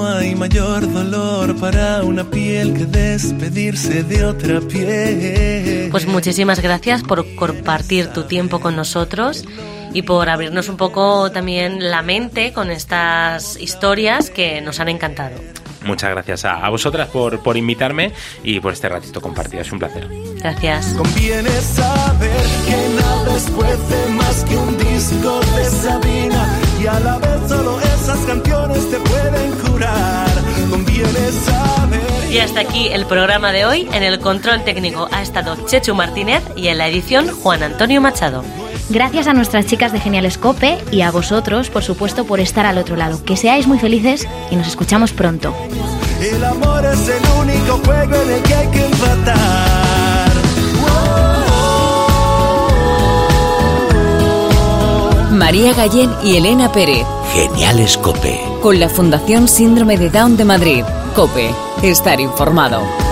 no 0.06 0.18
hay 0.18 0.34
mayor 0.34 0.92
dolor 0.92 1.56
para 1.56 2.02
una 2.02 2.24
piel 2.30 2.74
que 2.74 2.86
despedirse 2.86 4.04
de 4.04 4.24
otra 4.24 4.60
piel. 4.60 5.88
Pues 5.90 6.06
muchísimas 6.06 6.60
gracias 6.60 7.02
por 7.02 7.34
compartir 7.34 8.08
tu 8.08 8.24
tiempo 8.24 8.60
con 8.60 8.76
nosotros 8.76 9.44
y 9.92 10.02
por 10.02 10.28
abrirnos 10.28 10.68
un 10.68 10.76
poco 10.76 11.30
también 11.32 11.90
la 11.90 12.02
mente 12.02 12.52
con 12.52 12.70
estas 12.70 13.56
historias 13.56 14.30
que 14.30 14.60
nos 14.60 14.78
han 14.78 14.88
encantado. 14.88 15.36
Muchas 15.84 16.10
gracias 16.10 16.44
a, 16.44 16.64
a 16.64 16.68
vosotras 16.68 17.08
por, 17.08 17.42
por 17.42 17.56
invitarme 17.56 18.12
y 18.44 18.60
por 18.60 18.72
este 18.72 18.88
ratito 18.88 19.20
compartido. 19.20 19.62
Es 19.62 19.72
un 19.72 19.78
placer. 19.78 20.08
Gracias. 20.38 20.86
Conviene 20.96 21.50
saber 21.50 22.46
que 22.64 23.00
nada 23.00 23.36
es 23.36 23.44
fuerte 23.44 24.06
más 24.10 24.44
que 24.44 24.56
un 24.56 24.78
disco 24.78 25.40
de 25.56 25.64
Sabina 25.64 26.65
y 26.86 26.88
a 26.88 27.00
la 27.00 27.18
vez 27.18 27.48
solo 27.48 27.80
esas 27.80 28.18
canciones 28.20 28.90
te 28.90 28.98
pueden 28.98 29.50
curar. 29.52 30.28
Conviene 30.70 31.32
saber. 31.32 32.30
Y 32.30 32.38
hasta 32.38 32.60
aquí 32.60 32.88
el 32.88 33.06
programa 33.06 33.50
de 33.50 33.66
hoy. 33.66 33.88
En 33.92 34.04
el 34.04 34.20
control 34.20 34.62
técnico 34.62 35.08
ha 35.10 35.20
estado 35.20 35.56
Chechu 35.66 35.96
Martínez 35.96 36.44
y 36.54 36.68
en 36.68 36.78
la 36.78 36.86
edición 36.86 37.28
Juan 37.28 37.64
Antonio 37.64 38.00
Machado. 38.00 38.44
Gracias 38.88 39.26
a 39.26 39.32
nuestras 39.32 39.66
chicas 39.66 39.92
de 39.92 39.98
Genial 39.98 40.26
Escope 40.26 40.78
y 40.92 41.00
a 41.00 41.10
vosotros, 41.10 41.70
por 41.70 41.82
supuesto, 41.82 42.24
por 42.24 42.38
estar 42.38 42.66
al 42.66 42.78
otro 42.78 42.94
lado. 42.94 43.24
Que 43.24 43.36
seáis 43.36 43.66
muy 43.66 43.80
felices 43.80 44.28
y 44.52 44.56
nos 44.56 44.68
escuchamos 44.68 45.12
pronto. 45.12 45.56
El 46.20 46.44
amor 46.44 46.84
es 46.84 47.08
el 47.08 47.22
único 47.40 47.80
juego 47.84 48.14
en 48.14 48.30
el 48.30 48.42
que 48.42 48.54
hay 48.54 48.68
que 48.68 48.84
empatar. 48.84 49.85
María 55.36 55.74
Gallén 55.74 56.10
y 56.24 56.36
Elena 56.36 56.72
Pérez. 56.72 57.06
Genial 57.34 57.78
Escope. 57.80 58.40
Con 58.62 58.80
la 58.80 58.88
Fundación 58.88 59.48
Síndrome 59.48 59.98
de 59.98 60.08
Down 60.08 60.36
de 60.38 60.46
Madrid. 60.46 60.84
COPE. 61.14 61.54
Estar 61.82 62.20
informado. 62.20 63.05